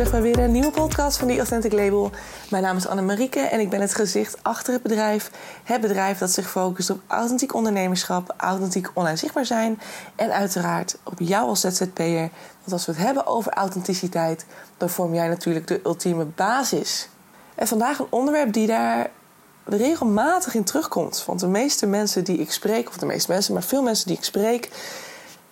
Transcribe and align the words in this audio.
terug 0.00 0.20
bij 0.20 0.32
weer 0.32 0.44
een 0.44 0.52
nieuwe 0.52 0.70
podcast 0.70 1.18
van 1.18 1.28
The 1.28 1.36
Authentic 1.36 1.72
Label. 1.72 2.10
Mijn 2.50 2.62
naam 2.62 2.76
is 2.76 2.86
Anne-Marieke 2.86 3.40
en 3.40 3.60
ik 3.60 3.70
ben 3.70 3.80
het 3.80 3.94
gezicht 3.94 4.38
achter 4.42 4.72
het 4.72 4.82
bedrijf. 4.82 5.30
Het 5.64 5.80
bedrijf 5.80 6.18
dat 6.18 6.30
zich 6.30 6.50
focust 6.50 6.90
op 6.90 7.00
authentiek 7.06 7.54
ondernemerschap, 7.54 8.34
authentiek 8.36 8.90
online 8.94 9.16
zichtbaar 9.16 9.46
zijn... 9.46 9.80
en 10.16 10.32
uiteraard 10.32 10.98
op 11.04 11.18
jou 11.18 11.48
als 11.48 11.60
ZZP'er. 11.60 12.30
Want 12.60 12.72
als 12.72 12.86
we 12.86 12.92
het 12.92 13.00
hebben 13.00 13.26
over 13.26 13.52
authenticiteit, 13.52 14.46
dan 14.76 14.90
vorm 14.90 15.14
jij 15.14 15.28
natuurlijk 15.28 15.66
de 15.66 15.80
ultieme 15.84 16.24
basis. 16.24 17.08
En 17.54 17.66
vandaag 17.66 17.98
een 17.98 18.06
onderwerp 18.10 18.52
die 18.52 18.66
daar 18.66 19.10
regelmatig 19.64 20.54
in 20.54 20.64
terugkomt. 20.64 21.24
Want 21.26 21.40
de 21.40 21.48
meeste 21.48 21.86
mensen 21.86 22.24
die 22.24 22.38
ik 22.38 22.52
spreek, 22.52 22.88
of 22.88 22.96
de 22.96 23.06
meeste 23.06 23.32
mensen, 23.32 23.52
maar 23.52 23.62
veel 23.62 23.82
mensen 23.82 24.06
die 24.06 24.16
ik 24.16 24.24
spreek... 24.24 24.70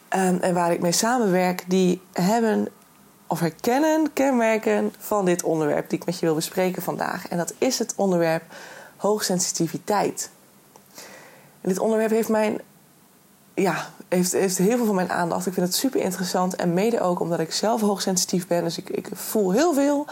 Ehm, 0.09 0.37
en 0.41 0.55
waar 0.55 0.73
ik 0.73 0.81
mee 0.81 0.93
samenwerk, 0.93 1.65
die 1.67 2.01
hebben 2.13 2.69
of 3.29 3.41
herkennen 3.41 4.13
kenmerken 4.13 4.95
van 4.99 5.25
dit 5.25 5.43
onderwerp 5.43 5.91
die 5.91 5.99
ik 5.99 6.07
met 6.07 6.19
je 6.19 6.27
wil 6.27 6.35
bespreken 6.35 6.83
vandaag. 6.83 7.29
En 7.29 7.37
dat 7.37 7.55
is 7.59 7.79
het 7.79 7.93
onderwerp 7.97 8.43
hoogsensitiviteit. 8.97 10.31
En 11.61 11.69
dit 11.69 11.79
onderwerp 11.79 12.11
heeft 12.11 12.29
mijn 12.29 12.61
ja, 13.55 13.89
heeft, 14.09 14.33
heeft 14.33 14.59
heel 14.59 14.77
veel 14.77 14.87
van 14.87 14.95
mijn 14.95 15.11
aandacht. 15.11 15.47
Ik 15.47 15.53
vind 15.53 15.67
het 15.67 15.75
super 15.75 16.01
interessant. 16.01 16.57
En 16.57 16.75
mede 16.75 17.01
ook 17.01 17.21
omdat 17.21 17.41
ik 17.41 17.53
zelf 17.53 17.81
hoogsensitief 17.81 18.47
ben. 18.47 18.65
Dus 18.65 18.79
ik, 18.79 18.91
ik 18.91 19.09
voel 19.13 19.53
heel 19.53 19.75
veel. 19.75 20.07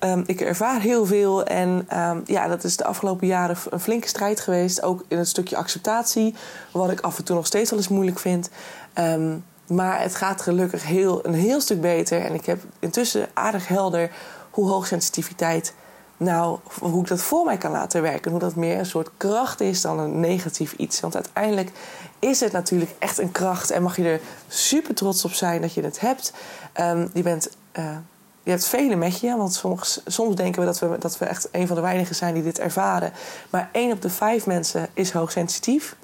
Um, 0.00 0.24
ik 0.26 0.40
ervaar 0.40 0.80
heel 0.80 1.06
veel. 1.06 1.44
En 1.44 1.98
um, 1.98 2.22
ja, 2.26 2.48
dat 2.48 2.64
is 2.64 2.76
de 2.76 2.84
afgelopen 2.84 3.26
jaren 3.26 3.56
een 3.70 3.80
flinke 3.80 4.08
strijd 4.08 4.40
geweest. 4.40 4.82
Ook 4.82 5.04
in 5.08 5.18
het 5.18 5.28
stukje 5.28 5.56
acceptatie. 5.56 6.34
Wat 6.72 6.90
ik 6.90 7.00
af 7.00 7.18
en 7.18 7.24
toe 7.24 7.36
nog 7.36 7.46
steeds 7.46 7.70
wel 7.70 7.78
eens 7.78 7.88
moeilijk 7.88 8.18
vind. 8.18 8.50
Um, 8.94 9.44
maar 9.66 10.00
het 10.00 10.14
gaat 10.14 10.40
gelukkig 10.40 10.84
heel, 10.84 11.26
een 11.26 11.34
heel 11.34 11.60
stuk 11.60 11.80
beter. 11.80 12.24
En 12.24 12.34
ik 12.34 12.46
heb 12.46 12.62
intussen 12.78 13.28
aardig 13.34 13.68
helder 13.68 14.10
hoe 14.50 14.68
hoogsensitiviteit 14.68 15.74
nou, 16.16 16.58
hoe 16.80 17.02
ik 17.02 17.08
dat 17.08 17.22
voor 17.22 17.44
mij 17.44 17.56
kan 17.56 17.70
laten 17.70 18.02
werken. 18.02 18.30
Hoe 18.30 18.40
dat 18.40 18.54
meer 18.54 18.78
een 18.78 18.86
soort 18.86 19.10
kracht 19.16 19.60
is 19.60 19.80
dan 19.80 19.98
een 19.98 20.20
negatief 20.20 20.72
iets. 20.72 21.00
Want 21.00 21.14
uiteindelijk 21.14 21.70
is 22.18 22.40
het 22.40 22.52
natuurlijk 22.52 22.90
echt 22.98 23.18
een 23.18 23.32
kracht. 23.32 23.70
En 23.70 23.82
mag 23.82 23.96
je 23.96 24.04
er 24.04 24.20
super 24.48 24.94
trots 24.94 25.24
op 25.24 25.32
zijn 25.32 25.60
dat 25.60 25.74
je 25.74 25.82
het 25.82 26.00
hebt. 26.00 26.32
Um, 26.80 27.10
je, 27.12 27.22
bent, 27.22 27.50
uh, 27.78 27.96
je 28.42 28.50
hebt 28.50 28.66
velen 28.66 28.98
met 28.98 29.20
je. 29.20 29.36
Want 29.36 29.54
soms, 29.54 30.00
soms 30.06 30.34
denken 30.34 30.60
we 30.60 30.66
dat, 30.66 30.78
we 30.78 30.98
dat 30.98 31.18
we 31.18 31.24
echt 31.24 31.48
een 31.52 31.66
van 31.66 31.76
de 31.76 31.82
weinigen 31.82 32.14
zijn 32.14 32.34
die 32.34 32.42
dit 32.42 32.58
ervaren. 32.58 33.12
Maar 33.50 33.68
één 33.72 33.92
op 33.92 34.02
de 34.02 34.10
vijf 34.10 34.46
mensen 34.46 34.88
is 34.92 35.12
hoogsensitief. 35.12 35.96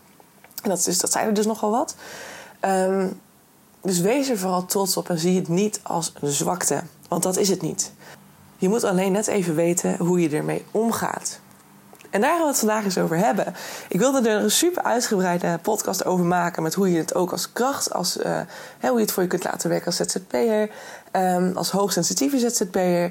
En 0.63 0.69
dat, 0.69 0.87
is, 0.87 0.99
dat 0.99 1.13
zijn 1.13 1.27
er 1.27 1.35
dus 1.35 1.47
nogal 1.47 1.71
wat. 1.71 1.97
Um, 2.61 3.21
dus 3.83 4.01
wees 4.01 4.29
er 4.29 4.39
vooral 4.39 4.67
trots 4.67 4.97
op 4.97 5.09
en 5.09 5.19
zie 5.19 5.37
het 5.37 5.49
niet 5.49 5.81
als 5.83 6.13
een 6.21 6.33
zwakte. 6.33 6.83
Want 7.09 7.23
dat 7.23 7.37
is 7.37 7.49
het 7.49 7.63
niet. 7.63 7.93
Je 8.57 8.69
moet 8.69 8.85
alleen 8.85 9.13
net 9.13 9.27
even 9.27 9.55
weten 9.55 9.97
hoe 9.97 10.21
je 10.21 10.29
ermee 10.29 10.65
omgaat. 10.71 11.41
En 12.11 12.21
daar 12.21 12.31
gaan 12.31 12.41
we 12.41 12.47
het 12.47 12.59
vandaag 12.59 12.85
eens 12.85 12.99
over 12.99 13.17
hebben. 13.17 13.55
Ik 13.89 13.99
wilde 13.99 14.29
er 14.29 14.43
een 14.43 14.51
super 14.51 14.83
uitgebreide 14.83 15.59
podcast 15.63 16.05
over 16.05 16.25
maken. 16.25 16.63
Met 16.63 16.75
hoe 16.75 16.93
je 16.93 16.99
het 16.99 17.15
ook 17.15 17.33
als 17.33 17.53
kracht, 17.53 17.93
als, 17.93 18.17
uh, 18.17 18.41
hoe 18.81 18.95
je 18.95 19.01
het 19.01 19.13
voor 19.13 19.23
je 19.23 19.29
kunt 19.29 19.45
laten 19.45 19.69
werken 19.69 19.87
als 19.87 19.97
ZZP'er. 19.97 20.71
Um, 21.13 21.57
als 21.57 21.71
hoogsensitieve 21.71 22.39
ZZP'er. 22.39 23.11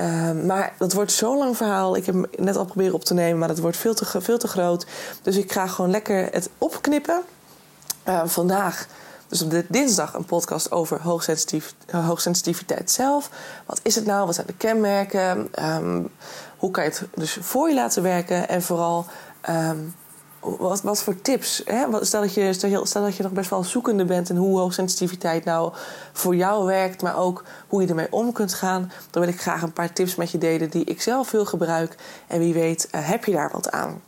Um, 0.00 0.46
maar 0.46 0.72
dat 0.78 0.92
wordt 0.92 1.12
zo'n 1.12 1.38
lang 1.38 1.56
verhaal. 1.56 1.96
Ik 1.96 2.06
heb 2.06 2.14
hem 2.14 2.24
net 2.38 2.56
al 2.56 2.64
proberen 2.64 2.94
op 2.94 3.04
te 3.04 3.14
nemen, 3.14 3.38
maar 3.38 3.48
dat 3.48 3.58
wordt 3.58 3.76
veel 3.76 3.94
te, 3.94 4.20
veel 4.20 4.38
te 4.38 4.48
groot. 4.48 4.86
Dus 5.22 5.36
ik 5.36 5.52
ga 5.52 5.66
gewoon 5.66 5.90
lekker 5.90 6.28
het 6.30 6.48
opknippen. 6.58 7.22
Uh, 8.08 8.22
vandaag 8.24 8.86
dus 9.32 9.42
op 9.42 9.50
dit 9.50 9.66
dinsdag 9.68 10.14
een 10.14 10.24
podcast 10.24 10.70
over 10.70 11.00
hoogsensitiv 11.00 11.70
hoogsensitiviteit 11.90 12.90
zelf. 12.90 13.30
Wat 13.66 13.80
is 13.82 13.94
het 13.94 14.06
nou? 14.06 14.26
Wat 14.26 14.34
zijn 14.34 14.46
de 14.46 14.52
kenmerken? 14.52 15.48
Um, 15.64 16.08
hoe 16.56 16.70
kan 16.70 16.84
je 16.84 16.90
het 16.90 17.04
dus 17.14 17.38
voor 17.40 17.68
je 17.68 17.74
laten 17.74 18.02
werken? 18.02 18.48
En 18.48 18.62
vooral, 18.62 19.06
um, 19.50 19.94
wat, 20.40 20.82
wat 20.82 21.02
voor 21.02 21.20
tips? 21.20 21.62
Hè? 21.64 22.04
Stel, 22.04 22.20
dat 22.20 22.34
je, 22.34 22.52
stel 22.82 23.02
dat 23.02 23.16
je 23.16 23.22
nog 23.22 23.32
best 23.32 23.50
wel 23.50 23.64
zoekende 23.64 24.04
bent 24.04 24.28
in 24.30 24.36
hoe 24.36 24.58
hoogsensitiviteit 24.58 25.44
nou 25.44 25.72
voor 26.12 26.36
jou 26.36 26.64
werkt, 26.64 27.02
maar 27.02 27.16
ook 27.16 27.44
hoe 27.68 27.82
je 27.82 27.88
ermee 27.88 28.12
om 28.12 28.32
kunt 28.32 28.54
gaan. 28.54 28.92
Dan 29.10 29.22
wil 29.22 29.32
ik 29.32 29.40
graag 29.40 29.62
een 29.62 29.72
paar 29.72 29.92
tips 29.92 30.14
met 30.14 30.30
je 30.30 30.38
delen 30.38 30.70
die 30.70 30.84
ik 30.84 31.02
zelf 31.02 31.28
veel 31.28 31.44
gebruik. 31.44 31.96
En 32.26 32.38
wie 32.38 32.54
weet, 32.54 32.88
uh, 32.94 33.08
heb 33.08 33.24
je 33.24 33.32
daar 33.32 33.50
wat 33.52 33.70
aan? 33.70 34.00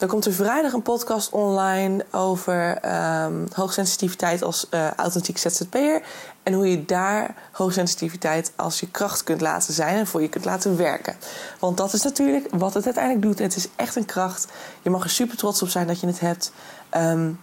Er 0.00 0.06
komt 0.06 0.26
er 0.26 0.32
vrijdag 0.32 0.72
een 0.72 0.82
podcast 0.82 1.30
online 1.30 2.04
over 2.10 2.78
um, 3.24 3.48
hoogsensitiviteit 3.52 4.42
als 4.42 4.66
uh, 4.70 4.90
authentiek 4.90 5.38
ZZP'er. 5.38 6.02
En 6.42 6.52
hoe 6.52 6.70
je 6.70 6.84
daar 6.84 7.34
hoogsensitiviteit 7.52 8.52
als 8.56 8.80
je 8.80 8.90
kracht 8.90 9.24
kunt 9.24 9.40
laten 9.40 9.74
zijn 9.74 9.96
en 9.96 10.06
voor 10.06 10.22
je 10.22 10.28
kunt 10.28 10.44
laten 10.44 10.76
werken. 10.76 11.16
Want 11.58 11.76
dat 11.76 11.92
is 11.92 12.02
natuurlijk 12.02 12.46
wat 12.50 12.74
het 12.74 12.84
uiteindelijk 12.84 13.24
doet. 13.24 13.38
Het 13.38 13.56
is 13.56 13.68
echt 13.76 13.96
een 13.96 14.04
kracht. 14.04 14.46
Je 14.82 14.90
mag 14.90 15.04
er 15.04 15.10
super 15.10 15.36
trots 15.36 15.62
op 15.62 15.68
zijn 15.68 15.86
dat 15.86 16.00
je 16.00 16.06
het 16.06 16.20
hebt. 16.20 16.52
Um, 16.96 17.40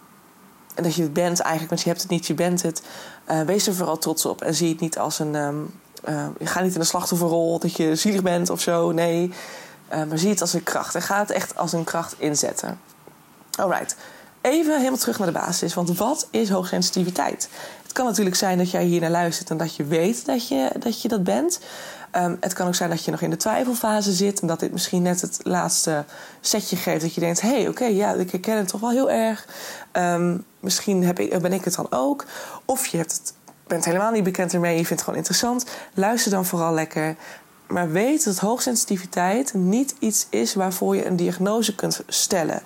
en 0.76 0.84
dat 0.84 0.96
je 0.96 1.02
het 1.02 1.14
bent 1.14 1.40
eigenlijk, 1.40 1.70
want 1.70 1.82
je 1.82 1.90
hebt 1.90 2.02
het 2.02 2.12
niet, 2.12 2.28
je 2.28 2.34
bent 2.34 2.62
het. 2.62 2.82
Uh, 3.32 3.42
wees 3.42 3.68
er 3.68 3.76
vooral 3.76 3.98
trots 3.98 4.26
op 4.26 4.42
en 4.42 4.56
zie 4.56 4.70
het 4.70 4.80
niet 4.80 4.98
als 4.98 5.20
een. 5.20 5.36
Um, 5.36 5.74
uh, 6.10 6.28
ga 6.40 6.62
niet 6.62 6.74
in 6.74 6.80
de 6.80 6.86
slachtofferrol 6.86 7.60
dat 7.60 7.76
je 7.76 7.96
zielig 7.96 8.22
bent 8.22 8.50
of 8.50 8.62
zo. 8.62 8.92
Nee. 8.92 9.32
Uh, 9.94 10.04
maar 10.04 10.18
zie 10.18 10.30
het 10.30 10.42
als 10.42 10.54
een 10.54 10.64
kracht 10.64 10.96
en 10.96 11.02
ga 11.02 11.20
het 11.20 11.32
echt 11.32 11.58
als 11.58 11.74
een 11.74 11.84
kracht 11.84 12.16
inzetten. 12.18 12.80
Alright, 13.56 13.96
even 14.42 14.78
helemaal 14.78 14.98
terug 14.98 15.18
naar 15.18 15.28
de 15.28 15.40
basis. 15.40 15.74
Want 15.74 15.98
wat 15.98 16.28
is 16.32 16.50
hoogsensitiviteit? 16.50 17.50
Het 17.84 17.92
kan 17.92 18.06
natuurlijk 18.06 18.36
zijn 18.36 18.58
dat 18.58 18.72
jij 18.72 18.84
hier 18.84 19.02
naar 19.02 19.10
luistert 19.10 19.50
en 19.50 19.58
dat 19.58 19.76
je 19.76 19.84
weet 19.84 20.26
dat 20.26 20.48
je 20.48 20.72
dat, 20.80 21.02
je 21.02 21.08
dat 21.08 21.24
bent. 21.24 21.60
Um, 22.16 22.38
het 22.40 22.54
kan 22.54 22.68
ook 22.68 22.76
zijn 22.76 22.90
dat 22.90 23.06
je 23.06 23.12
nog 23.12 23.22
in 23.22 23.30
de 23.30 23.38
twijfelfase 23.38 24.12
zit 24.12 24.40
en 24.40 24.48
dat 24.48 24.60
dit 24.60 24.72
misschien 24.72 25.02
net 25.02 25.22
het 25.22 25.40
laatste 25.44 26.06
setje 26.42 26.76
geeft. 26.76 27.02
Dat 27.02 27.14
je 27.14 27.22
denkt: 27.22 27.42
hé, 27.42 27.50
hey, 27.50 27.68
oké, 27.68 27.86
ja, 27.86 28.14
ik 28.14 28.32
herken 28.32 28.58
het 28.58 28.68
toch 28.68 28.82
wel 28.82 28.90
heel 28.90 29.12
erg. 29.12 29.48
Um, 29.94 30.46
misschien 30.60 31.04
heb 31.04 31.20
ik, 31.20 31.42
ben 31.42 31.54
ik 31.54 31.64
het 31.64 31.76
dan 31.76 31.88
ook. 31.90 32.26
Of 32.66 32.86
je 32.86 33.06
bent 33.68 33.86
helemaal 33.86 34.12
niet 34.12 34.24
bekend 34.24 34.54
ermee, 34.54 34.72
je 34.72 34.76
vindt 34.76 34.90
het 34.90 35.02
gewoon 35.02 35.18
interessant. 35.18 35.66
Luister 35.94 36.32
dan 36.32 36.46
vooral 36.46 36.74
lekker. 36.74 37.16
Maar 37.68 37.92
weet 37.92 38.24
dat 38.24 38.38
hoogsensitiviteit 38.38 39.54
niet 39.54 39.96
iets 40.00 40.28
is 40.30 40.54
waarvoor 40.54 40.96
je 40.96 41.06
een 41.06 41.16
diagnose 41.16 41.76
kunt 41.76 42.02
stellen. 42.08 42.62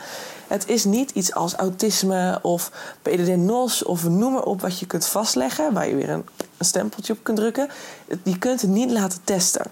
Het 0.47 0.67
is 0.67 0.83
niet 0.83 1.11
iets 1.11 1.33
als 1.33 1.53
autisme 1.53 2.39
of 2.41 2.71
PDD-NOS 3.01 3.83
of 3.83 4.09
noem 4.09 4.33
maar 4.33 4.43
op 4.43 4.61
wat 4.61 4.79
je 4.79 4.85
kunt 4.85 5.05
vastleggen, 5.05 5.73
waar 5.73 5.87
je 5.87 5.95
weer 5.95 6.09
een, 6.09 6.25
stempeltje 6.59 7.13
op 7.13 7.19
kunt 7.23 7.37
drukken. 7.37 7.69
Je 8.23 8.37
kunt 8.37 8.61
het 8.61 8.69
niet 8.69 8.91
laten 8.91 9.19
testen. 9.23 9.65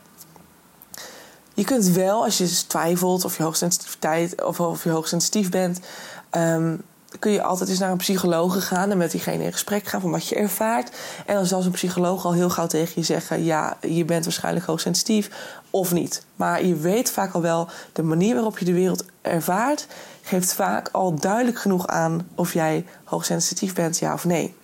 Je 1.53 1.63
kunt 1.63 1.87
wel, 1.87 2.23
als 2.23 2.37
je 2.37 2.67
twijfelt 2.67 3.25
of 3.25 3.37
je 3.37 3.43
hoogsensitiviteit 3.43 4.43
of, 4.43 4.59
of 4.59 4.83
je 4.83 4.89
hoogsensitief 4.89 5.49
bent, 5.49 5.79
um, 6.31 6.81
kun 7.19 7.31
je 7.31 7.43
altijd 7.43 7.69
eens 7.69 7.79
naar 7.79 7.91
een 7.91 7.97
psycholoog 7.97 8.67
gaan 8.67 8.91
en 8.91 8.97
met 8.97 9.11
diegene 9.11 9.43
in 9.43 9.51
gesprek 9.51 9.87
gaan 9.87 10.01
van 10.01 10.11
wat 10.11 10.27
je 10.27 10.35
ervaart. 10.35 10.91
En 11.25 11.35
dan 11.35 11.45
zal 11.45 11.61
zo'n 11.61 11.71
psycholoog 11.71 12.25
al 12.25 12.33
heel 12.33 12.49
gauw 12.49 12.67
tegen 12.67 12.93
je 12.95 13.03
zeggen: 13.03 13.43
ja, 13.43 13.77
je 13.81 14.05
bent 14.05 14.23
waarschijnlijk 14.23 14.65
hoogsensitief 14.65 15.29
of 15.69 15.91
niet. 15.91 16.23
Maar 16.35 16.65
je 16.65 16.75
weet 16.75 17.11
vaak 17.11 17.33
al 17.33 17.41
wel, 17.41 17.67
de 17.93 18.03
manier 18.03 18.33
waarop 18.33 18.59
je 18.59 18.65
de 18.65 18.73
wereld 18.73 19.05
ervaart, 19.21 19.87
geeft 20.21 20.53
vaak 20.53 20.89
al 20.91 21.15
duidelijk 21.15 21.59
genoeg 21.59 21.87
aan 21.87 22.27
of 22.35 22.53
jij 22.53 22.85
hoogsensitief 23.03 23.73
bent, 23.73 23.99
ja 23.99 24.13
of 24.13 24.25
nee. 24.25 24.55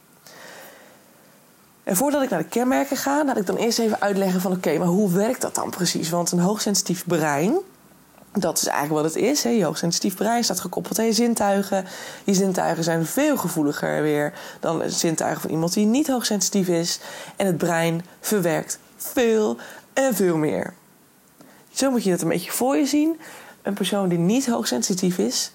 En 1.84 1.96
voordat 1.96 2.24
ik 2.24 2.30
naar 2.30 2.40
de 2.42 2.48
kenmerken 2.48 2.98
ga, 2.98 3.26
laat 3.26 3.38
ik 3.38 3.46
dan 3.46 3.56
eerst 3.56 3.80
even 3.80 4.02
uitleggen 4.02 4.42
van 4.42 4.52
oké, 4.52 4.78
maar 4.78 4.88
hoe 4.88 5.12
werkt 5.12 5.42
dat 5.42 5.56
dan 5.56 5.70
precies? 5.70 6.10
Want 6.10 6.32
een 6.32 6.40
hoogsensitief 6.40 7.06
brein 7.06 7.58
dat 8.40 8.58
is 8.58 8.68
eigenlijk 8.68 9.02
wat 9.02 9.14
het 9.14 9.24
is. 9.24 9.44
Hè. 9.44 9.50
Je 9.50 9.64
hoogsensitief 9.64 10.16
brein 10.16 10.44
staat 10.44 10.60
gekoppeld 10.60 11.00
aan 11.00 11.06
je 11.06 11.14
zintuigen. 11.14 11.86
Je 12.24 12.34
zintuigen 12.34 12.84
zijn 12.84 13.06
veel 13.06 13.38
gevoeliger 13.38 14.02
weer 14.02 14.34
dan 14.60 14.80
de 14.80 14.90
zintuigen 14.90 15.42
van 15.42 15.50
iemand 15.50 15.74
die 15.74 15.86
niet 15.86 16.08
hoogsensitief 16.08 16.68
is. 16.68 17.00
En 17.36 17.46
het 17.46 17.58
brein 17.58 18.06
verwerkt 18.20 18.80
veel 18.98 19.58
en 19.94 20.16
veel 20.16 20.38
meer. 20.38 20.74
Zo 21.72 21.92
moet 21.92 22.04
je 22.04 22.10
dat 22.10 22.22
een 22.22 22.28
beetje 22.28 22.52
voor 22.52 22.78
je 22.78 22.86
zien. 22.86 23.20
Een 23.62 23.74
persoon 23.74 24.10
die 24.10 24.18
niet 24.18 24.48
hoogsensitief 24.48 25.18
is, 25.18 25.52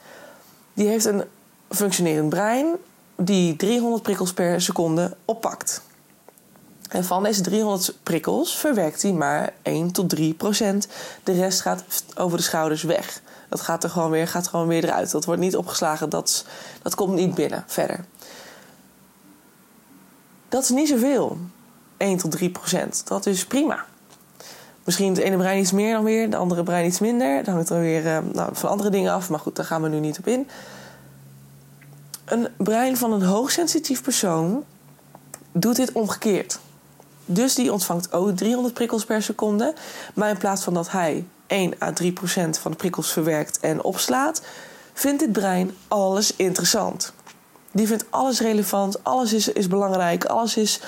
die 0.75 0.89
heeft 0.89 1.05
een 1.05 1.25
functionerend 1.69 2.29
brein 2.29 2.77
die 3.17 3.57
300 3.57 4.03
prikkels 4.03 4.33
per 4.33 4.61
seconde 4.61 5.17
oppakt. 5.25 5.83
En 6.91 7.05
van 7.05 7.23
deze 7.23 7.41
300 7.41 7.95
prikkels 8.03 8.57
verwerkt 8.57 9.03
hij 9.03 9.13
maar 9.13 9.53
1 9.63 9.93
tot 9.93 10.09
3 10.09 10.35
procent. 10.35 10.89
De 11.25 11.33
rest 11.33 11.61
gaat 11.61 11.85
over 12.15 12.37
de 12.37 12.45
schouders 12.45 12.83
weg. 12.83 13.21
Dat 13.49 13.61
gaat 13.61 13.85
er 13.85 13.91
gewoon 13.91 14.11
weer, 14.11 14.29
gaat 14.29 14.49
gewoon 14.49 14.67
weer 14.67 14.85
eruit. 14.85 15.11
Dat 15.11 15.25
wordt 15.25 15.41
niet 15.41 15.57
opgeslagen, 15.57 16.09
dat, 16.09 16.45
dat 16.83 16.95
komt 16.95 17.15
niet 17.15 17.35
binnen 17.35 17.65
verder. 17.67 18.05
Dat 20.49 20.63
is 20.63 20.69
niet 20.69 20.89
zoveel. 20.89 21.39
1 21.97 22.17
tot 22.17 22.31
3 22.31 22.51
procent. 22.51 23.03
Dat 23.07 23.27
is 23.27 23.47
prima. 23.47 23.85
Misschien 24.85 25.09
het 25.09 25.19
ene 25.19 25.37
brein 25.37 25.59
iets 25.59 25.73
meer 25.73 25.93
dan 25.93 26.05
weer, 26.05 26.31
de 26.31 26.37
andere 26.37 26.63
brein 26.63 26.87
iets 26.87 27.01
minder. 27.01 27.45
Dan 27.45 27.55
hangt 27.55 27.71
er 27.71 27.81
weer 27.81 28.05
uh, 28.05 28.19
nou, 28.33 28.51
van 28.53 28.71
andere 28.71 28.91
dingen 28.91 29.13
af, 29.13 29.31
maar 29.31 29.41
goed, 29.41 29.57
daar 29.57 29.65
gaan 29.65 29.83
we 29.83 29.89
nu 29.89 29.99
niet 29.99 30.19
op 30.19 30.27
in. 30.27 30.49
Een 32.25 32.49
brein 32.57 32.97
van 32.97 33.13
een 33.13 33.23
hoogsensitief 33.23 34.03
persoon 34.03 34.65
doet 35.53 35.77
dit 35.77 35.93
omgekeerd 35.93 36.59
Dus 37.33 37.55
die 37.55 37.73
ontvangt 37.73 38.13
ook 38.13 38.37
300 38.37 38.75
prikkels 38.75 39.05
per 39.05 39.23
seconde. 39.23 39.75
Maar 40.15 40.31
in 40.31 40.39
plaats 40.39 40.65
van 40.65 40.75
dat 40.75 40.91
hij 40.91 41.27
1 41.47 41.75
à 41.83 41.93
3 41.93 42.13
procent 42.13 42.59
van 42.59 42.71
de 42.71 42.77
prikkels 42.77 43.13
verwerkt 43.13 43.61
en 43.61 43.83
opslaat, 43.83 44.43
vindt 44.93 45.21
dit 45.21 45.33
brein 45.33 45.71
alles 45.89 46.37
interessant. 46.37 47.13
Die 47.73 47.87
vindt 47.87 48.05
alles 48.11 48.41
relevant, 48.41 49.05
alles 49.05 49.33
is, 49.33 49.49
is 49.49 49.67
belangrijk, 49.67 50.25
alles 50.25 50.57
is, 50.57 50.81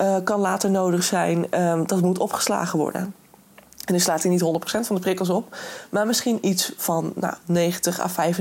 uh, 0.00 0.16
kan 0.24 0.40
later 0.40 0.70
nodig 0.70 1.02
zijn. 1.02 1.62
Um, 1.62 1.86
dat 1.86 2.00
moet 2.00 2.18
opgeslagen 2.18 2.78
worden. 2.78 3.14
En 3.84 3.96
dan 3.96 4.00
slaat 4.00 4.22
hij 4.22 4.30
niet 4.30 4.42
100% 4.42 4.86
van 4.86 4.96
de 4.96 5.02
prikkels 5.02 5.28
op, 5.28 5.56
maar 5.90 6.06
misschien 6.06 6.38
iets 6.40 6.72
van 6.76 7.12
nou, 7.14 7.34
90 7.44 8.00
à 8.00 8.32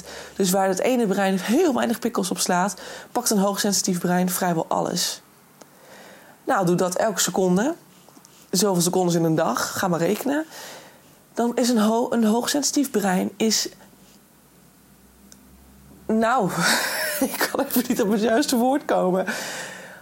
95%. 0.00 0.04
Dus 0.36 0.50
waar 0.50 0.68
het 0.68 0.78
ene 0.78 1.06
brein 1.06 1.38
heel 1.38 1.74
weinig 1.74 1.98
prikkels 1.98 2.30
op 2.30 2.38
slaat, 2.38 2.74
pakt 3.12 3.30
een 3.30 3.38
hoogsensitief 3.38 3.98
brein 3.98 4.30
vrijwel 4.30 4.66
alles. 4.68 5.22
Nou, 6.44 6.66
doe 6.66 6.76
dat 6.76 6.94
elke 6.94 7.20
seconde. 7.20 7.74
Zoveel 8.50 8.82
secondes 8.82 9.14
in 9.14 9.24
een 9.24 9.34
dag, 9.34 9.78
ga 9.78 9.88
maar 9.88 9.98
rekenen. 9.98 10.44
Dan 11.34 11.56
is 11.56 11.68
een, 11.68 11.78
ho 11.78 12.06
een 12.10 12.24
hoogsensitief 12.24 12.90
brein 12.90 13.30
is 13.36 13.68
nou, 16.06 16.50
ik 17.28 17.50
kan 17.50 17.64
even 17.64 17.84
niet 17.88 18.02
op 18.02 18.10
het 18.10 18.20
juiste 18.20 18.56
woord 18.56 18.84
komen. 18.84 19.26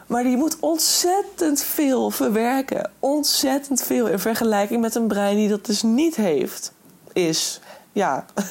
Maar 0.07 0.23
die 0.23 0.37
moet 0.37 0.57
ontzettend 0.61 1.63
veel 1.63 2.11
verwerken. 2.11 2.91
Ontzettend 2.99 3.83
veel 3.83 4.07
in 4.07 4.19
vergelijking 4.19 4.81
met 4.81 4.95
een 4.95 5.07
brein 5.07 5.37
die 5.37 5.49
dat 5.49 5.67
dus 5.67 5.83
niet 5.83 6.17
heeft. 6.17 6.73
Is. 7.13 7.61
Ja. 7.93 8.25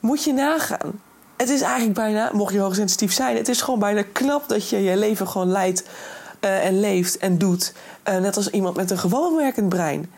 moet 0.00 0.24
je 0.24 0.32
nagaan. 0.32 1.02
Het 1.36 1.48
is 1.48 1.60
eigenlijk 1.60 1.94
bijna, 1.94 2.30
mocht 2.32 2.52
je 2.52 2.58
hoogsensitief 2.58 3.12
zijn, 3.12 3.36
het 3.36 3.48
is 3.48 3.62
gewoon 3.62 3.80
bijna 3.80 4.02
knap 4.12 4.48
dat 4.48 4.68
je 4.68 4.82
je 4.82 4.96
leven 4.96 5.28
gewoon 5.28 5.50
leidt 5.50 5.84
uh, 6.40 6.66
en 6.66 6.80
leeft 6.80 7.18
en 7.18 7.38
doet. 7.38 7.72
Uh, 8.08 8.16
net 8.18 8.36
als 8.36 8.50
iemand 8.50 8.76
met 8.76 8.90
een 8.90 8.98
gewoon 8.98 9.36
werkend 9.36 9.68
brein. 9.68 10.10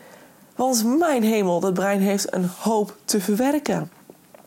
Want 0.55 0.97
mijn 0.99 1.23
hemel, 1.23 1.59
dat 1.59 1.73
brein 1.73 2.01
heeft 2.01 2.33
een 2.33 2.49
hoop 2.59 2.95
te 3.05 3.21
verwerken. 3.21 3.91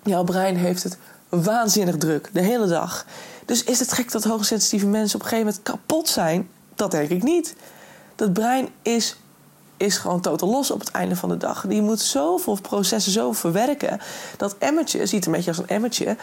Jouw 0.02 0.24
brein 0.24 0.56
heeft 0.56 0.82
het 0.82 0.98
waanzinnig 1.28 1.96
druk, 1.96 2.28
de 2.32 2.40
hele 2.40 2.66
dag. 2.66 3.06
Dus 3.44 3.64
is 3.64 3.78
het 3.78 3.92
gek 3.92 4.12
dat 4.12 4.24
hoogsensitieve 4.24 4.86
mensen 4.86 5.18
op 5.18 5.22
een 5.22 5.28
gegeven 5.28 5.52
moment 5.52 5.64
kapot 5.64 6.08
zijn? 6.08 6.48
Dat 6.74 6.90
denk 6.90 7.08
ik 7.08 7.22
niet. 7.22 7.54
Dat 8.14 8.32
brein 8.32 8.68
is, 8.82 9.16
is 9.76 9.98
gewoon 9.98 10.20
totaal 10.20 10.48
los 10.48 10.70
op 10.70 10.80
het 10.80 10.90
einde 10.90 11.16
van 11.16 11.28
de 11.28 11.36
dag. 11.36 11.64
Die 11.66 11.82
moet 11.82 12.00
zoveel 12.00 12.58
processen 12.62 13.12
zo 13.12 13.32
verwerken. 13.32 14.00
Dat 14.36 14.56
emmertje, 14.58 15.06
ziet 15.06 15.26
een 15.26 15.32
beetje 15.32 15.50
als 15.50 15.58
een 15.58 15.68
emmertje. 15.68 16.16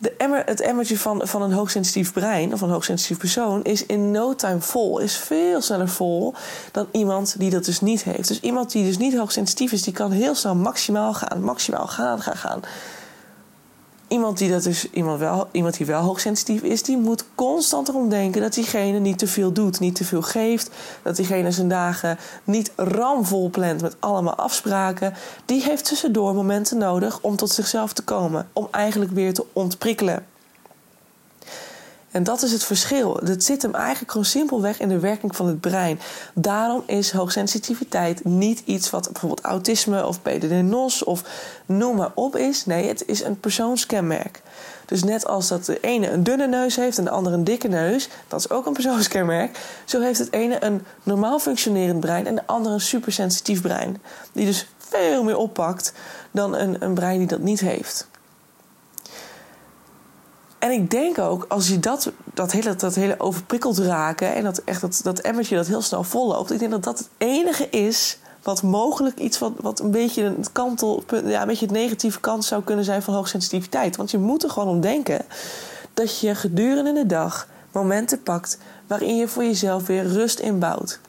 De 0.00 0.42
het 0.44 0.60
emmertje 0.60 0.98
van, 0.98 1.20
van 1.24 1.42
een 1.42 1.52
hoogsensitief 1.52 2.12
brein 2.12 2.52
of 2.52 2.60
een 2.60 2.70
hoogsensitief 2.70 3.18
persoon 3.18 3.62
is 3.62 3.86
in 3.86 4.10
no 4.10 4.34
time 4.34 4.60
vol. 4.60 4.98
Is 4.98 5.16
veel 5.16 5.60
sneller 5.60 5.88
vol 5.88 6.34
dan 6.72 6.86
iemand 6.90 7.34
die 7.38 7.50
dat 7.50 7.64
dus 7.64 7.80
niet 7.80 8.04
heeft. 8.04 8.28
Dus 8.28 8.40
iemand 8.40 8.72
die 8.72 8.84
dus 8.84 8.98
niet 8.98 9.16
hoogsensitief 9.16 9.72
is, 9.72 9.82
die 9.82 9.92
kan 9.92 10.10
heel 10.10 10.34
snel 10.34 10.54
maximaal 10.54 11.14
gaan, 11.14 11.42
maximaal 11.42 11.86
gaan, 11.86 12.20
gaan, 12.20 12.36
gaan. 12.36 12.60
Iemand 14.10 14.38
die 14.38 14.50
dat 14.50 14.62
dus 14.62 14.90
iemand 14.90 15.18
wel, 15.18 15.48
iemand 15.52 15.76
die 15.76 15.86
wel 15.86 16.02
hoogsensitief 16.02 16.62
is, 16.62 16.82
die 16.82 16.96
moet 16.96 17.24
constant 17.34 17.88
erom 17.88 18.08
denken 18.08 18.40
dat 18.40 18.54
diegene 18.54 18.98
niet 18.98 19.18
te 19.18 19.26
veel 19.26 19.52
doet, 19.52 19.80
niet 19.80 19.94
te 19.94 20.04
veel 20.04 20.22
geeft, 20.22 20.70
dat 21.02 21.16
diegene 21.16 21.50
zijn 21.50 21.68
dagen 21.68 22.18
niet 22.44 22.72
ramvol 22.76 23.50
plant 23.50 23.82
met 23.82 23.96
allemaal 23.98 24.34
afspraken. 24.34 25.14
Die 25.44 25.62
heeft 25.62 25.84
tussendoor 25.84 26.34
momenten 26.34 26.78
nodig 26.78 27.20
om 27.20 27.36
tot 27.36 27.50
zichzelf 27.50 27.92
te 27.92 28.02
komen, 28.02 28.48
om 28.52 28.68
eigenlijk 28.70 29.10
weer 29.10 29.34
te 29.34 29.44
ontprikkelen. 29.52 30.26
En 32.10 32.24
dat 32.24 32.42
is 32.42 32.52
het 32.52 32.64
verschil. 32.64 33.20
Het 33.24 33.44
zit 33.44 33.62
hem 33.62 33.74
eigenlijk 33.74 34.10
gewoon 34.10 34.26
simpelweg 34.26 34.80
in 34.80 34.88
de 34.88 34.98
werking 34.98 35.36
van 35.36 35.46
het 35.46 35.60
brein. 35.60 36.00
Daarom 36.34 36.82
is 36.86 37.10
hoogsensitiviteit 37.12 38.24
niet 38.24 38.62
iets 38.64 38.90
wat 38.90 39.08
bijvoorbeeld 39.12 39.40
autisme 39.46 40.06
of 40.06 40.22
PDD-NOS 40.22 41.04
of 41.04 41.22
noem 41.66 41.96
maar 41.96 42.10
op 42.14 42.36
is. 42.36 42.66
Nee, 42.66 42.88
het 42.88 43.02
is 43.06 43.22
een 43.22 43.40
persoonskenmerk. 43.40 44.42
Dus 44.86 45.04
net 45.04 45.26
als 45.26 45.48
dat 45.48 45.64
de 45.64 45.80
ene 45.80 46.10
een 46.10 46.22
dunne 46.22 46.46
neus 46.46 46.76
heeft 46.76 46.98
en 46.98 47.04
de 47.04 47.10
andere 47.10 47.36
een 47.36 47.44
dikke 47.44 47.68
neus, 47.68 48.08
dat 48.28 48.40
is 48.40 48.50
ook 48.50 48.66
een 48.66 48.72
persoonskenmerk. 48.72 49.58
Zo 49.84 50.00
heeft 50.00 50.18
het 50.18 50.32
ene 50.32 50.64
een 50.64 50.82
normaal 51.02 51.38
functionerend 51.38 52.00
brein 52.00 52.26
en 52.26 52.34
de 52.34 52.46
andere 52.46 52.74
een 52.74 52.80
supersensitief 52.80 53.62
brein. 53.62 54.02
Die 54.32 54.46
dus 54.46 54.66
veel 54.78 55.24
meer 55.24 55.36
oppakt 55.36 55.92
dan 56.30 56.54
een, 56.54 56.76
een 56.84 56.94
brein 56.94 57.18
die 57.18 57.26
dat 57.26 57.40
niet 57.40 57.60
heeft. 57.60 58.08
En 60.60 60.70
ik 60.70 60.90
denk 60.90 61.18
ook, 61.18 61.44
als 61.48 61.68
je 61.68 61.78
dat, 61.78 62.12
dat, 62.34 62.52
hele, 62.52 62.74
dat 62.74 62.94
hele 62.94 63.14
overprikkeld 63.18 63.78
raken... 63.78 64.34
en 64.34 64.44
dat, 64.44 64.62
echt 64.64 64.80
dat, 64.80 65.00
dat 65.02 65.18
emmertje 65.18 65.56
dat 65.56 65.66
heel 65.66 65.82
snel 65.82 66.02
volloopt... 66.02 66.50
ik 66.50 66.58
denk 66.58 66.70
dat 66.70 66.82
dat 66.82 66.98
het 66.98 67.08
enige 67.18 67.68
is 67.68 68.18
wat 68.42 68.62
mogelijk 68.62 69.18
iets 69.18 69.38
wat, 69.38 69.52
wat 69.60 69.80
een 69.80 69.90
beetje 69.90 70.22
een 70.22 70.44
kantelpunt... 70.52 71.28
ja, 71.28 71.40
een 71.40 71.46
beetje 71.46 71.66
het 71.66 71.74
negatieve 71.74 72.20
kant 72.20 72.44
zou 72.44 72.62
kunnen 72.62 72.84
zijn 72.84 73.02
van 73.02 73.14
hoogsensitiviteit. 73.14 73.96
Want 73.96 74.10
je 74.10 74.18
moet 74.18 74.42
er 74.42 74.50
gewoon 74.50 74.68
om 74.68 74.80
denken 74.80 75.24
dat 75.94 76.20
je 76.20 76.34
gedurende 76.34 76.92
de 76.92 77.06
dag 77.06 77.48
momenten 77.72 78.22
pakt... 78.22 78.58
waarin 78.86 79.16
je 79.16 79.28
voor 79.28 79.44
jezelf 79.44 79.86
weer 79.86 80.06
rust 80.06 80.38
inbouwt. 80.38 81.00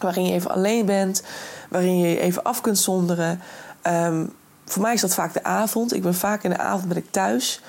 Waarin 0.00 0.24
je 0.26 0.32
even 0.32 0.50
alleen 0.50 0.86
bent, 0.86 1.22
waarin 1.68 1.98
je 1.98 2.08
je 2.08 2.20
even 2.20 2.42
af 2.42 2.60
kunt 2.60 2.78
zonderen... 2.78 3.40
Um, 3.82 4.32
voor 4.64 4.82
mij 4.82 4.94
is 4.94 5.00
dat 5.00 5.14
vaak 5.14 5.32
de 5.32 5.44
avond. 5.44 5.94
Ik 5.94 6.02
ben 6.02 6.14
vaak 6.14 6.42
in 6.42 6.50
de 6.50 6.58
avond 6.58 6.88
ben 6.88 6.96
ik 6.96 7.10
thuis... 7.10 7.60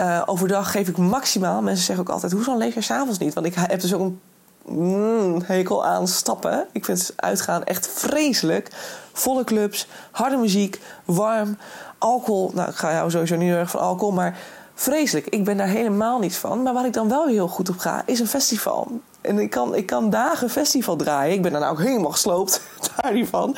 Uh, 0.00 0.22
overdag 0.26 0.70
geef 0.70 0.88
ik 0.88 0.96
maximaal. 0.96 1.62
Mensen 1.62 1.84
zeggen 1.84 2.04
ook 2.04 2.12
altijd: 2.12 2.32
hoezo 2.32 2.56
leef 2.56 2.74
je 2.74 2.80
s'avonds 2.80 3.18
niet? 3.18 3.34
Want 3.34 3.46
ik 3.46 3.54
heb 3.54 3.80
dus 3.80 3.94
ook 3.94 4.00
een 4.00 4.20
mm, 4.64 5.42
hekel 5.44 5.84
aan 5.84 6.08
stappen. 6.08 6.66
Ik 6.72 6.84
vind 6.84 7.12
uitgaan 7.16 7.64
echt 7.64 7.88
vreselijk. 7.88 8.68
Volle 9.12 9.44
clubs, 9.44 9.88
harde 10.10 10.36
muziek, 10.36 10.80
warm, 11.04 11.56
alcohol. 11.98 12.50
Nou, 12.54 12.68
ik 12.68 12.74
ga 12.74 12.92
jou 12.92 13.10
sowieso 13.10 13.36
niet 13.36 13.48
heel 13.48 13.58
erg 13.58 13.70
van 13.70 13.80
alcohol, 13.80 14.14
maar 14.14 14.38
vreselijk. 14.74 15.26
Ik 15.26 15.44
ben 15.44 15.56
daar 15.56 15.68
helemaal 15.68 16.18
niet 16.18 16.36
van. 16.36 16.62
Maar 16.62 16.74
waar 16.74 16.86
ik 16.86 16.92
dan 16.92 17.08
wel 17.08 17.26
heel 17.26 17.48
goed 17.48 17.68
op 17.68 17.78
ga, 17.78 18.02
is 18.06 18.20
een 18.20 18.26
festival. 18.26 19.00
En 19.22 19.38
ik 19.38 19.50
kan, 19.50 19.74
ik 19.74 19.86
kan 19.86 20.10
dagen 20.10 20.50
festival 20.50 20.96
draaien. 20.96 21.34
Ik 21.34 21.42
ben 21.42 21.52
dan 21.52 21.62
ook 21.62 21.78
helemaal 21.78 22.10
gesloopt 22.10 22.60
daar 22.96 23.12
niet 23.12 23.28
van. 23.28 23.56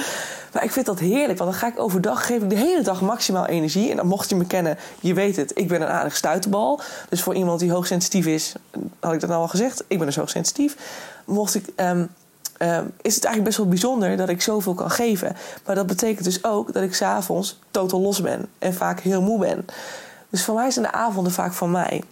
Maar 0.52 0.64
ik 0.64 0.70
vind 0.70 0.86
dat 0.86 0.98
heerlijk, 0.98 1.38
want 1.38 1.50
dan 1.50 1.60
ga 1.60 1.66
ik 1.66 1.80
overdag, 1.80 2.26
geef 2.26 2.42
ik 2.42 2.50
de 2.50 2.56
hele 2.56 2.82
dag 2.82 3.00
maximaal 3.00 3.46
energie. 3.46 3.90
En 3.90 3.96
dan 3.96 4.06
mocht 4.06 4.28
je 4.28 4.34
me 4.34 4.46
kennen, 4.46 4.78
je 5.00 5.14
weet 5.14 5.36
het, 5.36 5.58
ik 5.58 5.68
ben 5.68 5.82
een 5.82 5.88
aardig 5.88 6.16
stuiterbal. 6.16 6.80
Dus 7.08 7.22
voor 7.22 7.34
iemand 7.34 7.60
die 7.60 7.72
hoogsensitief 7.72 8.26
is, 8.26 8.54
had 9.00 9.12
ik 9.12 9.20
dat 9.20 9.28
nou 9.28 9.42
al 9.42 9.48
gezegd, 9.48 9.84
ik 9.88 9.96
ben 9.98 10.06
dus 10.06 10.16
hoogsensitief. 10.16 10.76
Mocht 11.24 11.54
ik... 11.54 11.66
Um, 11.76 12.10
is 13.02 13.14
het 13.14 13.24
eigenlijk 13.24 13.44
best 13.44 13.56
wel 13.56 13.68
bijzonder 13.68 14.16
dat 14.16 14.28
ik 14.28 14.42
zoveel 14.42 14.74
kan 14.74 14.90
geven. 14.90 15.36
Maar 15.66 15.74
dat 15.74 15.86
betekent 15.86 16.24
dus 16.24 16.44
ook 16.44 16.72
dat 16.72 16.82
ik 16.82 16.94
s'avonds 16.94 17.58
totaal 17.70 18.00
los 18.00 18.20
ben 18.20 18.48
en 18.58 18.74
vaak 18.74 19.00
heel 19.00 19.22
moe 19.22 19.38
ben. 19.38 19.66
Dus 20.30 20.44
voor 20.44 20.54
mij 20.54 20.70
zijn 20.70 20.84
de 20.84 20.92
avonden 20.92 21.32
vaak 21.32 21.52
van 21.52 21.70
mij. 21.70 22.02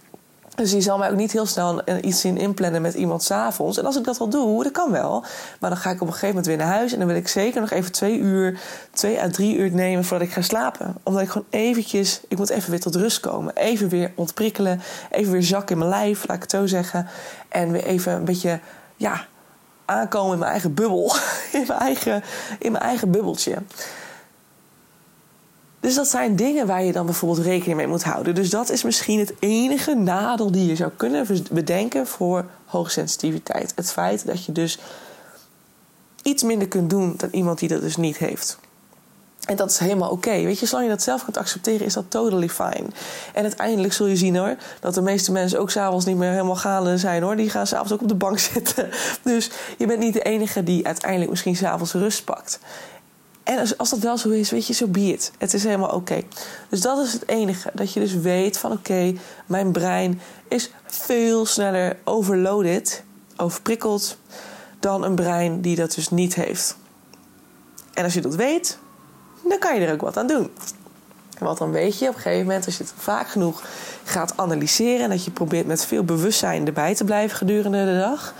Dus 0.55 0.71
je 0.71 0.81
zal 0.81 0.97
mij 0.97 1.09
ook 1.09 1.15
niet 1.15 1.31
heel 1.31 1.45
snel 1.45 1.81
iets 2.01 2.25
in 2.25 2.37
inplannen 2.37 2.81
met 2.81 2.93
iemand 2.93 3.23
s'avonds. 3.23 3.77
En 3.77 3.85
als 3.85 3.97
ik 3.97 4.03
dat 4.03 4.17
wel 4.17 4.29
doe, 4.29 4.63
dat 4.63 4.71
kan 4.71 4.91
wel. 4.91 5.23
Maar 5.59 5.69
dan 5.69 5.79
ga 5.79 5.89
ik 5.89 6.01
op 6.01 6.07
een 6.07 6.13
gegeven 6.13 6.27
moment 6.27 6.45
weer 6.45 6.57
naar 6.57 6.75
huis. 6.75 6.91
En 6.93 6.97
dan 6.97 7.07
wil 7.07 7.15
ik 7.17 7.27
zeker 7.27 7.61
nog 7.61 7.71
even 7.71 7.91
twee 7.91 8.17
uur, 8.17 8.59
twee 8.91 9.21
à 9.21 9.29
drie 9.29 9.57
uur 9.57 9.71
nemen 9.71 10.03
voordat 10.03 10.27
ik 10.27 10.33
ga 10.33 10.41
slapen. 10.41 10.95
Omdat 11.03 11.21
ik 11.21 11.29
gewoon 11.29 11.47
eventjes, 11.49 12.21
ik 12.27 12.37
moet 12.37 12.49
even 12.49 12.69
weer 12.69 12.79
tot 12.79 12.95
rust 12.95 13.19
komen. 13.19 13.55
Even 13.55 13.89
weer 13.89 14.11
ontprikkelen. 14.15 14.81
Even 15.11 15.31
weer 15.31 15.43
zakken 15.43 15.71
in 15.71 15.77
mijn 15.77 15.89
lijf, 15.89 16.27
laat 16.27 16.35
ik 16.35 16.41
het 16.41 16.51
zo 16.51 16.65
zeggen. 16.65 17.07
En 17.49 17.71
weer 17.71 17.83
even 17.83 18.13
een 18.13 18.25
beetje, 18.25 18.59
ja, 18.95 19.25
aankomen 19.85 20.33
in 20.33 20.39
mijn 20.39 20.51
eigen 20.51 20.73
bubbel. 20.73 21.15
In 21.51 21.63
mijn 21.67 21.79
eigen, 21.79 22.23
in 22.59 22.71
mijn 22.71 22.83
eigen 22.83 23.11
bubbeltje. 23.11 23.57
Dus 25.83 25.95
dat 25.95 26.07
zijn 26.07 26.35
dingen 26.35 26.67
waar 26.67 26.83
je 26.83 26.91
dan 26.91 27.05
bijvoorbeeld 27.05 27.45
rekening 27.45 27.77
mee 27.77 27.87
moet 27.87 28.03
houden. 28.03 28.35
Dus 28.35 28.49
dat 28.49 28.69
is 28.69 28.83
misschien 28.83 29.19
het 29.19 29.33
enige 29.39 29.95
nadeel 29.95 30.51
die 30.51 30.65
je 30.65 30.75
zou 30.75 30.91
kunnen 30.95 31.27
bedenken 31.51 32.07
voor 32.07 32.45
hoogsensitiviteit. 32.65 33.73
Het 33.75 33.91
feit 33.91 34.25
dat 34.25 34.45
je 34.45 34.51
dus 34.51 34.79
iets 36.21 36.43
minder 36.43 36.67
kunt 36.67 36.89
doen 36.89 37.13
dan 37.17 37.29
iemand 37.31 37.59
die 37.59 37.69
dat 37.69 37.81
dus 37.81 37.95
niet 37.95 38.17
heeft. 38.17 38.57
En 39.45 39.55
dat 39.55 39.69
is 39.69 39.77
helemaal 39.77 40.09
oké. 40.09 40.43
Weet 40.43 40.59
je, 40.59 40.65
zolang 40.65 40.87
je 40.87 40.93
dat 40.93 41.03
zelf 41.03 41.23
kunt 41.23 41.37
accepteren, 41.37 41.85
is 41.85 41.93
dat 41.93 42.05
totally 42.07 42.49
fine. 42.49 42.85
En 43.33 43.43
uiteindelijk 43.43 43.93
zul 43.93 44.05
je 44.05 44.15
zien 44.15 44.35
hoor, 44.35 44.55
dat 44.79 44.93
de 44.93 45.01
meeste 45.01 45.31
mensen 45.31 45.59
ook 45.59 45.71
s'avonds 45.71 46.05
niet 46.05 46.17
meer 46.17 46.31
helemaal 46.31 46.55
gaande 46.55 46.97
zijn 46.97 47.23
hoor. 47.23 47.35
Die 47.35 47.49
gaan 47.49 47.67
s'avonds 47.67 47.91
ook 47.91 48.01
op 48.01 48.07
de 48.07 48.15
bank 48.15 48.39
zitten. 48.53 48.89
Dus 49.23 49.49
je 49.77 49.87
bent 49.87 49.99
niet 49.99 50.13
de 50.13 50.21
enige 50.21 50.63
die 50.63 50.85
uiteindelijk 50.85 51.29
misschien 51.29 51.55
s'avonds 51.55 51.93
rust 51.93 52.23
pakt. 52.23 52.59
En 53.43 53.75
als, 53.77 53.89
dat 53.89 53.99
wel 53.99 54.17
zo 54.17 54.29
is, 54.29 54.51
weet 54.51 54.67
je, 54.67 54.73
zo 54.73 54.85
so 54.85 54.91
be 54.91 54.99
it. 54.99 55.31
Het 55.37 55.53
is 55.53 55.63
helemaal 55.63 55.89
oké. 55.89 56.21
Dus 56.69 56.81
dat 56.81 57.05
is 57.05 57.13
het 57.13 57.27
enige. 57.27 57.69
Dat 57.73 57.93
je 57.93 57.99
dus 57.99 58.13
weet 58.13 58.57
van 58.57 58.71
oké, 58.71 59.13
mijn 59.45 59.71
brein 59.71 60.21
is 60.47 60.71
veel 60.85 61.45
sneller 61.45 61.97
overloaded, 62.03 63.03
overprikkeld, 63.37 64.17
dan 64.79 65.03
een 65.03 65.15
brein 65.15 65.61
die 65.61 65.75
dat 65.75 65.93
dus 65.95 66.09
niet 66.09 66.35
heeft. 66.35 66.77
En 67.93 68.03
als 68.03 68.13
je 68.13 68.21
dat 68.21 68.35
weet, 68.35 68.77
dan 69.43 69.59
kan 69.59 69.79
je 69.79 69.85
er 69.85 69.93
ook 69.93 70.01
wat 70.01 70.17
aan 70.17 70.27
doen. 70.27 70.49
Want 71.39 71.57
dan 71.57 71.71
weet 71.71 71.99
je 71.99 72.07
op 72.07 72.15
een 72.15 72.21
gegeven 72.21 72.45
moment, 72.45 72.65
als 72.65 72.77
je 72.77 72.83
het 72.83 72.93
vaak 72.97 73.27
genoeg 73.27 73.63
gaat 74.03 74.33
analyseren 74.37 75.03
en 75.03 75.09
dat 75.09 75.23
je 75.25 75.31
probeert 75.31 75.67
met 75.67 75.85
veel 75.85 76.03
bewustzijn 76.03 76.67
erbij 76.67 76.95
te 76.95 77.03
blijven 77.03 77.37
gedurende 77.37 77.85
de 77.85 77.97
dag, 77.97 78.33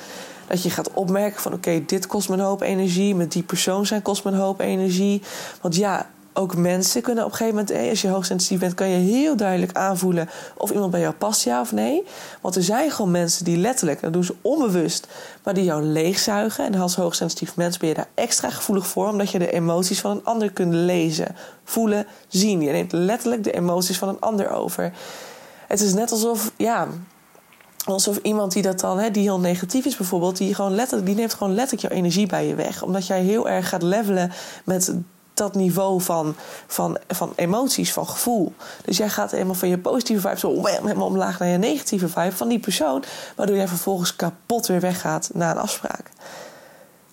dat 0.48 0.64
je 0.64 0.70
gaat 0.70 0.94
opmerken 0.94 1.42
van 1.42 1.54
oké, 1.54 1.84
dit 1.86 2.08
kost 2.08 2.30
me 2.30 2.36
een 2.36 2.42
hoop 2.42 2.62
energie, 2.62 3.16
met 3.16 3.32
die 3.32 3.44
persoon 3.44 3.86
zijn 3.86 4.02
kost 4.02 4.24
me 4.24 4.32
een 4.32 4.38
hoop 4.38 4.60
energie. 4.60 5.22
Want 5.62 5.76
ja, 5.76 6.10
ook 6.34 6.56
mensen 6.56 7.02
kunnen 7.02 7.26
op 7.26 7.32
een 7.32 7.38
gegeven 7.38 7.60
moment, 7.60 7.90
als 7.90 8.02
je 8.02 8.08
hoogsensitief 8.08 8.60
bent, 8.60 8.74
kan 8.74 8.90
je 8.90 8.98
heel 8.98 9.36
duidelijk 9.36 9.78
aanvoelen 9.78 10.30
of 10.58 10.72
iemand 10.72 10.92
bij 10.92 11.00
jou 11.00 11.14
past, 11.14 11.44
ja 11.44 11.62
of 11.62 11.72
nee. 11.72 12.04
Want 12.42 12.56
er 12.56 12.64
zijn 12.64 12.92
gewoon 12.92 13.12
mensen 13.12 13.46
die 13.46 13.58
letterlijk, 13.58 14.02
dat 14.02 14.14
doen 14.14 14.24
ze 14.24 14.36
onbewust, 14.42 15.08
maar 15.44 15.54
die 15.54 15.64
jou 15.64 15.84
leegzuigen. 15.84 16.66
En 16.66 16.76
als 16.76 16.96
hoogsensitief 16.96 17.56
mens 17.56 17.78
ben 17.78 17.90
je 17.90 17.96
daar 17.96 18.10
extra 18.14 18.50
gevoelig 18.50 18.88
voor, 18.88 19.08
omdat 19.08 19.32
je 19.32 19.40
de 19.40 19.52
emoties 19.52 20.02
van 20.02 20.12
een 20.12 20.26
ander 20.26 20.52
kunt 20.52 20.74
lezen, 20.74 21.36
voelen, 21.64 22.08
zien. 22.28 22.62
Je 22.62 22.72
neemt 22.72 22.92
letterlijk 22.92 23.44
de 23.44 23.52
emoties 23.52 23.98
van 23.98 24.10
een 24.10 24.20
ander 24.20 24.50
over. 24.50 24.94
Het 25.68 25.82
is 25.82 25.94
net 25.94 26.12
alsof, 26.12 26.52
ja, 26.58 26.88
alsof 27.86 28.18
iemand 28.18 28.52
die 28.52 28.62
dat 28.62 28.80
dan, 28.80 29.00
hè, 29.00 29.12
die 29.12 29.24
heel 29.24 29.40
negatief 29.40 29.86
is 29.86 29.98
bijvoorbeeld, 29.98 30.38
die, 30.38 30.56
gewoon 30.56 30.76
letterlijk, 30.76 31.08
die 31.08 31.16
neemt 31.16 31.34
gewoon 31.34 31.54
letterlijk 31.54 31.88
jouw 31.88 31.98
energie 31.98 32.28
bij 32.28 32.48
je 32.48 32.56
weg. 32.56 32.84
Omdat 32.84 33.08
jij 33.08 33.22
heel 33.22 33.50
erg 33.50 33.70
gaat 33.70 33.84
levelen 33.84 34.32
met 34.64 34.94
dat 35.34 35.56
niveau 35.56 36.02
van, 36.02 36.36
van, 36.68 36.98
van 37.08 37.34
emoties, 37.36 37.94
van 37.94 38.08
gevoel. 38.08 38.54
Dus 38.86 38.98
jij 38.98 39.10
gaat 39.10 39.32
helemaal 39.32 39.56
van 39.56 39.70
je 39.70 39.78
positieve 39.78 40.28
vibe 40.28 40.40
zo 40.40 40.66
helemaal 40.66 41.08
omlaag 41.08 41.40
naar 41.40 41.48
je 41.48 41.58
negatieve 41.58 42.10
vibe 42.10 42.36
van 42.36 42.48
die 42.48 42.60
persoon, 42.60 43.04
waardoor 43.36 43.56
jij 43.56 43.68
vervolgens 43.68 44.16
kapot 44.16 44.68
weer 44.68 44.80
weggaat 44.80 45.30
na 45.34 45.52
een 45.52 45.58
afspraak. 45.58 46.12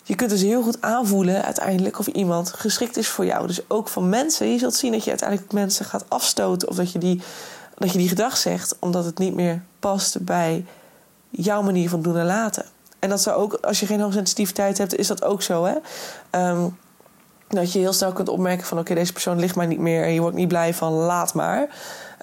Je 0.03 0.15
kunt 0.15 0.31
dus 0.31 0.43
heel 0.43 0.62
goed 0.62 0.81
aanvoelen 0.81 1.45
uiteindelijk 1.45 1.99
of 1.99 2.07
iemand 2.07 2.53
geschikt 2.53 2.97
is 2.97 3.09
voor 3.09 3.25
jou. 3.25 3.47
Dus 3.47 3.61
ook 3.69 3.89
van 3.89 4.09
mensen. 4.09 4.53
Je 4.53 4.59
zult 4.59 4.75
zien 4.75 4.93
dat 4.93 5.05
je 5.05 5.11
uiteindelijk 5.11 5.53
mensen 5.53 5.85
gaat 5.85 6.05
afstoten 6.09 6.69
of 6.69 6.77
dat 6.77 6.93
je 6.93 6.99
die, 6.99 7.23
dat 7.80 7.92
je 7.92 7.99
die 7.99 8.08
gedag 8.08 8.37
zegt 8.37 8.76
omdat 8.78 9.04
het 9.04 9.18
niet 9.18 9.34
meer 9.34 9.62
past 9.78 10.25
bij 10.25 10.64
jouw 11.30 11.62
manier 11.62 11.88
van 11.88 12.02
doen 12.02 12.16
en 12.16 12.26
laten. 12.26 12.64
En 12.99 13.08
dat 13.08 13.20
zou 13.20 13.37
ook, 13.37 13.54
als 13.54 13.80
je 13.80 13.87
geen 13.87 14.00
hoogsensitiviteit 14.00 14.78
hebt, 14.78 14.96
is 14.96 15.06
dat 15.06 15.25
ook 15.25 15.42
zo. 15.42 15.64
Hè? 15.64 15.75
Ehm, 16.30 16.66
dat 17.59 17.73
je 17.73 17.78
heel 17.78 17.92
snel 17.92 18.12
kunt 18.12 18.28
opmerken 18.28 18.66
van 18.66 18.78
oké, 18.78 18.95
deze 18.95 19.12
persoon 19.12 19.38
ligt 19.38 19.57
mij 19.57 19.66
niet 19.66 19.78
meer 19.78 20.04
en 20.04 20.12
je 20.12 20.21
wordt 20.21 20.37
niet 20.37 20.49
blij 20.49 20.75
van 20.75 20.92
laat 20.92 21.35
maar. 21.35 21.69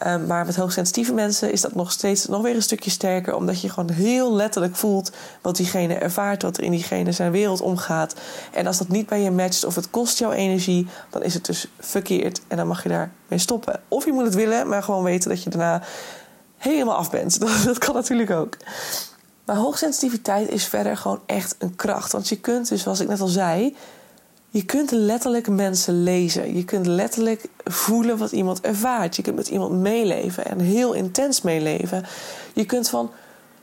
Um, 0.05 0.25
maar 0.25 0.45
met 0.45 0.55
hoogsensitieve 0.55 1.13
mensen 1.13 1.51
is 1.51 1.61
dat 1.61 1.75
nog 1.75 1.91
steeds 1.91 2.27
nog 2.27 2.41
weer 2.41 2.55
een 2.55 2.61
stukje 2.61 2.89
sterker, 2.89 3.35
omdat 3.35 3.61
je 3.61 3.69
gewoon 3.69 3.89
heel 3.89 4.33
letterlijk 4.33 4.75
voelt 4.75 5.11
wat 5.41 5.55
diegene 5.55 5.93
ervaart, 5.93 6.41
wat 6.41 6.57
er 6.57 6.63
in 6.63 6.71
diegene 6.71 7.11
zijn 7.11 7.31
wereld 7.31 7.61
omgaat. 7.61 8.15
En 8.53 8.67
als 8.67 8.77
dat 8.77 8.87
niet 8.87 9.07
bij 9.07 9.21
je 9.21 9.31
matcht 9.31 9.65
of 9.65 9.75
het 9.75 9.89
kost 9.89 10.19
jouw 10.19 10.31
energie, 10.31 10.87
dan 11.09 11.23
is 11.23 11.33
het 11.33 11.45
dus 11.45 11.67
verkeerd 11.79 12.41
en 12.47 12.57
dan 12.57 12.67
mag 12.67 12.83
je 12.83 12.89
daarmee 12.89 13.39
stoppen. 13.39 13.79
Of 13.87 14.05
je 14.05 14.11
moet 14.11 14.25
het 14.25 14.35
willen, 14.35 14.67
maar 14.67 14.83
gewoon 14.83 15.03
weten 15.03 15.29
dat 15.29 15.43
je 15.43 15.49
daarna 15.49 15.81
helemaal 16.57 16.95
af 16.95 17.11
bent. 17.11 17.39
Dat, 17.39 17.63
dat 17.65 17.77
kan 17.77 17.95
natuurlijk 17.95 18.31
ook. 18.31 18.57
Maar 19.45 19.55
hoogsensitiviteit 19.55 20.49
is 20.49 20.65
verder 20.65 20.97
gewoon 20.97 21.21
echt 21.25 21.55
een 21.59 21.75
kracht. 21.75 22.11
Want 22.11 22.27
je 22.29 22.39
kunt 22.39 22.69
dus, 22.69 22.81
zoals 22.81 22.99
ik 22.99 23.07
net 23.07 23.21
al 23.21 23.27
zei, 23.27 23.75
je 24.49 24.65
kunt 24.65 24.91
letterlijk 24.91 25.47
mensen 25.47 26.03
lezen. 26.03 26.55
Je 26.55 26.65
kunt 26.65 26.85
letterlijk 26.85 27.45
voelen 27.63 28.17
wat 28.17 28.31
iemand 28.31 28.61
ervaart. 28.61 29.15
Je 29.15 29.21
kunt 29.21 29.35
met 29.35 29.47
iemand 29.47 29.71
meeleven 29.71 30.45
en 30.45 30.59
heel 30.59 30.93
intens 30.93 31.41
meeleven. 31.41 32.05
Je 32.53 32.65
kunt 32.65 32.89
van 32.89 33.11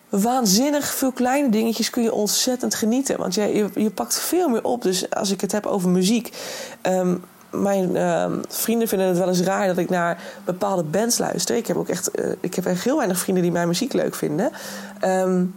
waanzinnig 0.08 0.94
veel 0.94 1.12
kleine 1.12 1.48
dingetjes 1.48 1.90
kun 1.90 2.02
je 2.02 2.12
ontzettend 2.12 2.74
genieten. 2.74 3.18
Want 3.18 3.34
je, 3.34 3.54
je, 3.54 3.70
je 3.74 3.90
pakt 3.90 4.20
veel 4.20 4.48
meer 4.48 4.64
op. 4.64 4.82
Dus 4.82 5.10
als 5.10 5.30
ik 5.30 5.40
het 5.40 5.52
heb 5.52 5.66
over 5.66 5.88
muziek. 5.88 6.36
Um, 6.82 7.24
mijn 7.50 7.96
um, 7.96 8.42
vrienden 8.48 8.88
vinden 8.88 9.08
het 9.08 9.18
wel 9.18 9.28
eens 9.28 9.40
raar 9.40 9.66
dat 9.66 9.78
ik 9.78 9.90
naar 9.90 10.22
bepaalde 10.44 10.82
bands 10.82 11.18
luister. 11.18 11.56
Ik 11.56 11.66
heb 11.66 11.76
ook 11.76 11.88
echt, 11.88 12.18
uh, 12.20 12.32
ik 12.40 12.54
heb 12.54 12.66
echt 12.66 12.84
heel 12.84 12.96
weinig 12.96 13.18
vrienden 13.18 13.42
die 13.42 13.52
mijn 13.52 13.68
muziek 13.68 13.92
leuk 13.92 14.14
vinden. 14.14 14.50
Um, 15.04 15.54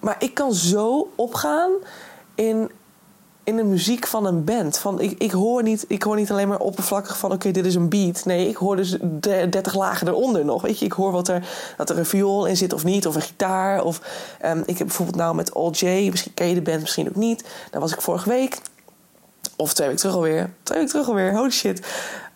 maar 0.00 0.16
ik 0.18 0.34
kan 0.34 0.54
zo 0.54 1.12
opgaan 1.14 1.70
in 2.34 2.70
in 3.44 3.56
de 3.56 3.64
muziek 3.64 4.06
van 4.06 4.26
een 4.26 4.44
band. 4.44 4.78
Van, 4.78 5.00
ik, 5.00 5.18
ik, 5.18 5.30
hoor 5.30 5.62
niet, 5.62 5.84
ik 5.88 6.02
hoor 6.02 6.16
niet 6.16 6.30
alleen 6.30 6.48
maar 6.48 6.58
oppervlakkig 6.58 7.18
van... 7.18 7.32
oké, 7.32 7.50
dit 7.50 7.66
is 7.66 7.74
een 7.74 7.88
beat. 7.88 8.24
Nee, 8.24 8.48
ik 8.48 8.56
hoor 8.56 8.76
dus 8.76 8.96
30 9.20 9.74
lagen 9.74 10.08
eronder 10.08 10.44
nog. 10.44 10.62
Weet 10.62 10.78
je, 10.78 10.84
ik 10.84 10.92
hoor 10.92 11.12
wat 11.12 11.28
er, 11.28 11.48
dat 11.76 11.90
er 11.90 11.98
een 11.98 12.06
viool 12.06 12.46
in 12.46 12.56
zit 12.56 12.72
of 12.72 12.84
niet. 12.84 13.06
Of 13.06 13.14
een 13.14 13.22
gitaar. 13.22 13.82
Of, 13.82 14.00
um, 14.44 14.62
ik 14.66 14.78
heb 14.78 14.86
bijvoorbeeld 14.86 15.18
nou 15.18 15.34
met 15.34 15.54
All 15.54 15.70
J... 15.70 16.08
misschien 16.10 16.34
ken 16.34 16.48
je 16.48 16.54
de 16.54 16.62
band, 16.62 16.80
misschien 16.80 17.08
ook 17.08 17.16
niet. 17.16 17.44
Daar 17.70 17.80
was 17.80 17.92
ik 17.92 18.00
vorige 18.00 18.28
week. 18.28 18.58
Of 19.56 19.74
twee 19.74 19.86
weken 19.86 20.02
terug 20.02 20.16
alweer. 20.16 20.50
Twee 20.62 20.78
weken 20.78 20.92
terug 20.92 21.08
alweer, 21.08 21.36
holy 21.36 21.50
shit. 21.50 21.86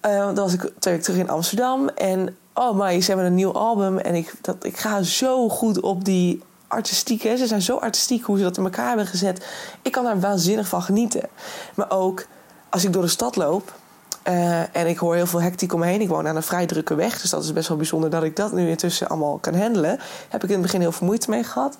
Uh, 0.06 0.18
dan 0.18 0.34
was 0.34 0.52
ik 0.52 0.60
twee 0.60 0.94
weken 0.94 1.02
terug 1.02 1.20
in 1.20 1.30
Amsterdam. 1.30 1.88
En 1.88 2.36
oh 2.54 2.78
my, 2.78 3.00
ze 3.00 3.06
hebben 3.06 3.26
een 3.26 3.34
nieuw 3.34 3.52
album. 3.52 3.98
En 3.98 4.14
ik, 4.14 4.32
dat, 4.40 4.64
ik 4.64 4.76
ga 4.76 5.02
zo 5.02 5.48
goed 5.48 5.80
op 5.80 6.04
die 6.04 6.42
artistiek. 6.68 7.22
Hè? 7.22 7.36
Ze 7.36 7.46
zijn 7.46 7.62
zo 7.62 7.76
artistiek 7.76 8.24
hoe 8.24 8.36
ze 8.36 8.42
dat 8.42 8.56
in 8.56 8.64
elkaar 8.64 8.88
hebben 8.88 9.06
gezet. 9.06 9.46
Ik 9.82 9.92
kan 9.92 10.04
daar 10.04 10.20
waanzinnig 10.20 10.68
van 10.68 10.82
genieten. 10.82 11.28
Maar 11.74 11.90
ook 11.90 12.26
als 12.68 12.84
ik 12.84 12.92
door 12.92 13.02
de 13.02 13.08
stad 13.08 13.36
loop. 13.36 13.74
Uh, 14.28 14.76
en 14.76 14.86
ik 14.86 14.98
hoor 14.98 15.14
heel 15.14 15.26
veel 15.26 15.42
hectiek 15.42 15.72
om 15.72 15.80
me 15.80 15.86
heen. 15.86 16.00
Ik 16.00 16.08
woon 16.08 16.28
aan 16.28 16.36
een 16.36 16.42
vrij 16.42 16.66
drukke 16.66 16.94
weg. 16.94 17.20
Dus 17.20 17.30
dat 17.30 17.44
is 17.44 17.52
best 17.52 17.68
wel 17.68 17.76
bijzonder 17.76 18.10
dat 18.10 18.22
ik 18.22 18.36
dat 18.36 18.52
nu 18.52 18.68
intussen 18.68 19.08
allemaal 19.08 19.38
kan 19.38 19.54
handelen. 19.54 19.98
Heb 20.28 20.42
ik 20.42 20.48
in 20.48 20.54
het 20.54 20.62
begin 20.62 20.80
heel 20.80 20.92
veel 20.92 21.06
moeite 21.06 21.30
mee 21.30 21.44
gehad. 21.44 21.76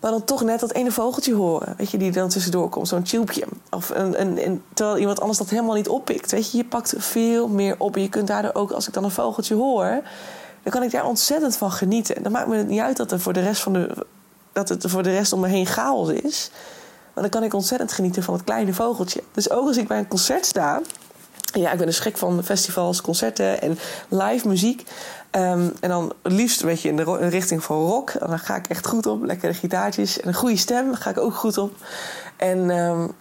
Maar 0.00 0.10
dan 0.10 0.24
toch 0.24 0.42
net 0.42 0.60
dat 0.60 0.72
ene 0.72 0.92
vogeltje 0.92 1.34
horen. 1.34 1.74
Weet 1.76 1.90
je, 1.90 1.98
die 1.98 2.12
dan 2.12 2.28
tussendoor 2.28 2.68
komt. 2.68 2.88
Zo'n 2.88 3.02
tubje. 3.02 3.46
Of 3.70 3.90
een, 3.90 4.20
een, 4.20 4.46
een, 4.46 4.62
terwijl 4.74 4.98
iemand 4.98 5.20
anders 5.20 5.38
dat 5.38 5.50
helemaal 5.50 5.74
niet 5.74 5.88
oppikt. 5.88 6.30
Weet 6.30 6.50
je, 6.50 6.56
je 6.56 6.64
pakt 6.64 6.94
veel 6.96 7.48
meer 7.48 7.74
op. 7.78 7.96
En 7.96 8.02
je 8.02 8.08
kunt 8.08 8.26
daardoor 8.26 8.54
ook, 8.54 8.70
als 8.70 8.88
ik 8.88 8.94
dan 8.94 9.04
een 9.04 9.10
vogeltje 9.10 9.54
hoor 9.54 10.02
dan 10.62 10.72
kan 10.72 10.82
ik 10.82 10.90
daar 10.90 11.06
ontzettend 11.06 11.56
van 11.56 11.72
genieten. 11.72 12.22
Dan 12.22 12.32
maakt 12.32 12.48
me 12.48 12.56
het 12.56 12.68
niet 12.68 12.80
uit 12.80 12.96
dat 12.96 13.12
er 13.12 13.20
voor 13.20 13.32
de 13.32 13.40
rest 13.40 13.62
van 13.62 13.72
de 13.72 14.06
dat 14.52 14.68
het 14.68 14.84
voor 14.86 15.02
de 15.02 15.10
rest 15.10 15.32
om 15.32 15.40
me 15.40 15.48
heen 15.48 15.66
chaos 15.66 16.08
is. 16.08 16.50
Maar 17.14 17.22
dan 17.22 17.40
kan 17.40 17.42
ik 17.42 17.54
ontzettend 17.54 17.92
genieten 17.92 18.22
van 18.22 18.34
het 18.34 18.44
kleine 18.44 18.72
vogeltje. 18.72 19.22
Dus 19.32 19.50
ook 19.50 19.66
als 19.66 19.76
ik 19.76 19.88
bij 19.88 19.98
een 19.98 20.08
concert 20.08 20.46
sta. 20.46 20.80
Ja, 21.52 21.70
ik 21.70 21.78
ben 21.78 21.86
dus 21.86 21.98
gek 21.98 22.18
van 22.18 22.44
festivals, 22.44 23.00
concerten 23.00 23.62
en 23.62 23.78
live 24.08 24.48
muziek. 24.48 24.82
Um, 25.30 25.72
en 25.80 25.88
dan 25.88 26.12
liefst 26.22 26.60
een 26.60 26.68
beetje 26.68 26.88
in 26.88 26.96
de 26.96 27.28
richting 27.28 27.64
van 27.64 27.76
rock. 27.76 28.10
En 28.10 28.28
dan 28.28 28.38
ga 28.38 28.56
ik 28.56 28.66
echt 28.66 28.86
goed 28.86 29.06
op. 29.06 29.24
Lekkere 29.24 29.54
gitaartjes 29.54 30.20
en 30.20 30.28
een 30.28 30.34
goede 30.34 30.56
stem. 30.56 30.94
ga 30.94 31.10
ik 31.10 31.18
ook 31.18 31.34
goed 31.34 31.58
op. 31.58 31.72
En 32.36 32.70
um, 32.70 33.12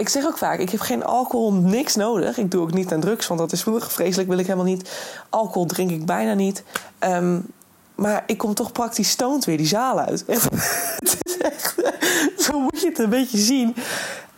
ik 0.00 0.08
zeg 0.08 0.24
ook 0.24 0.38
vaak, 0.38 0.58
ik 0.58 0.70
heb 0.70 0.80
geen 0.80 1.04
alcohol, 1.04 1.52
niks 1.52 1.96
nodig. 1.96 2.38
Ik 2.38 2.50
doe 2.50 2.62
ook 2.62 2.72
niet 2.72 2.92
aan 2.92 3.00
drugs, 3.00 3.26
want 3.26 3.40
dat 3.40 3.52
is 3.52 3.64
vreselijk, 3.78 4.28
wil 4.28 4.38
ik 4.38 4.46
helemaal 4.46 4.66
niet. 4.66 4.90
Alcohol 5.30 5.66
drink 5.66 5.90
ik 5.90 6.06
bijna 6.06 6.34
niet. 6.34 6.64
Um, 7.00 7.46
maar 7.94 8.22
ik 8.26 8.38
kom 8.38 8.54
toch 8.54 8.72
praktisch 8.72 9.10
stoned 9.10 9.44
weer 9.44 9.56
die 9.56 9.66
zaal 9.66 10.00
uit. 10.00 10.24
het 10.98 11.18
is 11.22 11.38
echt, 11.38 11.74
zo 12.44 12.58
moet 12.58 12.80
je 12.80 12.88
het 12.88 12.98
een 12.98 13.10
beetje 13.10 13.38
zien. 13.38 13.76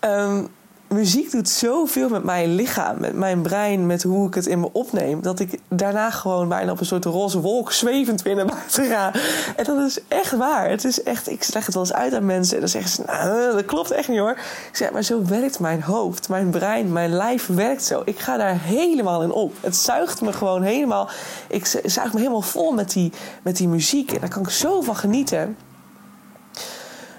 Um, 0.01 0.49
muziek 0.93 1.31
doet 1.31 1.49
zoveel 1.49 2.09
met 2.09 2.25
mijn 2.25 2.55
lichaam, 2.55 3.01
met 3.01 3.15
mijn 3.15 3.43
brein, 3.43 3.87
met 3.87 4.03
hoe 4.03 4.27
ik 4.27 4.35
het 4.35 4.47
in 4.47 4.61
me 4.61 4.69
opneem. 4.73 5.23
Dat 5.23 5.41
ik 5.41 5.59
daarna 5.69 6.11
gewoon 6.11 6.49
bijna 6.49 6.73
op 6.73 6.81
een 6.81 6.87
soort 6.87 7.05
roze 7.05 7.41
wolk 7.41 7.73
zwevend 7.73 8.23
weer 8.23 8.35
naar 8.35 8.47
buiten 8.47 8.85
ga. 8.85 9.13
En 9.57 9.65
dat 9.65 9.87
is 9.87 9.99
echt 10.09 10.37
waar. 10.37 10.71
Het 10.71 10.85
is 10.85 11.03
echt, 11.03 11.31
ik 11.31 11.49
leg 11.53 11.65
het 11.65 11.75
wel 11.75 11.83
eens 11.83 11.93
uit 11.93 12.15
aan 12.15 12.27
mensen 12.27 12.55
en 12.55 12.61
dan 12.61 12.69
zeggen 12.69 12.91
ze: 12.91 13.03
Nou, 13.07 13.53
dat 13.53 13.65
klopt 13.65 13.91
echt 13.91 14.09
niet 14.09 14.19
hoor. 14.19 14.39
Ik 14.71 14.77
zeg, 14.77 14.91
maar 14.91 15.03
zo 15.03 15.25
werkt 15.25 15.61
mijn 15.61 15.83
hoofd, 15.83 16.29
mijn 16.29 16.51
brein, 16.51 16.93
mijn 16.93 17.13
lijf 17.13 17.47
werkt 17.47 17.85
zo. 17.85 18.03
Ik 18.05 18.19
ga 18.19 18.37
daar 18.37 18.61
helemaal 18.61 19.23
in 19.23 19.33
op. 19.33 19.55
Het 19.61 19.77
zuigt 19.77 20.21
me 20.21 20.33
gewoon 20.33 20.63
helemaal. 20.63 21.09
Ik 21.49 21.67
zuig 21.85 22.13
me 22.13 22.19
helemaal 22.19 22.43
vol 22.43 22.73
met 22.73 22.93
die, 22.93 23.13
met 23.43 23.57
die 23.57 23.69
muziek. 23.69 24.13
En 24.13 24.21
daar 24.21 24.29
kan 24.29 24.43
ik 24.43 24.51
zo 24.51 24.81
van 24.81 24.97
genieten. 24.97 25.57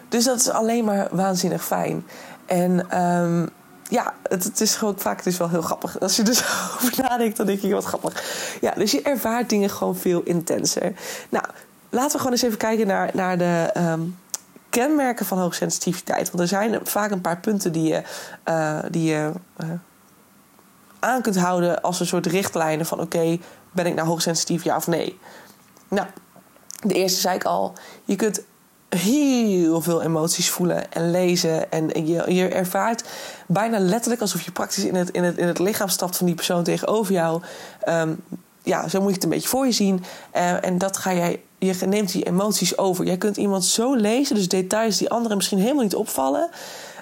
Dus 0.10 0.24
dat 0.24 0.40
is 0.40 0.50
alleen 0.50 0.86
maar 0.86 1.08
waanzinnig 1.12 1.66
fijn. 1.66 2.06
En 2.46 3.02
um, 3.04 3.50
ja, 3.90 4.14
het, 4.30 4.44
het, 4.44 4.62
is 4.62 4.76
gewoon 4.76 5.00
vaak 5.00 5.24
dus 5.24 5.38
wel 5.38 5.50
heel 5.50 5.62
grappig. 5.62 6.00
Als 6.00 6.16
je 6.16 6.24
dus 6.24 6.44
over 6.76 6.94
nadenkt, 7.02 7.38
dan 7.38 7.46
denk 7.46 7.60
je 7.60 7.74
wat 7.74 7.86
grappig. 7.86 8.24
Ja, 8.62 8.72
dus 8.72 8.92
je 8.92 9.02
ervaart 9.02 9.50
dingen 9.50 9.70
gewoon 9.70 9.96
veel 9.96 10.22
intenser. 10.22 10.94
Nou, 11.30 11.46
laten 11.90 12.12
we 12.12 12.18
gewoon 12.18 12.32
eens 12.32 12.42
even 12.42 12.58
kijken 12.58 12.88
naar, 12.88 13.10
naar 13.14 13.38
de 13.38 13.74
um, 13.78 14.18
kenmerken 14.70 15.26
van 15.26 15.38
hoogsensitiviteit. 15.38 16.28
Want 16.28 16.40
er 16.40 16.48
zijn 16.48 16.80
vaak 16.84 17.12
een 17.12 17.22
paar 17.22 17.40
punten 17.40 17.72
die 17.72 17.88
je, 17.88 18.02
uh, 18.50 18.80
die 18.90 19.04
je 19.04 19.32
uh, 19.64 19.70
aan 21.00 21.22
kunt 21.22 21.38
houden 21.38 21.82
als 21.82 22.00
een 22.00 22.06
soort 22.06 22.26
richtlijnen 22.26 22.86
van: 22.86 23.00
oké, 23.00 23.38
ben 23.72 23.86
ik 23.86 23.96
nou 23.96 24.08
hoogsensitief, 24.08 24.64
ja 24.64 24.76
of 24.76 24.88
nee? 24.88 25.20
Nou, 25.88 26.08
de 26.82 26.94
eerste 26.94 27.20
zei 27.20 27.36
ik 27.36 27.44
al. 27.44 27.74
Je 28.04 28.16
kunt 28.16 28.42
heel 28.98 29.82
veel 29.82 30.02
emoties 30.02 30.50
voelen 30.50 30.92
en 30.92 31.12
lezen. 31.12 31.72
En 31.72 32.08
je, 32.08 32.34
je 32.34 32.48
ervaart 32.48 33.04
bijna 33.48 33.80
letterlijk 33.80 34.22
alsof 34.22 34.42
je 34.42 34.52
praktisch 34.52 34.86
in 34.86 34.96
het, 34.96 35.10
in 35.10 35.24
het, 35.24 35.38
in 35.38 35.48
het 35.48 35.60
lichaam 35.60 35.90
stapt 35.90 36.18
van 36.18 36.26
die 36.26 36.36
persoon 36.36 36.64
tegenover 36.64 37.14
jou. 37.14 37.42
Um, 37.90 38.24
ja, 38.64 38.88
zo 38.88 39.00
moet 39.00 39.10
je 39.10 39.16
het 39.16 39.24
een 39.24 39.30
beetje 39.30 39.48
voor 39.48 39.66
je 39.66 39.72
zien. 39.72 40.04
Uh, 40.36 40.66
en 40.66 40.78
dat 40.78 40.98
ga 40.98 41.14
jij, 41.14 41.42
je 41.58 41.76
neemt 41.86 42.12
die 42.12 42.24
emoties 42.24 42.78
over. 42.78 43.06
Jij 43.06 43.18
kunt 43.18 43.38
iemand 43.38 43.66
zo 43.66 43.94
lezen, 43.96 44.36
dus 44.36 44.48
details 44.48 44.98
die 44.98 45.10
anderen 45.10 45.38
misschien 45.38 45.60
helemaal 45.60 45.84
niet 45.84 45.96
opvallen, 45.96 46.50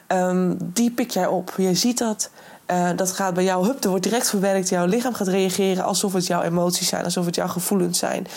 um, 0.07 0.57
die 0.60 0.91
pik 0.91 1.12
jij 1.12 1.27
op. 1.27 1.53
Je 1.57 1.75
ziet 1.75 1.98
dat. 1.98 2.29
Uh, 2.71 2.89
dat 2.95 3.11
gaat 3.11 3.33
bij 3.33 3.43
jou, 3.43 3.65
hup, 3.65 3.83
er 3.83 3.89
wordt 3.89 4.03
direct 4.03 4.29
verwerkt. 4.29 4.69
Jouw 4.69 4.85
lichaam 4.85 5.13
gaat 5.13 5.27
reageren 5.27 5.83
alsof 5.83 6.13
het 6.13 6.27
jouw 6.27 6.41
emoties 6.41 6.87
zijn, 6.87 7.03
alsof 7.03 7.25
het 7.25 7.35
jouw 7.35 7.47
gevoelens 7.47 7.99
zijn. 7.99 8.27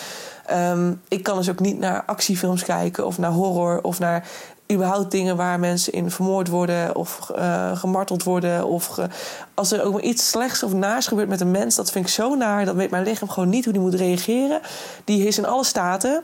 Um, 0.53 1.01
ik 1.09 1.23
kan 1.23 1.37
dus 1.37 1.51
ook 1.51 1.61
niet 1.61 1.79
naar 1.79 2.03
actiefilms 2.07 2.63
kijken 2.63 3.07
of 3.07 3.19
naar 3.19 3.31
horror 3.31 3.83
of 3.83 3.99
naar 3.99 4.29
überhaupt 4.73 5.11
dingen 5.11 5.37
waar 5.37 5.61
mensen 5.61 5.93
in 5.93 6.11
vermoord 6.11 6.49
worden 6.49 6.97
of 6.97 7.31
uh, 7.37 7.77
gemarteld 7.77 8.23
worden. 8.23 8.67
Of 8.67 8.99
als 9.55 9.73
er 9.73 9.83
ook 9.83 9.93
maar 9.93 10.03
iets 10.03 10.29
slechts 10.29 10.63
of 10.63 10.73
naars 10.73 11.07
gebeurt 11.07 11.29
met 11.29 11.41
een 11.41 11.51
mens, 11.51 11.75
dat 11.75 11.91
vind 11.91 12.07
ik 12.07 12.13
zo 12.13 12.35
naar. 12.35 12.65
Dat 12.65 12.75
weet 12.75 12.91
mijn 12.91 13.05
lichaam 13.05 13.29
gewoon 13.29 13.49
niet 13.49 13.65
hoe 13.65 13.73
die 13.73 13.83
moet 13.83 13.95
reageren. 13.95 14.61
Die 15.05 15.27
is 15.27 15.39
in 15.39 15.47
alle 15.47 15.65
staten. 15.65 16.23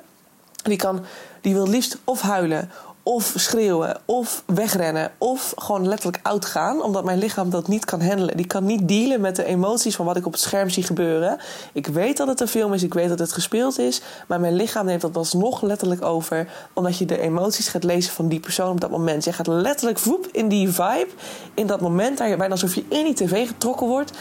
Die, 0.62 0.76
kan, 0.76 1.04
die 1.40 1.54
wil 1.54 1.68
liefst 1.68 1.98
of 2.04 2.20
huilen 2.20 2.70
of 3.10 3.32
schreeuwen, 3.36 3.96
of 4.04 4.42
wegrennen, 4.46 5.10
of 5.18 5.52
gewoon 5.56 5.88
letterlijk 5.88 6.20
uitgaan, 6.22 6.82
omdat 6.82 7.04
mijn 7.04 7.18
lichaam 7.18 7.50
dat 7.50 7.68
niet 7.68 7.84
kan 7.84 8.02
handelen. 8.02 8.36
Die 8.36 8.46
kan 8.46 8.64
niet 8.64 8.88
dealen 8.88 9.20
met 9.20 9.36
de 9.36 9.44
emoties 9.44 9.96
van 9.96 10.06
wat 10.06 10.16
ik 10.16 10.26
op 10.26 10.32
het 10.32 10.40
scherm 10.40 10.68
zie 10.70 10.82
gebeuren. 10.82 11.38
Ik 11.72 11.86
weet 11.86 12.16
dat 12.16 12.28
het 12.28 12.40
een 12.40 12.48
film 12.48 12.72
is, 12.72 12.82
ik 12.82 12.94
weet 12.94 13.08
dat 13.08 13.18
het 13.18 13.32
gespeeld 13.32 13.78
is, 13.78 14.02
maar 14.28 14.40
mijn 14.40 14.54
lichaam 14.54 14.86
neemt 14.86 15.00
dat 15.00 15.16
alsnog 15.16 15.62
letterlijk 15.62 16.04
over, 16.04 16.48
omdat 16.72 16.98
je 16.98 17.04
de 17.04 17.20
emoties 17.20 17.68
gaat 17.68 17.84
lezen 17.84 18.12
van 18.12 18.28
die 18.28 18.40
persoon 18.40 18.70
op 18.70 18.80
dat 18.80 18.90
moment. 18.90 19.24
Je 19.24 19.32
gaat 19.32 19.46
letterlijk 19.46 19.98
voep 19.98 20.28
in 20.32 20.48
die 20.48 20.68
vibe, 20.68 21.08
in 21.54 21.66
dat 21.66 21.80
moment, 21.80 22.18
daar 22.18 22.36
bijna 22.36 22.52
alsof 22.52 22.74
je 22.74 22.84
in 22.88 23.04
die 23.04 23.14
tv 23.14 23.46
getrokken 23.46 23.86
wordt, 23.86 24.12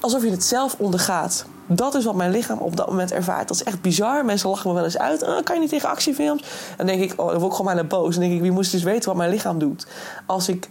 alsof 0.00 0.22
je 0.22 0.30
het 0.30 0.44
zelf 0.44 0.76
ondergaat. 0.78 1.46
Dat 1.66 1.94
is 1.94 2.04
wat 2.04 2.14
mijn 2.14 2.30
lichaam 2.30 2.58
op 2.58 2.76
dat 2.76 2.88
moment 2.88 3.12
ervaart. 3.12 3.48
Dat 3.48 3.56
is 3.56 3.64
echt 3.64 3.80
bizar. 3.80 4.24
Mensen 4.24 4.48
lachen 4.48 4.68
me 4.68 4.74
wel 4.74 4.84
eens 4.84 4.98
uit. 4.98 5.22
Oh, 5.22 5.42
kan 5.42 5.54
je 5.54 5.60
niet 5.60 5.70
tegen 5.70 5.88
actiefilms? 5.88 6.44
Dan 6.76 6.86
denk 6.86 7.02
ik, 7.02 7.12
oh, 7.16 7.28
dan 7.30 7.38
word 7.38 7.50
ik 7.50 7.56
gewoon 7.56 7.74
bijna 7.74 7.88
boos. 7.88 8.14
Dan 8.14 8.22
denk 8.22 8.34
ik, 8.34 8.40
wie 8.40 8.50
moest 8.50 8.72
dus 8.72 8.82
weten 8.82 9.08
wat 9.08 9.16
mijn 9.16 9.30
lichaam 9.30 9.58
doet? 9.58 9.86
Als 10.26 10.48
ik, 10.48 10.68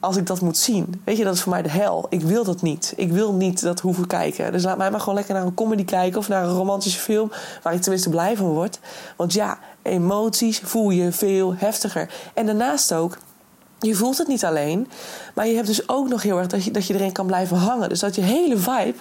als 0.00 0.16
ik 0.16 0.26
dat 0.26 0.40
moet 0.40 0.58
zien. 0.58 1.02
Weet 1.04 1.16
je, 1.16 1.24
dat 1.24 1.34
is 1.34 1.40
voor 1.42 1.52
mij 1.52 1.62
de 1.62 1.70
hel. 1.70 2.06
Ik 2.08 2.20
wil 2.20 2.44
dat 2.44 2.62
niet. 2.62 2.92
Ik 2.96 3.12
wil 3.12 3.32
niet 3.32 3.62
dat 3.62 3.80
hoeven 3.80 4.06
kijken. 4.06 4.52
Dus 4.52 4.62
laat 4.62 4.78
mij 4.78 4.90
maar 4.90 5.00
gewoon 5.00 5.14
lekker 5.14 5.34
naar 5.34 5.44
een 5.44 5.54
comedy 5.54 5.84
kijken... 5.84 6.18
of 6.18 6.28
naar 6.28 6.44
een 6.44 6.54
romantische 6.54 7.00
film 7.00 7.30
waar 7.62 7.74
ik 7.74 7.80
tenminste 7.80 8.10
blij 8.10 8.36
van 8.36 8.46
word. 8.46 8.78
Want 9.16 9.32
ja, 9.32 9.58
emoties 9.82 10.60
voel 10.64 10.90
je 10.90 11.12
veel 11.12 11.54
heftiger. 11.56 12.10
En 12.34 12.46
daarnaast 12.46 12.92
ook 12.92 13.18
je 13.80 13.94
voelt 13.94 14.18
het 14.18 14.28
niet 14.28 14.44
alleen, 14.44 14.88
maar 15.34 15.46
je 15.46 15.54
hebt 15.54 15.66
dus 15.66 15.88
ook 15.88 16.08
nog 16.08 16.22
heel 16.22 16.38
erg 16.38 16.46
dat 16.46 16.64
je, 16.64 16.70
dat 16.70 16.86
je 16.86 16.94
erin 16.94 17.12
kan 17.12 17.26
blijven 17.26 17.56
hangen. 17.56 17.88
Dus 17.88 18.00
dat 18.00 18.14
je 18.14 18.20
hele 18.20 18.56
vibe 18.56 18.98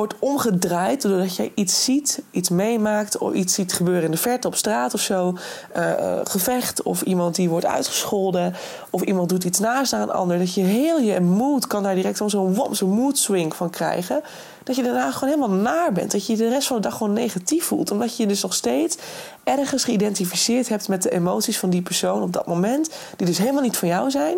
wordt 0.00 0.18
omgedraaid 0.18 1.02
doordat 1.02 1.36
jij 1.36 1.52
iets 1.54 1.84
ziet, 1.84 2.22
iets 2.30 2.48
meemaakt, 2.48 3.18
of 3.18 3.32
iets 3.32 3.54
ziet 3.54 3.72
gebeuren 3.72 4.04
in 4.04 4.10
de 4.10 4.16
verte 4.16 4.46
op 4.46 4.54
straat 4.54 4.94
of 4.94 5.00
zo. 5.00 5.36
Uh, 5.76 6.20
gevecht 6.24 6.82
of 6.82 7.02
iemand 7.02 7.34
die 7.34 7.48
wordt 7.48 7.66
uitgescholden 7.66 8.54
of 8.90 9.02
iemand 9.02 9.28
doet 9.28 9.44
iets 9.44 9.58
naast 9.58 9.92
aan 9.92 10.00
een 10.00 10.10
ander. 10.10 10.38
Dat 10.38 10.54
je 10.54 10.62
heel 10.62 10.98
je 10.98 11.20
moed 11.20 11.66
kan 11.66 11.82
daar 11.82 11.94
direct 11.94 12.16
zo'n 12.16 12.56
zo'n 12.70 12.90
mood 12.90 13.18
swing 13.18 13.56
van 13.56 13.70
krijgen. 13.70 14.20
Dat 14.64 14.76
je 14.76 14.82
daarna 14.82 15.10
gewoon 15.10 15.34
helemaal 15.34 15.56
naar 15.56 15.92
bent. 15.92 16.10
Dat 16.10 16.26
je 16.26 16.36
de 16.36 16.48
rest 16.48 16.66
van 16.66 16.76
de 16.76 16.82
dag 16.82 16.96
gewoon 16.96 17.12
negatief 17.12 17.64
voelt. 17.64 17.90
Omdat 17.90 18.16
je 18.16 18.22
je 18.22 18.28
dus 18.28 18.42
nog 18.42 18.54
steeds 18.54 18.96
ergens 19.44 19.84
geïdentificeerd 19.84 20.68
hebt 20.68 20.88
met 20.88 21.02
de 21.02 21.10
emoties 21.10 21.58
van 21.58 21.70
die 21.70 21.82
persoon 21.82 22.22
op 22.22 22.32
dat 22.32 22.46
moment. 22.46 22.90
Die 23.16 23.26
dus 23.26 23.38
helemaal 23.38 23.62
niet 23.62 23.76
van 23.76 23.88
jou 23.88 24.10
zijn. 24.10 24.36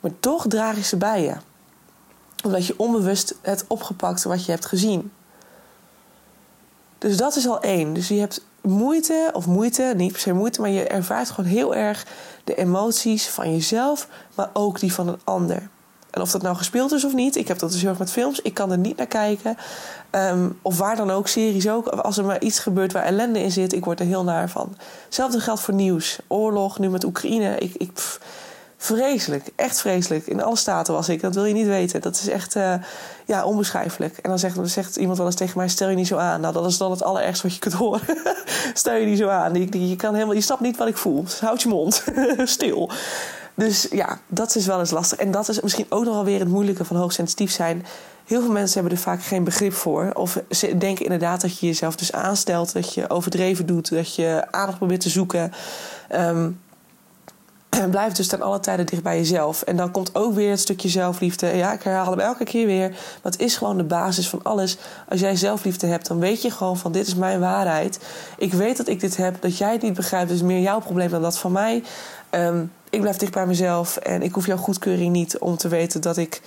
Maar 0.00 0.12
toch 0.20 0.46
draag 0.48 0.76
je 0.76 0.82
ze 0.82 0.96
bij 0.96 1.22
je 1.22 1.34
omdat 2.42 2.66
je 2.66 2.74
onbewust 2.76 3.34
het 3.40 3.64
opgepakt 3.68 4.22
wat 4.22 4.44
je 4.44 4.52
hebt 4.52 4.66
gezien. 4.66 5.12
Dus 6.98 7.16
dat 7.16 7.36
is 7.36 7.46
al 7.46 7.60
één. 7.60 7.92
Dus 7.92 8.08
je 8.08 8.18
hebt 8.18 8.44
moeite, 8.60 9.30
of 9.32 9.46
moeite, 9.46 9.92
niet 9.96 10.12
per 10.12 10.20
se 10.20 10.32
moeite, 10.32 10.60
maar 10.60 10.70
je 10.70 10.86
ervaart 10.86 11.30
gewoon 11.30 11.50
heel 11.50 11.74
erg 11.74 12.06
de 12.44 12.54
emoties 12.54 13.28
van 13.28 13.52
jezelf, 13.52 14.08
maar 14.34 14.50
ook 14.52 14.80
die 14.80 14.92
van 14.92 15.08
een 15.08 15.20
ander. 15.24 15.68
En 16.10 16.20
of 16.20 16.30
dat 16.30 16.42
nou 16.42 16.56
gespeeld 16.56 16.92
is 16.92 17.04
of 17.04 17.14
niet, 17.14 17.36
ik 17.36 17.48
heb 17.48 17.58
dat 17.58 17.70
dus 17.70 17.80
heel 17.80 17.90
erg 17.90 17.98
met 17.98 18.10
films, 18.10 18.40
ik 18.40 18.54
kan 18.54 18.70
er 18.70 18.78
niet 18.78 18.96
naar 18.96 19.06
kijken. 19.06 19.56
Ehm, 20.10 20.48
of 20.62 20.78
waar 20.78 20.96
dan 20.96 21.10
ook, 21.10 21.28
series 21.28 21.68
ook. 21.68 21.86
Als 21.86 22.18
er 22.18 22.24
maar 22.24 22.40
iets 22.40 22.58
gebeurt 22.58 22.92
waar 22.92 23.04
ellende 23.04 23.40
in 23.42 23.52
zit, 23.52 23.72
ik 23.72 23.84
word 23.84 24.00
er 24.00 24.06
heel 24.06 24.24
naar 24.24 24.48
van. 24.48 24.76
Hetzelfde 25.04 25.40
geldt 25.40 25.60
voor 25.60 25.74
nieuws. 25.74 26.18
Oorlog, 26.26 26.78
nu 26.78 26.90
met 26.90 27.04
Oekraïne. 27.04 27.58
Ik, 27.58 27.74
ik, 27.74 28.18
Vreselijk, 28.82 29.48
echt 29.56 29.80
vreselijk. 29.80 30.26
In 30.26 30.42
alle 30.42 30.56
staten 30.56 30.94
was 30.94 31.08
ik, 31.08 31.20
dat 31.20 31.34
wil 31.34 31.44
je 31.44 31.54
niet 31.54 31.66
weten. 31.66 32.00
Dat 32.00 32.14
is 32.14 32.28
echt 32.28 32.56
uh, 32.56 32.74
ja, 33.26 33.44
onbeschrijfelijk. 33.44 34.16
En 34.16 34.28
dan 34.28 34.38
zegt, 34.38 34.54
dan 34.54 34.66
zegt 34.66 34.96
iemand 34.96 35.18
wel 35.18 35.26
eens 35.26 35.36
tegen 35.36 35.58
mij: 35.58 35.68
stel 35.68 35.88
je 35.88 35.96
niet 35.96 36.06
zo 36.06 36.16
aan. 36.16 36.40
Nou, 36.40 36.52
dat 36.52 36.66
is 36.66 36.78
dan 36.78 36.90
het 36.90 37.02
allerergste 37.02 37.42
wat 37.42 37.54
je 37.54 37.60
kunt 37.60 37.74
horen. 37.74 38.00
stel 38.74 38.94
je 38.94 39.06
niet 39.06 39.18
zo 39.18 39.28
aan. 39.28 39.54
Je, 39.54 39.88
je, 39.88 39.96
kan 39.96 40.14
helemaal, 40.14 40.34
je 40.34 40.40
snapt 40.40 40.60
niet 40.60 40.76
wat 40.76 40.88
ik 40.88 40.96
voel. 40.96 41.22
Dus 41.22 41.40
houd 41.40 41.62
je 41.62 41.68
mond. 41.68 42.04
Stil. 42.44 42.90
Dus 43.54 43.86
ja, 43.90 44.18
dat 44.26 44.56
is 44.56 44.66
wel 44.66 44.78
eens 44.78 44.90
lastig. 44.90 45.18
En 45.18 45.30
dat 45.30 45.48
is 45.48 45.60
misschien 45.60 45.86
ook 45.88 46.04
nog 46.04 46.14
wel 46.14 46.24
weer 46.24 46.38
het 46.38 46.48
moeilijke 46.48 46.84
van 46.84 46.96
hoogsensitief 46.96 47.50
zijn. 47.50 47.86
Heel 48.24 48.40
veel 48.40 48.52
mensen 48.52 48.80
hebben 48.80 48.98
er 48.98 49.04
vaak 49.04 49.22
geen 49.22 49.44
begrip 49.44 49.72
voor. 49.72 50.10
Of 50.14 50.42
ze 50.50 50.78
denken 50.78 51.04
inderdaad 51.04 51.40
dat 51.40 51.58
je 51.58 51.66
jezelf 51.66 51.96
dus 51.96 52.12
aanstelt. 52.12 52.72
Dat 52.72 52.94
je 52.94 53.10
overdreven 53.10 53.66
doet. 53.66 53.90
Dat 53.90 54.14
je 54.14 54.46
aandacht 54.50 54.78
probeert 54.78 55.00
te 55.00 55.10
zoeken. 55.10 55.52
Um, 56.14 56.60
en 57.80 57.90
blijf 57.96 58.12
dus 58.12 58.26
ten 58.26 58.42
alle 58.42 58.60
tijden 58.60 58.86
dicht 58.86 59.02
bij 59.02 59.16
jezelf. 59.16 59.62
En 59.62 59.76
dan 59.76 59.90
komt 59.90 60.14
ook 60.14 60.34
weer 60.34 60.50
het 60.50 60.60
stukje 60.60 60.88
zelfliefde. 60.88 61.46
Ja, 61.46 61.72
ik 61.72 61.82
herhaal 61.82 62.10
hem 62.10 62.20
elke 62.20 62.44
keer 62.44 62.66
weer. 62.66 62.96
Het 63.22 63.38
is 63.38 63.56
gewoon 63.56 63.76
de 63.76 63.84
basis 63.84 64.28
van 64.28 64.42
alles. 64.42 64.78
Als 65.08 65.20
jij 65.20 65.36
zelfliefde 65.36 65.86
hebt, 65.86 66.06
dan 66.06 66.18
weet 66.18 66.42
je 66.42 66.50
gewoon 66.50 66.76
van 66.76 66.92
dit 66.92 67.06
is 67.06 67.14
mijn 67.14 67.40
waarheid. 67.40 67.98
Ik 68.36 68.52
weet 68.52 68.76
dat 68.76 68.88
ik 68.88 69.00
dit 69.00 69.16
heb, 69.16 69.42
dat 69.42 69.58
jij 69.58 69.72
het 69.72 69.82
niet 69.82 69.94
begrijpt. 69.94 70.30
Is 70.30 70.42
meer 70.42 70.60
jouw 70.60 70.80
probleem 70.80 71.10
dan 71.10 71.22
dat 71.22 71.38
van 71.38 71.52
mij. 71.52 71.82
Um, 72.30 72.72
ik 72.90 73.00
blijf 73.00 73.16
dicht 73.16 73.32
bij 73.32 73.46
mezelf. 73.46 73.96
En 73.96 74.22
ik 74.22 74.32
hoef 74.32 74.46
jouw 74.46 74.56
goedkeuring 74.56 75.12
niet 75.12 75.38
om 75.38 75.56
te 75.56 75.68
weten 75.68 76.00
dat 76.00 76.16
ik... 76.16 76.40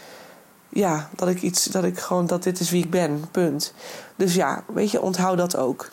Ja, 0.69 1.09
dat 1.15 1.27
ik 1.27 1.41
iets, 1.41 1.65
dat 1.65 1.83
ik 1.83 1.99
gewoon, 1.99 2.27
dat 2.27 2.43
dit 2.43 2.59
is 2.59 2.69
wie 2.69 2.83
ik 2.83 2.89
ben. 2.89 3.25
Punt. 3.31 3.73
Dus 4.15 4.35
ja, 4.35 4.63
weet 4.73 4.91
je, 4.91 5.01
onthoud 5.01 5.37
dat 5.37 5.57
ook. 5.57 5.91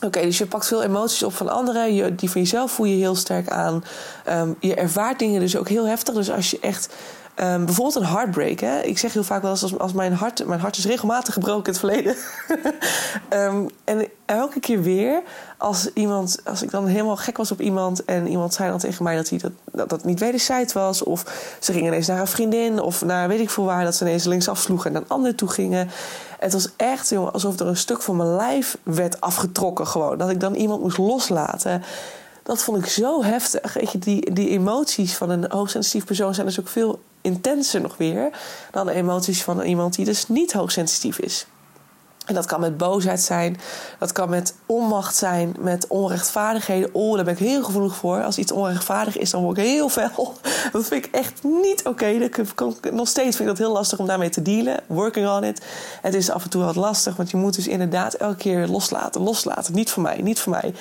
Oké, 0.00 0.20
dus 0.20 0.38
je 0.38 0.46
pakt 0.46 0.66
veel 0.66 0.82
emoties 0.82 1.22
op 1.22 1.34
van 1.34 1.48
anderen. 1.48 1.94
Je, 1.94 2.14
die 2.14 2.30
van 2.30 2.40
jezelf 2.40 2.72
voel 2.72 2.86
je 2.86 2.96
heel 2.96 3.14
sterk 3.14 3.48
aan. 3.48 3.84
Um, 4.28 4.56
je 4.60 4.74
ervaart 4.74 5.18
dingen 5.18 5.40
dus 5.40 5.56
ook 5.56 5.68
heel 5.68 5.86
heftig. 5.86 6.14
Dus 6.14 6.30
als 6.30 6.50
je 6.50 6.58
echt 6.60 6.94
Um, 7.42 7.64
bijvoorbeeld 7.64 7.96
een 7.96 8.10
heartbreak. 8.10 8.60
Hè? 8.60 8.80
Ik 8.80 8.98
zeg 8.98 9.12
heel 9.12 9.24
vaak 9.24 9.42
wel 9.42 9.50
eens 9.50 9.62
als, 9.62 9.78
als 9.78 9.92
mijn 9.92 10.12
hart... 10.12 10.46
Mijn 10.46 10.60
hart 10.60 10.76
is 10.76 10.86
regelmatig 10.86 11.34
gebroken 11.34 11.64
in 11.64 11.70
het 11.70 11.78
verleden. 11.78 12.16
um, 13.30 13.68
en 13.84 14.08
elke 14.26 14.60
keer 14.60 14.82
weer 14.82 15.22
als 15.58 15.90
iemand... 15.94 16.40
Als 16.44 16.62
ik 16.62 16.70
dan 16.70 16.86
helemaal 16.86 17.16
gek 17.16 17.36
was 17.36 17.50
op 17.52 17.60
iemand... 17.60 18.04
en 18.04 18.26
iemand 18.26 18.54
zei 18.54 18.70
dan 18.70 18.78
tegen 18.78 19.04
mij 19.04 19.16
dat 19.16 19.28
hij 19.28 19.40
dat, 19.72 19.88
dat, 19.88 20.04
niet 20.04 20.20
wederzijds 20.20 20.72
was... 20.72 21.02
of 21.02 21.54
ze 21.60 21.72
gingen 21.72 21.86
ineens 21.86 22.06
naar 22.06 22.20
een 22.20 22.26
vriendin... 22.26 22.80
of 22.80 23.04
naar 23.04 23.28
weet 23.28 23.40
ik 23.40 23.50
veel 23.50 23.64
waar... 23.64 23.84
dat 23.84 23.94
ze 23.94 24.04
ineens 24.04 24.24
linksaf 24.24 24.58
sloegen 24.58 24.86
en 24.86 24.92
naar 24.92 25.02
een 25.02 25.08
ander 25.08 25.34
toe 25.34 25.48
gingen. 25.48 25.90
Het 26.38 26.52
was 26.52 26.68
echt 26.76 27.08
jongen, 27.08 27.32
alsof 27.32 27.60
er 27.60 27.66
een 27.66 27.76
stuk 27.76 28.02
van 28.02 28.16
mijn 28.16 28.36
lijf 28.36 28.78
werd 28.82 29.20
afgetrokken 29.20 29.86
gewoon. 29.86 30.18
Dat 30.18 30.30
ik 30.30 30.40
dan 30.40 30.54
iemand 30.54 30.82
moest 30.82 30.98
loslaten... 30.98 31.82
Dat 32.42 32.62
vond 32.62 32.78
ik 32.78 32.86
zo 32.86 33.22
heftig. 33.22 33.72
Weet 33.72 33.92
je, 33.92 33.98
die, 33.98 34.32
die 34.32 34.48
emoties 34.48 35.16
van 35.16 35.30
een 35.30 35.44
hoogsensitief 35.48 36.04
persoon 36.04 36.34
zijn 36.34 36.46
dus 36.46 36.60
ook 36.60 36.68
veel 36.68 37.00
intenser 37.20 37.80
nog 37.80 37.96
weer 37.96 38.30
dan 38.70 38.86
de 38.86 38.92
emoties 38.92 39.42
van 39.42 39.60
iemand 39.60 39.94
die 39.94 40.04
dus 40.04 40.28
niet 40.28 40.52
hoogsensitief 40.52 41.18
is. 41.18 41.46
En 42.30 42.36
dat 42.36 42.46
kan 42.46 42.60
met 42.60 42.76
boosheid 42.76 43.20
zijn, 43.20 43.60
dat 43.98 44.12
kan 44.12 44.28
met 44.28 44.54
onmacht 44.66 45.16
zijn, 45.16 45.56
met 45.58 45.86
onrechtvaardigheden. 45.86 46.94
Oh, 46.94 47.14
daar 47.14 47.24
ben 47.24 47.32
ik 47.32 47.38
heel 47.38 47.62
gevoelig 47.62 47.96
voor. 47.96 48.22
Als 48.22 48.38
iets 48.38 48.52
onrechtvaardig 48.52 49.18
is, 49.18 49.30
dan 49.30 49.42
word 49.42 49.58
ik 49.58 49.64
heel 49.64 49.88
fel. 49.88 50.34
Dat 50.72 50.86
vind 50.86 51.04
ik 51.04 51.14
echt 51.14 51.42
niet 51.42 51.86
oké. 51.86 52.28
Nog 52.92 53.08
steeds 53.08 53.36
vind 53.36 53.38
ik 53.38 53.46
dat 53.46 53.58
heel 53.58 53.72
lastig 53.72 53.98
om 53.98 54.06
daarmee 54.06 54.28
te 54.28 54.42
dealen. 54.42 54.80
Working 54.86 55.28
on 55.28 55.44
it. 55.44 55.64
Het 56.02 56.14
is 56.14 56.30
af 56.30 56.44
en 56.44 56.50
toe 56.50 56.64
wat 56.64 56.76
lastig, 56.76 57.16
want 57.16 57.30
je 57.30 57.36
moet 57.36 57.54
dus 57.54 57.68
inderdaad 57.68 58.14
elke 58.14 58.36
keer 58.36 58.66
loslaten. 58.66 59.20
Loslaten. 59.20 59.74
Niet 59.74 59.90
voor 59.90 60.02
mij, 60.02 60.22
niet 60.22 60.40
voor 60.40 60.52
mij. 60.52 60.74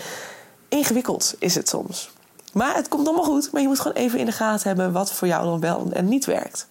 Ingewikkeld 0.68 1.36
is 1.40 1.56
het 1.56 1.70
soms. 1.70 2.10
Maar 2.54 2.76
het 2.76 2.88
komt 2.88 3.08
allemaal 3.08 3.26
goed. 3.26 3.52
Maar 3.52 3.62
je 3.62 3.68
moet 3.68 3.80
gewoon 3.80 3.98
even 3.98 4.20
in 4.20 4.26
de 4.26 4.32
gaten 4.32 4.68
hebben 4.68 4.92
wat 4.92 5.12
voor 5.12 5.28
jou 5.28 5.46
dan 5.46 5.60
wel 5.60 5.88
en 5.94 6.08
niet 6.08 6.26
werkt. 6.26 6.68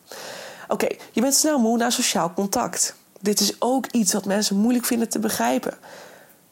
Oké, 0.69 0.87
je 1.13 1.21
bent 1.21 1.35
snel 1.35 1.59
moe 1.59 1.77
naar 1.77 1.93
sociaal 1.93 2.33
contact. 2.35 2.95
Dit 3.21 3.41
is 3.41 3.57
ook 3.59 3.87
iets 3.87 4.13
wat 4.13 4.25
mensen 4.25 4.57
moeilijk 4.57 4.85
vinden 4.85 5.09
te 5.09 5.19
begrijpen. 5.19 5.75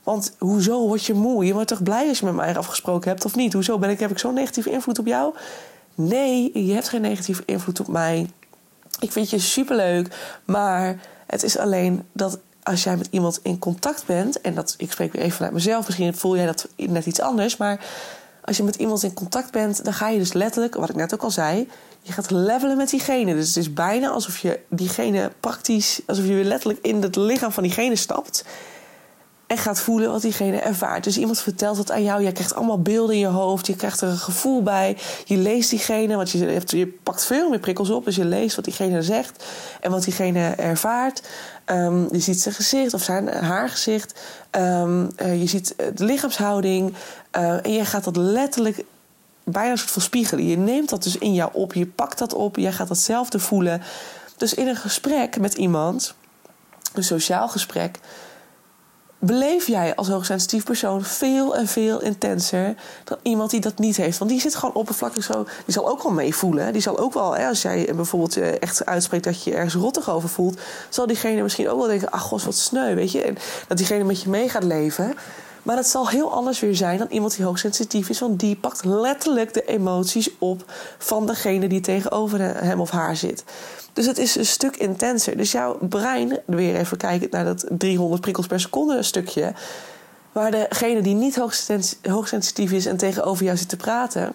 Want 0.02 0.34
hoezo 0.38 0.86
word 0.86 1.04
je 1.04 1.14
moe? 1.14 1.44
Je 1.44 1.52
wordt 1.52 1.68
toch 1.68 1.82
blij 1.82 2.08
als 2.08 2.18
je 2.18 2.24
met 2.24 2.34
mij 2.34 2.56
afgesproken 2.56 3.10
hebt 3.10 3.24
of 3.24 3.34
niet? 3.34 3.52
Hoezo 3.52 3.78
ben 3.78 3.90
ik, 3.90 4.00
heb 4.00 4.10
ik 4.10 4.18
zo'n 4.18 4.34
negatieve 4.34 4.70
invloed 4.70 4.98
op 4.98 5.06
jou? 5.06 5.34
Nee, 5.94 6.66
je 6.66 6.72
hebt 6.72 6.88
geen 6.88 7.00
negatieve 7.00 7.42
invloed 7.46 7.80
op 7.80 7.88
mij. 7.88 8.30
Ik 9.00 9.12
vind 9.12 9.30
je 9.30 9.38
superleuk. 9.38 10.38
Maar 10.44 11.00
het 11.26 11.42
is 11.42 11.58
alleen 11.58 12.06
dat 12.12 12.38
als 12.62 12.84
jij 12.84 12.96
met 12.96 13.08
iemand 13.10 13.40
in 13.42 13.58
contact 13.58 14.06
bent, 14.06 14.40
en 14.40 14.54
dat, 14.54 14.74
ik 14.78 14.92
spreek 14.92 15.12
weer 15.12 15.22
even 15.22 15.36
vanuit 15.36 15.54
mezelf, 15.54 15.86
misschien 15.86 16.14
voel 16.14 16.36
jij 16.36 16.46
dat 16.46 16.68
net 16.76 17.06
iets 17.06 17.20
anders, 17.20 17.56
maar 17.56 17.84
als 18.46 18.56
je 18.56 18.62
met 18.62 18.76
iemand 18.76 19.02
in 19.02 19.14
contact 19.14 19.50
bent, 19.50 19.84
dan 19.84 19.92
ga 19.92 20.08
je 20.08 20.18
dus 20.18 20.32
letterlijk, 20.32 20.74
wat 20.74 20.88
ik 20.88 20.96
net 20.96 21.14
ook 21.14 21.22
al 21.22 21.30
zei, 21.30 21.68
je 22.02 22.12
gaat 22.12 22.30
levelen 22.30 22.76
met 22.76 22.90
diegene. 22.90 23.34
Dus 23.34 23.48
het 23.48 23.56
is 23.56 23.72
bijna 23.72 24.08
alsof 24.08 24.38
je 24.38 24.60
diegene 24.68 25.32
praktisch, 25.40 26.00
alsof 26.06 26.24
je 26.24 26.34
weer 26.34 26.44
letterlijk 26.44 26.84
in 26.84 27.02
het 27.02 27.16
lichaam 27.16 27.52
van 27.52 27.62
diegene 27.62 27.96
stapt. 27.96 28.44
En 29.46 29.58
gaat 29.58 29.80
voelen 29.80 30.10
wat 30.10 30.22
diegene 30.22 30.56
ervaart. 30.56 31.04
Dus 31.04 31.18
iemand 31.18 31.40
vertelt 31.40 31.76
het 31.76 31.90
aan 31.90 32.02
jou. 32.02 32.22
Je 32.22 32.32
krijgt 32.32 32.54
allemaal 32.54 32.82
beelden 32.82 33.14
in 33.14 33.20
je 33.20 33.26
hoofd. 33.26 33.66
Je 33.66 33.76
krijgt 33.76 34.00
er 34.00 34.08
een 34.08 34.16
gevoel 34.16 34.62
bij. 34.62 34.96
Je 35.24 35.36
leest 35.36 35.70
diegene. 35.70 36.16
Want 36.16 36.30
je, 36.30 36.98
pakt 37.02 37.24
veel 37.24 37.48
meer 37.48 37.58
prikkels 37.58 37.90
op. 37.90 38.04
Dus 38.04 38.16
je 38.16 38.24
leest 38.24 38.56
wat 38.56 38.64
diegene 38.64 39.02
zegt. 39.02 39.44
En 39.80 39.90
wat 39.90 40.04
diegene 40.04 40.48
ervaart. 40.48 41.22
Ehm, 41.64 42.02
je 42.12 42.20
ziet 42.20 42.40
zijn 42.40 42.54
gezicht 42.54 42.94
of 42.94 43.02
zijn 43.02 43.28
haar 43.28 43.68
gezicht. 43.68 44.20
Ehm, 44.50 45.06
eh, 45.16 45.40
je 45.40 45.46
ziet 45.46 45.74
de 45.94 46.04
lichaamshouding. 46.04 46.94
Uh, 47.36 47.64
en 47.66 47.72
je 47.72 47.84
gaat 47.84 48.04
dat 48.04 48.16
letterlijk 48.16 48.84
bijna 49.44 49.70
een 49.70 49.78
soort 49.78 49.90
van 49.90 50.02
spiegelen. 50.02 50.46
Je 50.46 50.56
neemt 50.56 50.88
dat 50.88 51.02
dus 51.02 51.18
in 51.18 51.34
jou 51.34 51.50
op. 51.52 51.74
Je 51.74 51.86
pakt 51.86 52.18
dat 52.18 52.34
op. 52.34 52.56
Jij 52.56 52.72
gaat 52.72 52.88
datzelfde 52.88 53.38
voelen. 53.38 53.82
Dus 54.36 54.54
in 54.54 54.68
een 54.68 54.76
gesprek 54.76 55.40
met 55.40 55.54
iemand, 55.54 56.14
een 56.94 57.04
sociaal 57.04 57.48
gesprek, 57.48 57.98
beleef 59.18 59.66
jij 59.66 59.94
als 59.94 60.08
hoogsensitief 60.08 60.64
persoon 60.64 61.04
veel 61.04 61.56
en 61.56 61.66
veel 61.66 62.02
intenser 62.02 62.74
dan 63.04 63.18
iemand 63.22 63.50
die 63.50 63.60
dat 63.60 63.78
niet 63.78 63.96
heeft. 63.96 64.18
Want 64.18 64.30
die 64.30 64.40
zit 64.40 64.54
gewoon 64.54 64.74
oppervlakkig 64.74 65.24
zo. 65.24 65.46
Die 65.64 65.74
zal 65.74 65.88
ook 65.88 66.02
wel 66.02 66.12
meevoelen. 66.12 66.72
Die 66.72 66.82
zal 66.82 66.98
ook 66.98 67.14
wel, 67.14 67.36
hè, 67.36 67.46
als 67.46 67.62
jij 67.62 67.92
bijvoorbeeld 67.94 68.36
eh, 68.36 68.62
echt 68.62 68.86
uitspreekt 68.86 69.24
dat 69.24 69.42
je 69.42 69.50
je 69.50 69.56
ergens 69.56 69.74
rottig 69.74 70.10
over 70.10 70.28
voelt, 70.28 70.60
zal 70.88 71.06
diegene 71.06 71.42
misschien 71.42 71.68
ook 71.68 71.78
wel 71.78 71.88
denken: 71.88 72.10
ach, 72.10 72.22
god, 72.22 72.44
wat 72.44 72.54
sneu, 72.54 72.94
weet 72.94 73.12
je. 73.12 73.22
En 73.22 73.38
dat 73.68 73.76
diegene 73.76 74.04
met 74.04 74.22
je 74.22 74.28
mee 74.28 74.48
gaat 74.48 74.64
leven. 74.64 75.14
Maar 75.66 75.76
dat 75.76 75.86
zal 75.86 76.08
heel 76.08 76.32
anders 76.32 76.60
weer 76.60 76.76
zijn 76.76 76.98
dan 76.98 77.06
iemand 77.10 77.36
die 77.36 77.44
hoogsensitief 77.44 78.08
is. 78.08 78.20
Want 78.20 78.40
die 78.40 78.56
pakt 78.56 78.84
letterlijk 78.84 79.54
de 79.54 79.64
emoties 79.64 80.30
op 80.38 80.64
van 80.98 81.26
degene 81.26 81.68
die 81.68 81.80
tegenover 81.80 82.38
hem 82.64 82.80
of 82.80 82.90
haar 82.90 83.16
zit. 83.16 83.44
Dus 83.92 84.06
het 84.06 84.18
is 84.18 84.36
een 84.36 84.46
stuk 84.46 84.76
intenser. 84.76 85.36
Dus 85.36 85.52
jouw 85.52 85.78
brein, 85.80 86.38
weer 86.44 86.76
even 86.76 86.96
kijken 86.96 87.28
naar 87.30 87.44
dat 87.44 87.66
300 87.70 88.20
prikkels 88.20 88.46
per 88.46 88.60
seconde 88.60 89.02
stukje. 89.02 89.52
Waar 90.32 90.50
degene 90.50 91.02
die 91.02 91.14
niet 91.14 91.40
hoogsensitief 92.02 92.72
is 92.72 92.86
en 92.86 92.96
tegenover 92.96 93.44
jou 93.44 93.56
zit 93.56 93.68
te 93.68 93.76
praten. 93.76 94.34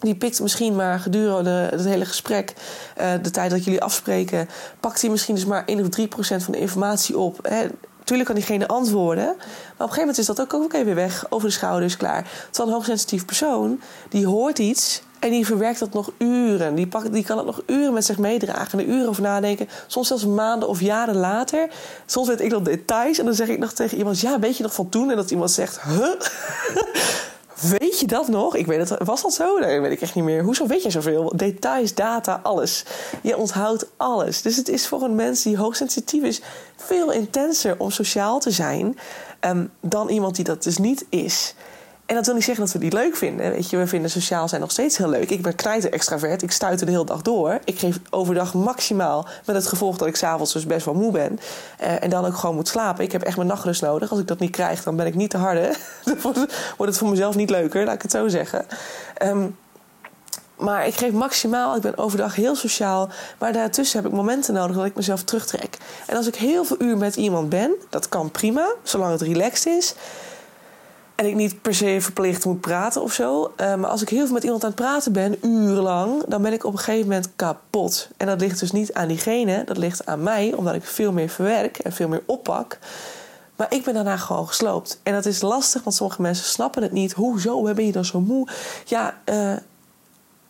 Die 0.00 0.14
pikt 0.14 0.40
misschien 0.40 0.76
maar 0.76 1.00
gedurende 1.00 1.68
het 1.70 1.84
hele 1.84 2.04
gesprek, 2.04 2.54
eh, 2.96 3.12
de 3.22 3.30
tijd 3.30 3.50
dat 3.50 3.64
jullie 3.64 3.82
afspreken, 3.82 4.48
pakt 4.80 5.00
hij 5.00 5.10
misschien 5.10 5.34
dus 5.34 5.44
maar 5.44 5.62
1 5.66 5.80
of 5.80 5.88
3 5.88 6.08
procent 6.08 6.42
van 6.42 6.52
de 6.52 6.58
informatie 6.60 7.18
op. 7.18 7.46
Tuurlijk 8.06 8.28
kan 8.28 8.38
diegene 8.38 8.68
antwoorden. 8.68 9.24
Maar 9.24 9.34
op 9.34 9.40
een 9.78 9.78
gegeven 9.78 10.00
moment 10.00 10.18
is 10.18 10.26
dat 10.26 10.40
ook 10.40 10.52
oké 10.52 10.84
weer 10.84 10.94
weg. 10.94 11.26
Over 11.28 11.48
de 11.48 11.54
schouders, 11.54 11.96
klaar. 11.96 12.22
Terwijl 12.44 12.68
een 12.68 12.74
hoogsensitief 12.74 13.24
persoon, 13.24 13.80
die 14.08 14.26
hoort 14.26 14.58
iets... 14.58 15.02
En 15.18 15.30
die 15.30 15.46
verwerkt 15.46 15.78
dat 15.78 15.92
nog 15.92 16.10
uren. 16.18 16.74
Die, 16.74 16.86
pakt, 16.86 17.12
die 17.12 17.24
kan 17.24 17.36
het 17.36 17.46
nog 17.46 17.62
uren 17.66 17.92
met 17.92 18.04
zich 18.04 18.18
meedragen. 18.18 18.78
En 18.78 18.84
er 18.84 18.94
uren 18.94 19.08
over 19.08 19.22
nadenken. 19.22 19.68
Soms 19.86 20.08
zelfs 20.08 20.26
maanden 20.26 20.68
of 20.68 20.80
jaren 20.80 21.16
later. 21.16 21.68
Soms 22.06 22.28
weet 22.28 22.40
ik 22.40 22.50
nog 22.50 22.62
details. 22.62 23.18
En 23.18 23.24
dan 23.24 23.34
zeg 23.34 23.48
ik 23.48 23.58
nog 23.58 23.72
tegen 23.72 23.98
iemand: 23.98 24.20
Ja, 24.20 24.38
weet 24.38 24.56
je 24.56 24.62
nog 24.62 24.74
van 24.74 24.88
toen? 24.88 25.10
En 25.10 25.16
dat 25.16 25.30
iemand 25.30 25.50
zegt: 25.50 25.80
Huh? 25.80 26.10
Weet 27.60 28.00
je 28.00 28.06
dat 28.06 28.28
nog? 28.28 28.56
Ik 28.56 28.66
weet 28.66 28.88
het, 28.88 29.04
was 29.04 29.22
dat 29.22 29.34
zo? 29.34 29.58
Nee, 29.58 29.80
weet 29.80 29.92
ik 29.92 30.00
echt 30.00 30.14
niet 30.14 30.24
meer. 30.24 30.42
Hoezo 30.42 30.66
weet 30.66 30.82
je 30.82 30.90
zoveel? 30.90 31.32
Details, 31.36 31.94
data, 31.94 32.40
alles. 32.42 32.84
Je 33.22 33.36
onthoudt 33.36 33.86
alles. 33.96 34.42
Dus 34.42 34.56
het 34.56 34.68
is 34.68 34.86
voor 34.86 35.02
een 35.02 35.14
mens 35.14 35.42
die 35.42 35.56
hoogsensitief 35.56 36.22
is 36.22 36.40
veel 36.76 37.12
intenser 37.12 37.74
om 37.78 37.90
sociaal 37.90 38.38
te 38.40 38.50
zijn 38.50 38.98
um, 39.40 39.70
dan 39.80 40.08
iemand 40.08 40.36
die 40.36 40.44
dat 40.44 40.62
dus 40.62 40.78
niet 40.78 41.06
is. 41.08 41.54
En 42.06 42.14
dat 42.14 42.24
wil 42.24 42.34
niet 42.34 42.44
zeggen 42.44 42.64
dat 42.64 42.72
we 42.72 42.78
die 42.78 42.92
leuk 42.92 43.16
vinden. 43.16 43.50
Weet 43.50 43.70
je, 43.70 43.76
we 43.76 43.86
vinden 43.86 44.10
sociaal 44.10 44.48
zijn 44.48 44.60
nog 44.60 44.70
steeds 44.70 44.96
heel 44.96 45.08
leuk. 45.08 45.30
Ik 45.30 45.42
ben 45.42 45.54
knijter 45.54 45.92
extravert. 45.92 46.42
Ik 46.42 46.50
stuit 46.50 46.80
er 46.80 46.86
de 46.86 46.92
hele 46.92 47.04
dag 47.04 47.22
door. 47.22 47.58
Ik 47.64 47.78
geef 47.78 47.98
overdag 48.10 48.54
maximaal. 48.54 49.26
Met 49.44 49.56
het 49.56 49.66
gevolg 49.66 49.96
dat 49.96 50.08
ik 50.08 50.16
s'avonds 50.16 50.52
dus 50.52 50.66
best 50.66 50.84
wel 50.84 50.94
moe 50.94 51.12
ben. 51.12 51.40
Uh, 51.80 52.02
en 52.02 52.10
dan 52.10 52.24
ook 52.24 52.36
gewoon 52.36 52.54
moet 52.54 52.68
slapen. 52.68 53.04
Ik 53.04 53.12
heb 53.12 53.22
echt 53.22 53.36
mijn 53.36 53.48
nachtrust 53.48 53.82
nodig. 53.82 54.10
Als 54.10 54.20
ik 54.20 54.26
dat 54.26 54.38
niet 54.38 54.50
krijg, 54.50 54.82
dan 54.82 54.96
ben 54.96 55.06
ik 55.06 55.14
niet 55.14 55.30
te 55.30 55.36
harde. 55.36 55.74
dan 56.22 56.32
wordt 56.76 56.92
het 56.92 56.98
voor 56.98 57.08
mezelf 57.08 57.34
niet 57.34 57.50
leuker, 57.50 57.84
laat 57.84 57.94
ik 57.94 58.02
het 58.02 58.10
zo 58.10 58.28
zeggen. 58.28 58.66
Um, 59.22 59.56
maar 60.56 60.86
ik 60.86 60.94
geef 60.94 61.12
maximaal. 61.12 61.76
Ik 61.76 61.82
ben 61.82 61.98
overdag 61.98 62.34
heel 62.34 62.56
sociaal. 62.56 63.08
Maar 63.38 63.52
daartussen 63.52 64.02
heb 64.02 64.10
ik 64.10 64.16
momenten 64.16 64.54
nodig 64.54 64.76
dat 64.76 64.84
ik 64.84 64.94
mezelf 64.94 65.22
terugtrek. 65.22 65.76
En 66.06 66.16
als 66.16 66.26
ik 66.26 66.34
heel 66.34 66.64
veel 66.64 66.82
uur 66.82 66.96
met 66.96 67.16
iemand 67.16 67.48
ben, 67.48 67.74
dat 67.90 68.08
kan 68.08 68.30
prima, 68.30 68.66
zolang 68.82 69.12
het 69.12 69.20
relaxed 69.20 69.66
is. 69.66 69.94
En 71.16 71.26
ik 71.26 71.34
niet 71.34 71.62
per 71.62 71.74
se 71.74 71.96
verplicht 72.00 72.44
moet 72.44 72.60
praten 72.60 73.02
of 73.02 73.12
zo. 73.12 73.52
Uh, 73.60 73.74
maar 73.74 73.90
als 73.90 74.02
ik 74.02 74.08
heel 74.08 74.24
veel 74.24 74.34
met 74.34 74.44
iemand 74.44 74.62
aan 74.62 74.70
het 74.70 74.78
praten 74.78 75.12
ben, 75.12 75.46
urenlang, 75.46 76.24
dan 76.28 76.42
ben 76.42 76.52
ik 76.52 76.64
op 76.64 76.72
een 76.72 76.78
gegeven 76.78 77.08
moment 77.08 77.28
kapot. 77.36 78.08
En 78.16 78.26
dat 78.26 78.40
ligt 78.40 78.60
dus 78.60 78.72
niet 78.72 78.92
aan 78.92 79.08
diegene, 79.08 79.64
dat 79.64 79.76
ligt 79.76 80.06
aan 80.06 80.22
mij, 80.22 80.52
omdat 80.52 80.74
ik 80.74 80.84
veel 80.84 81.12
meer 81.12 81.28
verwerk 81.28 81.78
en 81.78 81.92
veel 81.92 82.08
meer 82.08 82.22
oppak. 82.26 82.78
Maar 83.56 83.66
ik 83.70 83.84
ben 83.84 83.94
daarna 83.94 84.16
gewoon 84.16 84.48
gesloopt. 84.48 85.00
En 85.02 85.12
dat 85.12 85.26
is 85.26 85.40
lastig, 85.40 85.82
want 85.82 85.96
sommige 85.96 86.22
mensen 86.22 86.44
snappen 86.44 86.82
het 86.82 86.92
niet. 86.92 87.12
Hoezo 87.12 87.62
ben 87.62 87.86
je 87.86 87.92
dan 87.92 88.04
zo 88.04 88.20
moe? 88.20 88.48
Ja, 88.84 89.18
uh, 89.24 89.56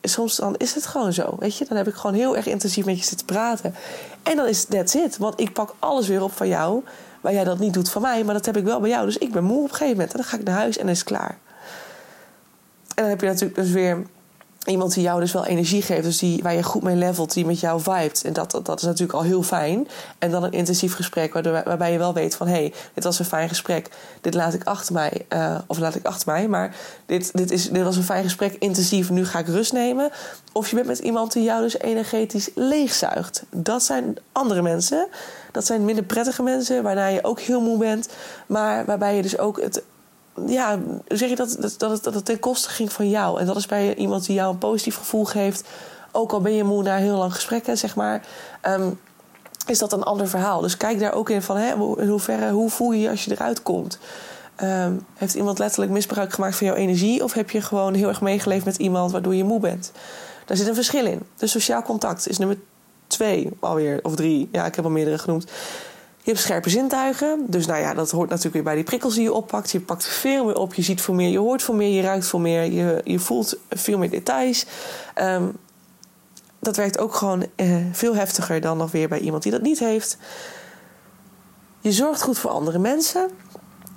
soms 0.02 0.36
dan 0.36 0.54
is 0.56 0.74
het 0.74 0.86
gewoon 0.86 1.12
zo. 1.12 1.36
Weet 1.38 1.56
je, 1.56 1.64
dan 1.68 1.76
heb 1.76 1.88
ik 1.88 1.94
gewoon 1.94 2.16
heel 2.16 2.36
erg 2.36 2.46
intensief 2.46 2.84
met 2.84 2.98
je 2.98 3.04
zitten 3.04 3.26
praten. 3.26 3.74
En 4.22 4.36
dan 4.36 4.46
is 4.46 4.64
that's 4.64 4.94
it. 4.94 5.16
Want 5.16 5.40
ik 5.40 5.52
pak 5.52 5.74
alles 5.78 6.08
weer 6.08 6.22
op 6.22 6.32
van 6.32 6.48
jou. 6.48 6.82
Waar 7.26 7.34
jij 7.34 7.44
dat 7.44 7.58
niet 7.58 7.74
doet 7.74 7.90
van 7.90 8.02
mij, 8.02 8.24
maar 8.24 8.34
dat 8.34 8.46
heb 8.46 8.56
ik 8.56 8.64
wel 8.64 8.80
bij 8.80 8.90
jou. 8.90 9.06
Dus 9.06 9.18
ik 9.18 9.32
ben 9.32 9.44
moe 9.44 9.56
op 9.56 9.62
een 9.62 9.70
gegeven 9.70 9.92
moment. 9.92 10.10
En 10.10 10.16
dan 10.16 10.26
ga 10.26 10.36
ik 10.36 10.44
naar 10.44 10.54
huis 10.54 10.76
en 10.76 10.82
dan 10.82 10.92
is 10.92 10.98
het 10.98 11.08
klaar. 11.08 11.38
En 12.94 13.02
dan 13.02 13.04
heb 13.04 13.20
je 13.20 13.26
natuurlijk 13.26 13.54
dus 13.54 13.70
weer 13.70 14.06
iemand 14.66 14.94
die 14.94 15.02
jou 15.02 15.20
dus 15.20 15.32
wel 15.32 15.46
energie 15.46 15.82
geeft. 15.82 16.02
Dus 16.02 16.18
die, 16.18 16.42
waar 16.42 16.54
je 16.54 16.62
goed 16.62 16.82
mee 16.82 16.96
levelt, 16.96 17.32
die 17.32 17.46
met 17.46 17.60
jou 17.60 17.80
vibet. 17.80 18.22
En 18.24 18.32
dat, 18.32 18.60
dat, 18.62 18.78
is 18.78 18.82
natuurlijk 18.82 19.18
al 19.18 19.22
heel 19.22 19.42
fijn. 19.42 19.88
En 20.18 20.30
dan 20.30 20.42
een 20.42 20.52
intensief 20.52 20.94
gesprek 20.94 21.32
waarbij 21.64 21.92
je 21.92 21.98
wel 21.98 22.14
weet 22.14 22.34
van... 22.34 22.46
hé, 22.46 22.52
hey, 22.52 22.72
dit 22.94 23.04
was 23.04 23.18
een 23.18 23.24
fijn 23.24 23.48
gesprek. 23.48 23.88
Dit 24.20 24.34
laat 24.34 24.54
ik 24.54 24.64
achter 24.64 24.92
mij. 24.92 25.26
Uh, 25.28 25.58
of 25.66 25.78
laat 25.78 25.94
ik 25.94 26.04
achter 26.04 26.32
mij. 26.32 26.48
Maar 26.48 26.76
dit, 27.06 27.30
dit, 27.32 27.50
is, 27.50 27.70
dit 27.70 27.82
was 27.82 27.96
een 27.96 28.02
fijn 28.02 28.24
gesprek, 28.24 28.56
intensief. 28.58 29.10
Nu 29.10 29.26
ga 29.26 29.38
ik 29.38 29.46
rust 29.46 29.72
nemen. 29.72 30.10
Of 30.52 30.68
je 30.68 30.74
bent 30.74 30.88
met 30.88 30.98
iemand 30.98 31.32
die 31.32 31.42
jou 31.42 31.62
dus 31.62 31.78
energetisch 31.78 32.50
leegzuigt. 32.54 33.44
Dat 33.50 33.82
zijn 33.82 34.16
andere 34.32 34.62
mensen. 34.62 35.08
Dat 35.52 35.66
zijn 35.66 35.84
minder 35.84 36.04
prettige 36.04 36.42
mensen, 36.42 36.82
waarna 36.82 37.06
je 37.06 37.24
ook 37.24 37.40
heel 37.40 37.60
moe 37.60 37.78
bent. 37.78 38.08
Maar 38.46 38.84
waarbij 38.84 39.16
je 39.16 39.22
dus 39.22 39.38
ook 39.38 39.60
het 39.60 39.82
ja, 40.46 40.78
zeg 41.08 41.28
je 41.28 41.36
dat, 41.36 41.56
dat, 41.60 41.74
dat, 41.78 41.90
het, 41.90 42.14
dat 42.14 42.24
ten 42.24 42.38
koste 42.38 42.68
ging 42.68 42.92
van 42.92 43.10
jou. 43.10 43.40
En 43.40 43.46
dat 43.46 43.56
is 43.56 43.66
bij 43.66 43.94
iemand 43.94 44.26
die 44.26 44.34
jou 44.34 44.52
een 44.52 44.58
positief 44.58 44.96
gevoel 44.96 45.24
geeft. 45.24 45.64
Ook 46.12 46.32
al 46.32 46.40
ben 46.40 46.52
je 46.52 46.64
moe 46.64 46.82
na 46.82 46.96
heel 46.96 47.16
lang 47.16 47.34
gesprekken, 47.34 47.78
zeg 47.78 47.96
maar. 47.96 48.26
Um, 48.68 48.98
is 49.66 49.78
dat 49.78 49.92
een 49.92 50.02
ander 50.02 50.28
verhaal. 50.28 50.60
Dus 50.60 50.76
kijk 50.76 50.98
daar 50.98 51.12
ook 51.12 51.30
in 51.30 51.42
van 51.42 51.56
hè, 51.56 51.72
in 52.00 52.08
hoeverre, 52.08 52.50
hoe 52.50 52.70
voel 52.70 52.92
je 52.92 53.00
je 53.00 53.10
als 53.10 53.24
je 53.24 53.30
eruit 53.30 53.62
komt. 53.62 53.98
Um, 54.62 55.06
heeft 55.14 55.34
iemand 55.34 55.58
letterlijk 55.58 55.92
misbruik 55.92 56.32
gemaakt 56.32 56.56
van 56.56 56.66
jouw 56.66 56.76
energie? 56.76 57.24
Of 57.24 57.32
heb 57.32 57.50
je 57.50 57.60
gewoon 57.60 57.94
heel 57.94 58.08
erg 58.08 58.20
meegeleefd 58.20 58.64
met 58.64 58.76
iemand 58.76 59.12
waardoor 59.12 59.34
je 59.34 59.44
moe 59.44 59.60
bent? 59.60 59.92
Daar 60.44 60.56
zit 60.56 60.68
een 60.68 60.74
verschil 60.74 61.06
in. 61.06 61.20
Dus 61.36 61.50
sociaal 61.50 61.82
contact 61.82 62.28
is 62.28 62.38
nummer 62.38 62.58
twee 63.06 63.50
alweer, 63.60 64.00
of 64.02 64.14
drie. 64.14 64.48
Ja, 64.52 64.66
ik 64.66 64.74
heb 64.74 64.84
al 64.84 64.90
meerdere 64.90 65.18
genoemd. 65.18 65.46
Je 66.26 66.32
hebt 66.32 66.44
scherpe 66.44 66.70
zintuigen. 66.70 67.46
Dus 67.48 67.66
nou 67.66 67.80
ja, 67.80 67.94
dat 67.94 68.10
hoort 68.10 68.28
natuurlijk 68.28 68.54
weer 68.54 68.62
bij 68.62 68.74
die 68.74 68.84
prikkels 68.84 69.14
die 69.14 69.22
je 69.22 69.32
oppakt. 69.32 69.70
Je 69.70 69.80
pakt 69.80 70.06
veel 70.06 70.44
meer 70.44 70.56
op. 70.56 70.74
Je 70.74 70.82
ziet 70.82 71.00
veel 71.00 71.14
meer, 71.14 71.28
je 71.28 71.38
hoort 71.38 71.62
veel 71.62 71.74
meer, 71.74 71.88
je 71.88 72.00
ruikt 72.00 72.26
veel 72.26 72.38
meer. 72.38 72.64
Je, 72.64 73.00
je 73.04 73.18
voelt 73.18 73.56
veel 73.70 73.98
meer 73.98 74.10
details. 74.10 74.66
Um, 75.14 75.56
dat 76.58 76.76
werkt 76.76 76.98
ook 76.98 77.14
gewoon 77.14 77.46
uh, 77.56 77.76
veel 77.92 78.14
heftiger 78.14 78.60
dan 78.60 78.76
nog 78.76 78.90
weer 78.90 79.08
bij 79.08 79.18
iemand 79.18 79.42
die 79.42 79.52
dat 79.52 79.62
niet 79.62 79.78
heeft. 79.78 80.18
Je 81.80 81.92
zorgt 81.92 82.22
goed 82.22 82.38
voor 82.38 82.50
andere 82.50 82.78
mensen. 82.78 83.30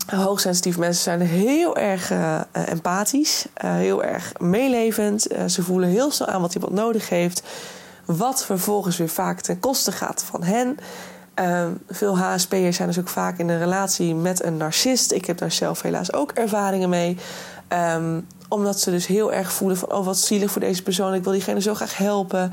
Hoogsensitieve 0.08 0.80
mensen 0.80 1.04
zijn 1.04 1.22
heel 1.22 1.78
erg 1.78 2.12
uh, 2.12 2.42
empathisch, 2.52 3.46
uh, 3.64 3.74
heel 3.74 4.04
erg 4.04 4.34
meelevend. 4.38 5.28
ze 5.48 5.64
voelen 5.64 5.90
heel 5.90 6.12
snel 6.12 6.28
aan 6.28 6.42
wat 6.42 6.56
iemand 6.56 6.74
nodig 6.74 7.10
heeft. 7.10 7.44
Wat 8.06 8.46
vervolgens 8.46 8.98
weer 8.98 9.10
vaak 9.10 9.42
ten 9.42 9.60
koste 9.60 9.92
gaat 9.92 10.24
van 10.24 10.44
hen. 10.44 10.78
Uh, 11.40 11.66
veel 11.90 12.18
HSP'ers 12.18 12.76
zijn 12.76 12.88
dus 12.88 13.00
ook 13.00 13.08
vaak 13.08 13.38
in 13.38 13.50
een 13.50 13.60
relatie 13.60 14.16
met 14.16 14.44
een 14.44 14.58
narcist. 14.58 15.12
Ik 15.12 15.26
heb 15.26 15.38
daar 15.38 15.52
zelf 15.52 15.82
helaas 15.82 16.14
ook 16.14 16.32
ervaringen 16.32 16.90
mee. 16.90 17.18
Um, 17.96 18.28
omdat 18.50 18.80
ze 18.80 18.92
dus 18.92 19.08
heel 19.08 19.34
erg 19.34 19.52
voelen 19.52 19.78
van... 19.78 19.92
oh, 19.92 20.06
wat 20.06 20.18
zielig 20.18 20.52
voor 20.52 20.62
deze 20.62 20.84
persoon. 20.84 21.14
Ik 21.14 21.24
wil 21.24 21.32
diegene 21.32 21.62
zo 21.62 21.74
graag 21.74 21.98
helpen. 21.98 22.44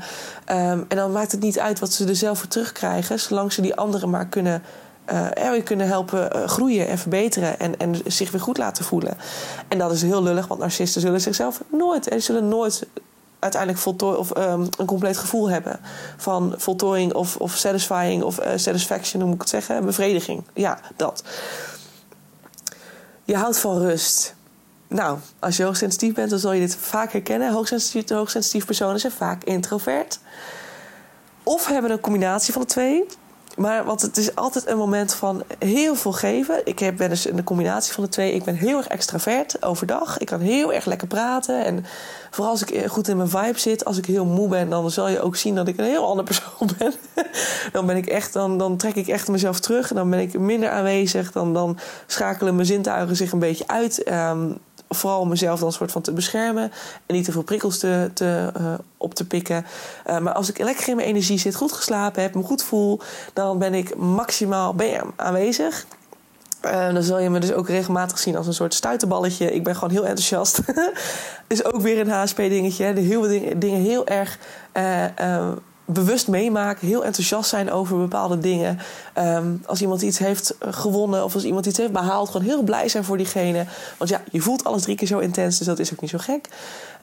Um, 0.51 0.85
en 0.87 0.95
dan 0.95 1.11
maakt 1.11 1.31
het 1.31 1.41
niet 1.41 1.59
uit 1.59 1.79
wat 1.79 1.93
ze 1.93 2.07
er 2.07 2.15
zelf 2.15 2.39
voor 2.39 2.47
terugkrijgen... 2.47 3.19
zolang 3.19 3.53
ze 3.53 3.61
die 3.61 3.75
anderen 3.75 4.09
maar 4.09 4.27
kunnen, 4.27 4.63
uh, 5.13 5.63
kunnen 5.63 5.87
helpen 5.87 6.35
uh, 6.35 6.43
groeien 6.43 6.87
en 6.87 6.97
verbeteren... 6.97 7.59
En, 7.59 7.77
en 7.77 7.95
zich 8.05 8.31
weer 8.31 8.41
goed 8.41 8.57
laten 8.57 8.85
voelen. 8.85 9.17
En 9.67 9.77
dat 9.77 9.91
is 9.91 10.01
heel 10.01 10.23
lullig, 10.23 10.47
want 10.47 10.59
narcisten 10.59 11.01
zullen 11.01 11.21
zichzelf 11.21 11.63
nooit... 11.69 12.07
en 12.07 12.21
zullen 12.21 12.47
nooit 12.47 12.87
uiteindelijk 13.53 13.81
voltooi, 13.81 14.17
of, 14.17 14.37
um, 14.37 14.67
een 14.77 14.85
compleet 14.85 15.17
gevoel 15.17 15.49
hebben 15.49 15.79
van 16.17 16.53
voltooiing 16.57 17.13
of, 17.13 17.35
of 17.35 17.55
satisfying 17.55 18.23
of 18.23 18.39
uh, 18.39 18.51
satisfaction, 18.55 19.21
hoe 19.21 19.29
moet 19.29 19.43
ik 19.43 19.51
het 19.51 19.65
zeggen? 19.65 19.85
Bevrediging. 19.85 20.43
Ja, 20.53 20.79
dat. 20.95 21.23
Je 23.23 23.35
houdt 23.35 23.59
van 23.59 23.77
rust. 23.77 24.35
Nou, 24.87 25.17
als 25.39 25.57
je 25.57 25.63
hoogsensitief 25.63 26.13
bent, 26.13 26.29
dan 26.29 26.39
zul 26.39 26.51
je 26.51 26.59
dit 26.59 26.75
vaak 26.75 27.11
herkennen. 27.11 27.51
Hoogsensitief, 27.51 28.09
hoogsensitief 28.09 28.65
personen 28.65 28.99
zijn 28.99 29.13
vaak 29.13 29.43
introvert. 29.43 30.19
Of 31.43 31.67
hebben 31.67 31.91
een 31.91 31.99
combinatie 31.99 32.53
van 32.53 32.61
de 32.61 32.67
twee. 32.67 33.05
Maar 33.57 33.85
want 33.85 34.01
het 34.01 34.17
is 34.17 34.35
altijd 34.35 34.67
een 34.67 34.77
moment 34.77 35.13
van 35.13 35.43
heel 35.59 35.95
veel 35.95 36.11
geven. 36.11 36.65
Ik 36.65 36.79
heb, 36.79 36.97
dus 36.97 37.25
in 37.25 37.35
de 37.35 37.43
combinatie 37.43 37.93
van 37.93 38.03
de 38.03 38.09
twee. 38.09 38.33
Ik 38.33 38.43
ben 38.43 38.55
heel 38.55 38.77
erg 38.77 38.87
extravert 38.87 39.63
overdag. 39.63 40.17
Ik 40.17 40.25
kan 40.25 40.39
heel 40.39 40.73
erg 40.73 40.85
lekker 40.85 41.07
praten. 41.07 41.65
En 41.65 41.85
vooral 42.29 42.51
als 42.51 42.63
ik 42.63 42.87
goed 42.87 43.07
in 43.07 43.17
mijn 43.17 43.29
vibe 43.29 43.59
zit. 43.59 43.85
Als 43.85 43.97
ik 43.97 44.05
heel 44.05 44.25
moe 44.25 44.47
ben, 44.47 44.69
dan 44.69 44.91
zal 44.91 45.07
je 45.07 45.21
ook 45.21 45.35
zien 45.35 45.55
dat 45.55 45.67
ik 45.67 45.77
een 45.77 45.85
heel 45.85 46.07
ander 46.07 46.25
persoon 46.25 46.69
ben. 46.77 46.93
dan 47.71 47.85
ben 47.85 47.97
ik 47.97 48.05
echt, 48.05 48.33
dan, 48.33 48.57
dan 48.57 48.77
trek 48.77 48.95
ik 48.95 49.07
echt 49.07 49.27
mezelf 49.27 49.59
terug. 49.59 49.93
Dan 49.93 50.09
ben 50.09 50.19
ik 50.19 50.39
minder 50.39 50.69
aanwezig. 50.69 51.31
Dan, 51.31 51.53
dan 51.53 51.77
schakelen 52.07 52.55
mijn 52.55 52.67
zintuigen 52.67 53.15
zich 53.15 53.31
een 53.31 53.39
beetje 53.39 53.67
uit. 53.67 54.03
Ehm, 54.03 54.49
vooral 54.89 55.19
om 55.19 55.29
mezelf 55.29 55.59
dan 55.59 55.71
soort 55.71 55.91
van 55.91 56.01
te 56.01 56.11
beschermen. 56.11 56.71
En 57.05 57.15
niet 57.15 57.25
te 57.25 57.31
veel 57.31 57.41
prikkels 57.41 57.77
te, 57.77 58.11
uh, 58.21 58.73
op 58.97 59.13
te 59.13 59.27
pikken. 59.27 59.65
Uh, 60.07 60.17
maar 60.17 60.33
als 60.33 60.49
ik 60.49 60.57
lekker 60.57 60.87
in 60.87 60.95
mijn 60.95 61.07
energie 61.07 61.39
zit, 61.39 61.55
goed 61.55 61.71
geslapen 61.71 62.21
heb, 62.21 62.35
me 62.35 62.43
goed 62.43 62.63
voel, 62.63 62.99
dan 63.33 63.57
ben 63.57 63.73
ik 63.73 63.95
maximaal 63.95 64.73
bam, 64.73 65.13
aanwezig. 65.15 65.85
Uh, 66.65 66.93
dan 66.93 67.03
zal 67.03 67.19
je 67.19 67.29
me 67.29 67.39
dus 67.39 67.53
ook 67.53 67.67
regelmatig 67.67 68.19
zien 68.19 68.35
als 68.35 68.47
een 68.47 68.53
soort 68.53 68.73
stuiterballetje. 68.73 69.53
Ik 69.53 69.63
ben 69.63 69.75
gewoon 69.75 69.89
heel 69.89 70.05
enthousiast. 70.05 70.59
is 71.47 71.63
ook 71.63 71.81
weer 71.81 71.99
een 71.99 72.09
HSP-dingetje. 72.09 72.85
Heel 72.85 73.21
dingen, 73.21 73.59
dingen 73.59 73.81
heel 73.81 74.07
erg 74.07 74.39
bewust 75.89 76.27
meemaken, 76.27 76.87
heel 76.87 77.05
enthousiast 77.05 77.49
zijn 77.49 77.71
over 77.71 77.97
bepaalde 77.97 78.39
dingen. 78.39 78.79
Um, 79.17 79.63
als 79.65 79.81
iemand 79.81 80.01
iets 80.01 80.17
heeft 80.17 80.55
gewonnen 80.59 81.23
of 81.23 81.33
als 81.33 81.43
iemand 81.43 81.65
iets 81.65 81.77
heeft 81.77 81.91
behaald, 81.91 82.29
gewoon 82.29 82.45
heel 82.45 82.61
blij 82.61 82.89
zijn 82.89 83.03
voor 83.03 83.17
diegene. 83.17 83.65
Want 83.97 84.09
ja, 84.09 84.21
je 84.31 84.41
voelt 84.41 84.63
alles 84.63 84.81
drie 84.81 84.95
keer 84.95 85.07
zo 85.07 85.19
intens, 85.19 85.57
dus 85.57 85.67
dat 85.67 85.79
is 85.79 85.93
ook 85.93 86.01
niet 86.01 86.09
zo 86.09 86.17
gek. 86.17 86.47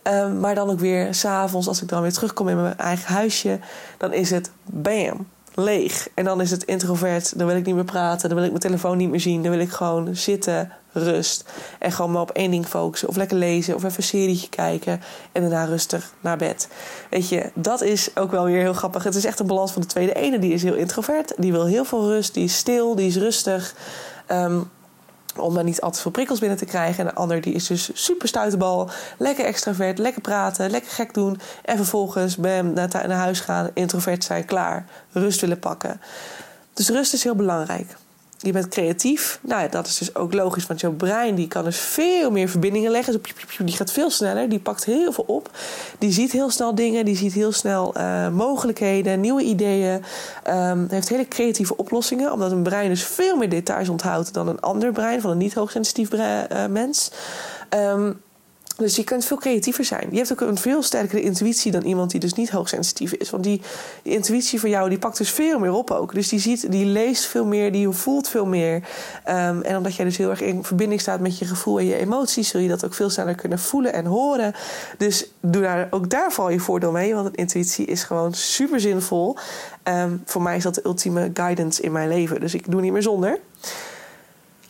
Um, 0.02 0.40
maar 0.40 0.54
dan 0.54 0.70
ook 0.70 0.78
weer 0.78 1.14
s'avonds, 1.14 1.68
als 1.68 1.82
ik 1.82 1.88
dan 1.88 2.02
weer 2.02 2.12
terugkom 2.12 2.48
in 2.48 2.62
mijn 2.62 2.78
eigen 2.78 3.14
huisje, 3.14 3.58
dan 3.98 4.12
is 4.12 4.30
het 4.30 4.50
bam, 4.64 5.26
leeg. 5.54 6.08
En 6.14 6.24
dan 6.24 6.40
is 6.40 6.50
het 6.50 6.64
introvert, 6.64 7.38
dan 7.38 7.46
wil 7.46 7.56
ik 7.56 7.66
niet 7.66 7.74
meer 7.74 7.84
praten, 7.84 8.28
dan 8.28 8.36
wil 8.36 8.46
ik 8.46 8.52
mijn 8.52 8.62
telefoon 8.62 8.96
niet 8.96 9.10
meer 9.10 9.20
zien, 9.20 9.42
dan 9.42 9.50
wil 9.50 9.60
ik 9.60 9.70
gewoon 9.70 10.16
zitten, 10.16 10.70
rust. 10.94 11.44
En 11.78 11.92
gewoon 11.92 12.10
maar 12.10 12.22
op 12.22 12.30
één 12.30 12.50
ding 12.50 12.66
focussen. 12.66 13.08
Of 13.08 13.16
lekker 13.16 13.36
lezen 13.36 13.74
of 13.74 13.84
even 13.84 13.96
een 13.96 14.02
serietje 14.02 14.48
kijken. 14.48 15.00
En 15.32 15.40
daarna 15.40 15.64
rustig 15.64 16.12
naar 16.20 16.36
bed. 16.36 16.68
Weet 17.10 17.28
je, 17.28 17.50
dat 17.54 17.82
is 17.82 18.16
ook 18.16 18.30
wel 18.30 18.44
weer 18.44 18.60
heel 18.60 18.72
grappig. 18.72 19.04
Het 19.04 19.14
is 19.14 19.24
echt 19.24 19.40
een 19.40 19.46
balans 19.46 19.72
van 19.72 19.82
de 19.82 19.88
tweede. 19.88 20.12
De 20.12 20.20
ene 20.20 20.38
die 20.38 20.52
is 20.52 20.62
heel 20.62 20.74
introvert. 20.74 21.34
Die 21.36 21.52
wil 21.52 21.66
heel 21.66 21.84
veel 21.84 22.08
rust. 22.08 22.34
Die 22.34 22.44
is 22.44 22.56
stil. 22.56 22.94
Die 22.94 23.06
is 23.06 23.16
rustig. 23.16 23.74
Um, 24.28 24.70
om 25.36 25.54
dan 25.54 25.64
niet 25.64 25.80
al 25.80 25.90
te 25.90 26.00
veel 26.00 26.10
prikkels 26.10 26.38
binnen 26.38 26.58
te 26.58 26.64
krijgen. 26.64 26.98
En 26.98 27.10
de 27.10 27.20
ander 27.20 27.40
die 27.40 27.54
is 27.54 27.66
dus 27.66 27.90
super 27.92 28.28
stuitenbal. 28.28 28.90
Lekker 29.18 29.44
extravert, 29.44 29.98
lekker 29.98 30.20
praten, 30.20 30.70
lekker 30.70 30.90
gek 30.90 31.14
doen. 31.14 31.40
En 31.64 31.76
vervolgens 31.76 32.36
bam, 32.36 32.72
naar, 32.72 32.88
naar 32.92 33.10
huis 33.10 33.40
gaan, 33.40 33.70
introvert 33.74 34.24
zijn, 34.24 34.44
klaar. 34.44 34.86
Rust 35.12 35.40
willen 35.40 35.58
pakken. 35.58 36.00
Dus 36.72 36.88
rust 36.88 37.12
is 37.12 37.24
heel 37.24 37.34
belangrijk 37.34 37.96
je 38.46 38.52
bent 38.52 38.68
creatief. 38.68 39.38
Nou 39.42 39.62
ja, 39.62 39.68
dat 39.68 39.86
is 39.86 39.98
dus 39.98 40.14
ook 40.14 40.34
logisch, 40.34 40.66
want 40.66 40.80
jouw 40.80 40.92
brein 40.92 41.34
die 41.34 41.48
kan 41.48 41.64
dus 41.64 41.78
veel 41.78 42.30
meer 42.30 42.48
verbindingen 42.48 42.90
leggen. 42.90 43.20
Die 43.58 43.76
gaat 43.76 43.92
veel 43.92 44.10
sneller, 44.10 44.48
die 44.48 44.58
pakt 44.58 44.84
heel 44.84 45.12
veel 45.12 45.24
op. 45.26 45.50
Die 45.98 46.12
ziet 46.12 46.32
heel 46.32 46.50
snel 46.50 46.74
dingen, 46.74 47.04
die 47.04 47.16
ziet 47.16 47.32
heel 47.32 47.52
snel 47.52 47.94
uh, 47.96 48.28
mogelijkheden, 48.28 49.20
nieuwe 49.20 49.42
ideeën. 49.42 50.04
Um, 50.48 50.86
heeft 50.90 51.08
hele 51.08 51.28
creatieve 51.28 51.76
oplossingen, 51.76 52.32
omdat 52.32 52.52
een 52.52 52.62
brein 52.62 52.88
dus 52.88 53.04
veel 53.04 53.36
meer 53.36 53.48
details 53.48 53.88
onthoudt 53.88 54.34
dan 54.34 54.48
een 54.48 54.60
ander 54.60 54.92
brein 54.92 55.20
van 55.20 55.30
een 55.30 55.38
niet 55.38 55.54
hoogsensitief 55.54 56.12
uh, 56.12 56.66
mens. 56.70 57.10
Um, 57.70 58.22
dus 58.76 58.96
je 58.96 59.04
kunt 59.04 59.24
veel 59.24 59.36
creatiever 59.36 59.84
zijn. 59.84 60.08
Je 60.10 60.16
hebt 60.16 60.32
ook 60.32 60.40
een 60.40 60.58
veel 60.58 60.82
sterkere 60.82 61.22
intuïtie 61.22 61.72
dan 61.72 61.82
iemand 61.82 62.10
die 62.10 62.20
dus 62.20 62.32
niet 62.32 62.50
hoogsensitief 62.50 63.12
is. 63.12 63.30
Want 63.30 63.44
die, 63.44 63.60
intuïtie 64.02 64.60
van 64.60 64.70
jou 64.70 64.88
die 64.88 64.98
pakt 64.98 65.18
dus 65.18 65.30
veel 65.30 65.58
meer 65.58 65.72
op 65.72 65.90
ook. 65.90 66.14
Dus 66.14 66.28
die, 66.28 66.38
ziet, 66.38 66.70
die 66.70 66.86
leest 66.86 67.24
veel 67.24 67.46
meer, 67.46 67.72
die 67.72 67.88
voelt 67.90 68.28
veel 68.28 68.46
meer. 68.46 68.74
Um, 68.74 69.62
en 69.62 69.76
omdat 69.76 69.94
jij 69.94 70.04
dus 70.04 70.16
heel 70.16 70.30
erg 70.30 70.40
in 70.40 70.64
verbinding 70.64 71.00
staat 71.00 71.20
met 71.20 71.38
je 71.38 71.44
gevoel 71.44 71.78
en 71.78 71.86
je 71.86 71.96
emoties, 71.96 72.48
zul 72.48 72.60
je 72.60 72.68
dat 72.68 72.84
ook 72.84 72.94
veel 72.94 73.10
sneller 73.10 73.34
kunnen 73.34 73.58
voelen 73.58 73.92
en 73.92 74.04
horen. 74.04 74.54
Dus 74.98 75.26
doe 75.40 75.62
daar, 75.62 75.86
ook 75.90 76.10
daar 76.10 76.32
val 76.32 76.50
je 76.50 76.60
voordeel 76.60 76.92
mee. 76.92 77.14
Want 77.14 77.26
een 77.26 77.34
intuïtie 77.34 77.86
is 77.86 78.02
gewoon 78.02 78.34
super 78.34 78.80
zinvol. 78.80 79.36
Um, 79.84 80.22
voor 80.24 80.42
mij 80.42 80.56
is 80.56 80.62
dat 80.62 80.74
de 80.74 80.84
ultieme 80.84 81.30
guidance 81.34 81.82
in 81.82 81.92
mijn 81.92 82.08
leven. 82.08 82.40
Dus 82.40 82.54
ik 82.54 82.70
doe 82.70 82.80
niet 82.80 82.92
meer 82.92 83.02
zonder. 83.02 83.38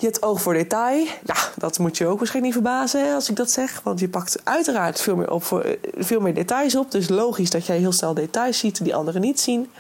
Je 0.05 0.11
hebt 0.11 0.23
oog 0.23 0.43
voor 0.43 0.55
detail. 0.55 1.07
Nou, 1.23 1.39
dat 1.57 1.79
moet 1.79 1.97
je 1.99 2.07
ook 2.07 2.19
waarschijnlijk 2.19 2.55
niet 2.55 2.65
verbazen 2.65 3.15
als 3.15 3.29
ik 3.29 3.37
dat 3.37 3.51
zeg. 3.51 3.81
Want 3.83 4.01
je 4.01 4.09
pakt 4.09 4.41
uiteraard 4.45 5.01
veel 5.01 5.17
meer, 5.17 5.31
op 5.31 5.45
voor, 5.45 5.61
eh, 5.61 5.77
veel 5.97 6.21
meer 6.21 6.35
details 6.35 6.77
op. 6.77 6.91
Dus 6.91 7.09
logisch 7.09 7.51
dat 7.51 7.67
jij 7.67 7.79
heel 7.79 7.93
snel 7.93 8.15
details 8.15 8.59
ziet 8.59 8.85
die 8.85 8.95
anderen 8.95 9.21
niet 9.21 9.41
zien. 9.41 9.71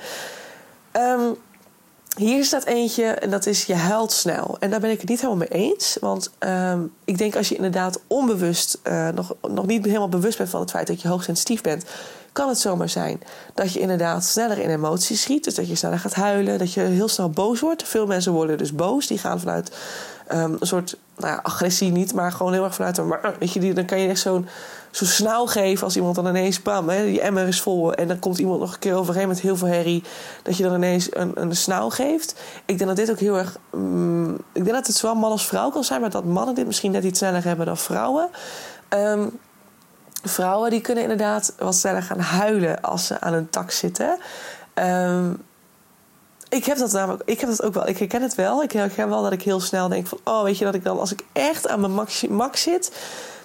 Um, 0.92 1.36
hier 2.16 2.44
staat 2.44 2.64
eentje 2.64 3.04
en 3.04 3.30
dat 3.30 3.46
is 3.46 3.64
je 3.64 3.74
huilt 3.74 4.12
snel. 4.12 4.56
En 4.60 4.70
daar 4.70 4.80
ben 4.80 4.90
ik 4.90 5.00
het 5.00 5.08
niet 5.08 5.20
helemaal 5.20 5.46
mee 5.50 5.62
eens. 5.62 5.96
Want 6.00 6.30
um, 6.38 6.92
ik 7.04 7.18
denk 7.18 7.36
als 7.36 7.48
je 7.48 7.56
inderdaad 7.56 8.00
onbewust, 8.06 8.78
uh, 8.84 9.08
nog, 9.08 9.34
nog 9.48 9.66
niet 9.66 9.84
helemaal 9.84 10.08
bewust 10.08 10.38
bent 10.38 10.50
van 10.50 10.60
het 10.60 10.70
feit 10.70 10.86
dat 10.86 11.02
je 11.02 11.08
hoogsensitief 11.08 11.60
bent, 11.60 11.84
kan 12.32 12.48
het 12.48 12.58
zomaar 12.58 12.88
zijn 12.88 13.20
dat 13.54 13.72
je 13.72 13.80
inderdaad 13.80 14.24
sneller 14.24 14.58
in 14.58 14.70
emoties 14.70 15.22
schiet. 15.22 15.44
Dus 15.44 15.54
dat 15.54 15.68
je 15.68 15.74
sneller 15.74 15.98
gaat 15.98 16.14
huilen, 16.14 16.58
dat 16.58 16.72
je 16.72 16.80
heel 16.80 17.08
snel 17.08 17.30
boos 17.30 17.60
wordt. 17.60 17.82
Veel 17.82 18.06
mensen 18.06 18.32
worden 18.32 18.58
dus 18.58 18.74
boos. 18.74 19.06
Die 19.06 19.18
gaan 19.18 19.40
vanuit 19.40 19.70
um, 20.32 20.56
een 20.60 20.66
soort 20.66 20.96
nou 21.16 21.32
ja, 21.32 21.40
agressie 21.42 21.92
niet, 21.92 22.14
maar 22.14 22.32
gewoon 22.32 22.52
heel 22.52 22.64
erg 22.64 22.74
vanuit 22.74 22.98
een. 22.98 23.06
Maar, 23.06 23.34
weet 23.38 23.52
je, 23.52 23.72
dan 23.72 23.84
kan 23.84 24.00
je 24.00 24.08
echt 24.08 24.20
zo'n 24.20 24.48
zo 24.90 25.04
snauw 25.04 25.46
geven 25.46 25.84
als 25.84 25.96
iemand 25.96 26.14
dan 26.14 26.26
ineens 26.26 26.62
bam, 26.62 26.88
hè, 26.88 27.04
die 27.04 27.20
emmer 27.20 27.48
is 27.48 27.60
vol 27.60 27.94
en 27.94 28.08
dan 28.08 28.18
komt 28.18 28.38
iemand 28.38 28.60
nog 28.60 28.72
een 28.72 28.78
keer 28.78 28.94
overheen 28.94 29.28
met 29.28 29.40
heel 29.40 29.56
veel 29.56 29.68
herrie, 29.68 30.04
dat 30.42 30.56
je 30.56 30.62
dan 30.62 30.74
ineens 30.74 31.16
een, 31.16 31.32
een 31.34 31.56
snauw 31.56 31.88
geeft. 31.88 32.34
Ik 32.64 32.78
denk 32.78 32.88
dat 32.88 32.96
dit 32.96 33.10
ook 33.10 33.18
heel 33.18 33.38
erg. 33.38 33.58
Um, 33.74 34.34
ik 34.34 34.64
denk 34.64 34.72
dat 34.72 34.86
het 34.86 34.96
zowel 34.96 35.16
man 35.16 35.30
als 35.30 35.46
vrouw 35.46 35.70
kan 35.70 35.84
zijn, 35.84 36.00
maar 36.00 36.10
dat 36.10 36.24
mannen 36.24 36.54
dit 36.54 36.66
misschien 36.66 36.92
net 36.92 37.04
iets 37.04 37.18
sneller 37.18 37.44
hebben 37.44 37.66
dan 37.66 37.76
vrouwen. 37.76 38.28
Um, 38.88 39.38
vrouwen 40.22 40.70
die 40.70 40.80
kunnen 40.80 41.02
inderdaad 41.02 41.54
wat 41.58 41.74
sneller 41.74 42.02
gaan 42.02 42.20
huilen 42.20 42.80
als 42.80 43.06
ze 43.06 43.20
aan 43.20 43.32
een 43.32 43.50
tak 43.50 43.70
zitten. 43.70 44.18
Um, 44.74 45.42
ik 46.54 46.64
heb 46.64 46.78
dat 46.78 46.92
namelijk, 46.92 47.22
ik 47.24 47.40
heb 47.40 47.48
dat 47.50 47.62
ook 47.62 47.74
wel. 47.74 47.88
Ik 47.88 47.98
herken 47.98 48.22
het 48.22 48.34
wel. 48.34 48.62
Ik 48.62 48.72
herken 48.72 49.08
wel 49.08 49.22
dat 49.22 49.32
ik 49.32 49.42
heel 49.42 49.60
snel 49.60 49.88
denk 49.88 50.06
van, 50.06 50.18
oh, 50.24 50.42
weet 50.42 50.58
je 50.58 50.64
dat 50.64 50.74
ik 50.74 50.84
dan, 50.84 50.98
als 50.98 51.12
ik 51.12 51.24
echt 51.32 51.68
aan 51.68 51.80
mijn 51.80 51.92
max, 51.92 52.26
max 52.26 52.62
zit, 52.62 52.92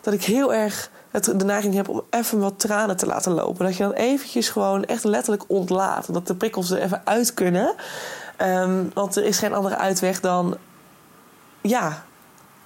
dat 0.01 0.13
ik 0.13 0.23
heel 0.23 0.53
erg 0.53 0.89
het, 1.11 1.25
de 1.35 1.45
neiging 1.45 1.73
heb 1.73 1.89
om 1.89 2.01
even 2.09 2.39
wat 2.39 2.59
tranen 2.59 2.97
te 2.97 3.05
laten 3.05 3.31
lopen. 3.31 3.65
Dat 3.65 3.77
je 3.77 3.83
dan 3.83 3.91
eventjes 3.91 4.49
gewoon 4.49 4.85
echt 4.85 5.03
letterlijk 5.03 5.43
ontlaat. 5.47 6.13
Dat 6.13 6.27
de 6.27 6.35
prikkels 6.35 6.71
er 6.71 6.81
even 6.81 7.01
uit 7.03 7.33
kunnen. 7.33 7.75
Um, 8.41 8.91
want 8.93 9.15
er 9.15 9.23
is 9.23 9.39
geen 9.39 9.53
andere 9.53 9.77
uitweg 9.77 10.19
dan, 10.19 10.57
ja, 11.61 12.03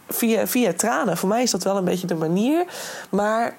via, 0.09 0.47
via 0.47 0.73
tranen. 0.73 1.17
Voor 1.17 1.29
mij 1.29 1.43
is 1.43 1.51
dat 1.51 1.63
wel 1.63 1.77
een 1.77 1.83
beetje 1.83 2.07
de 2.07 2.15
manier. 2.15 2.65
Maar 3.09 3.55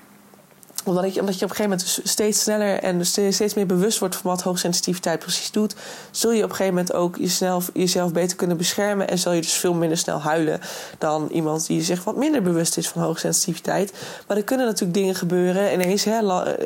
omdat, 0.84 1.14
je, 1.14 1.20
omdat 1.20 1.38
je 1.38 1.44
op 1.44 1.50
een 1.50 1.56
gegeven 1.56 1.78
moment 1.78 2.00
steeds 2.04 2.42
sneller 2.42 2.78
en 2.78 3.06
steeds 3.06 3.54
meer 3.54 3.66
bewust 3.66 3.98
wordt 3.98 4.16
van 4.16 4.30
wat 4.30 4.42
hoogsensitiviteit 4.42 5.18
precies 5.18 5.50
doet, 5.50 5.74
zul 6.10 6.32
je 6.32 6.42
op 6.44 6.50
een 6.50 6.56
gegeven 6.56 6.74
moment 6.74 6.94
ook 6.94 7.16
jezelf, 7.16 7.70
jezelf 7.74 8.12
beter 8.12 8.36
kunnen 8.36 8.56
beschermen. 8.56 9.08
En 9.08 9.18
zal 9.18 9.32
je 9.32 9.40
dus 9.40 9.52
veel 9.52 9.74
minder 9.74 9.98
snel 9.98 10.20
huilen 10.20 10.60
dan 10.98 11.28
iemand 11.30 11.66
die 11.66 11.82
zich 11.82 12.04
wat 12.04 12.16
minder 12.16 12.42
bewust 12.42 12.76
is 12.76 12.88
van 12.88 13.02
hoogsensitiviteit. 13.02 13.92
Maar 14.28 14.36
er 14.36 14.44
kunnen 14.44 14.66
natuurlijk 14.66 14.94
dingen 14.94 15.14
gebeuren 15.14 15.72
ineens, 15.72 16.04
hè, 16.04 16.18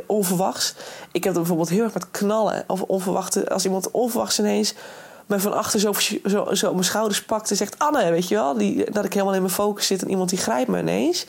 onverwachts. 0.07 0.75
Ik 1.13 1.25
heb 1.25 1.35
bijvoorbeeld 1.35 1.69
heel 1.69 1.85
erg 1.85 1.95
met 1.95 2.11
knallen. 2.11 2.65
Of 2.67 2.83
onverwachte, 2.83 3.49
als 3.51 3.65
iemand 3.65 3.91
onverwachts 3.91 4.39
ineens 4.39 4.75
me 5.27 5.41
van 5.41 5.53
achter 5.53 5.81
zo, 5.81 5.93
zo, 6.25 6.55
zo 6.55 6.67
op 6.67 6.73
mijn 6.73 6.85
schouders 6.85 7.25
pakt 7.25 7.51
en 7.51 7.57
zegt: 7.57 7.79
Anne, 7.79 8.11
weet 8.11 8.29
je 8.29 8.35
wel, 8.35 8.55
die, 8.55 8.91
dat 8.91 9.05
ik 9.05 9.13
helemaal 9.13 9.35
in 9.35 9.43
mijn 9.43 9.53
focus 9.53 9.87
zit 9.87 10.03
en 10.03 10.11
iemand 10.11 10.31
die 10.31 10.39
grijpt 10.39 10.69
me 10.69 10.79
ineens 10.79 11.27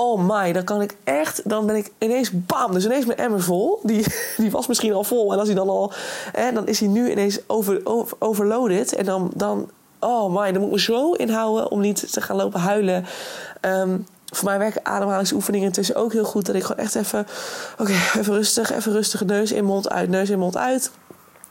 oh 0.00 0.20
my, 0.28 0.52
dan 0.52 0.64
kan 0.64 0.82
ik 0.82 0.96
echt, 1.04 1.48
dan 1.48 1.66
ben 1.66 1.76
ik 1.76 1.92
ineens 1.98 2.30
bam, 2.32 2.72
dus 2.72 2.84
ineens 2.84 3.04
mijn 3.04 3.18
emmer 3.18 3.42
vol. 3.42 3.80
Die, 3.82 4.06
die 4.36 4.50
was 4.50 4.66
misschien 4.66 4.92
al 4.92 5.04
vol 5.04 5.32
en 5.32 5.38
als 5.38 5.48
hij 5.48 5.56
dan 5.56 5.68
al, 5.68 5.92
hè, 6.32 6.52
dan 6.52 6.66
is 6.66 6.80
hij 6.80 6.88
nu 6.88 7.10
ineens 7.10 7.38
over, 7.46 7.80
over, 7.84 8.16
overloaded. 8.18 8.94
En 8.94 9.04
dan, 9.04 9.30
dan, 9.34 9.70
oh 9.98 10.36
my, 10.36 10.52
dan 10.52 10.60
moet 10.60 10.70
ik 10.70 10.76
me 10.76 10.80
zo 10.80 11.12
inhouden 11.12 11.70
om 11.70 11.80
niet 11.80 12.12
te 12.12 12.20
gaan 12.20 12.36
lopen 12.36 12.60
huilen. 12.60 13.06
Um, 13.60 14.06
voor 14.26 14.48
mij 14.48 14.58
werken 14.58 14.84
ademhalingsoefeningen 14.84 15.72
tussen 15.72 15.94
ook 15.94 16.12
heel 16.12 16.24
goed. 16.24 16.46
Dat 16.46 16.54
ik 16.54 16.62
gewoon 16.62 16.84
echt 16.84 16.94
even, 16.94 17.26
oké, 17.78 17.92
even 17.92 18.34
rustig, 18.34 18.72
even 18.72 18.92
rustig, 18.92 19.24
neus 19.24 19.52
in, 19.52 19.64
mond 19.64 19.90
uit, 19.90 20.08
neus 20.08 20.30
in, 20.30 20.38
mond 20.38 20.56
uit. 20.56 20.90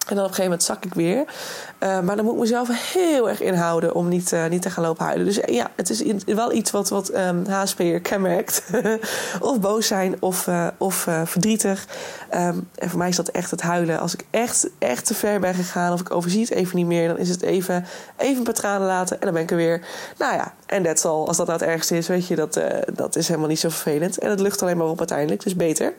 En 0.07 0.15
dan 0.15 0.23
op 0.23 0.29
een 0.29 0.35
gegeven 0.35 0.43
moment 0.43 0.63
zak 0.63 0.85
ik 0.85 0.93
weer. 0.93 1.17
Uh, 1.17 1.99
maar 1.99 2.15
dan 2.15 2.25
moet 2.25 2.33
ik 2.33 2.39
mezelf 2.39 2.93
heel 2.93 3.29
erg 3.29 3.41
inhouden 3.41 3.95
om 3.95 4.07
niet, 4.07 4.31
uh, 4.31 4.45
niet 4.45 4.61
te 4.61 4.69
gaan 4.69 4.83
lopen 4.83 5.05
huilen. 5.05 5.25
Dus 5.25 5.39
ja, 5.45 5.71
het 5.75 5.89
is 5.89 6.03
wel 6.25 6.53
iets 6.53 6.71
wat, 6.71 6.89
wat 6.89 7.09
um, 7.09 7.17
ehm, 7.17 7.49
HSP'er 7.49 7.99
kenmerkt. 7.99 8.63
of 9.39 9.59
boos 9.59 9.87
zijn 9.87 10.15
of, 10.19 10.49
of 10.77 11.07
verdrietig. 11.23 11.87
Um, 12.33 12.69
en 12.75 12.89
voor 12.89 12.97
mij 12.97 13.09
is 13.09 13.15
dat 13.15 13.27
echt 13.27 13.51
het 13.51 13.61
huilen. 13.61 13.99
Als 13.99 14.13
ik 14.13 14.25
echt, 14.29 14.69
echt 14.79 15.05
te 15.05 15.13
ver 15.13 15.39
ben 15.39 15.53
gegaan 15.53 15.93
of 15.93 15.99
ik 15.99 16.11
overzie 16.11 16.41
het 16.41 16.51
even 16.51 16.75
niet 16.75 16.85
meer... 16.85 17.07
dan 17.07 17.17
is 17.17 17.29
het 17.29 17.41
even, 17.41 17.85
even 18.17 18.37
een 18.37 18.43
paar 18.43 18.53
tranen 18.53 18.87
laten 18.87 19.19
en 19.19 19.25
dan 19.25 19.33
ben 19.33 19.43
ik 19.43 19.51
er 19.51 19.57
weer. 19.57 19.81
Nou 20.17 20.33
ja, 20.33 20.53
en 20.65 20.83
that's 20.83 21.05
all. 21.05 21.25
Als 21.25 21.37
dat 21.37 21.47
nou 21.47 21.59
het 21.59 21.69
ergste 21.69 21.97
is, 21.97 22.07
weet 22.07 22.27
je, 22.27 22.35
dat, 22.35 22.59
dat 22.93 23.15
is 23.15 23.27
helemaal 23.27 23.49
niet 23.49 23.59
zo 23.59 23.69
vervelend. 23.69 24.17
En 24.17 24.29
het 24.29 24.39
lucht 24.39 24.61
alleen 24.61 24.77
maar 24.77 24.87
op 24.87 24.99
uiteindelijk, 24.99 25.43
dus 25.43 25.55
beter. 25.55 25.93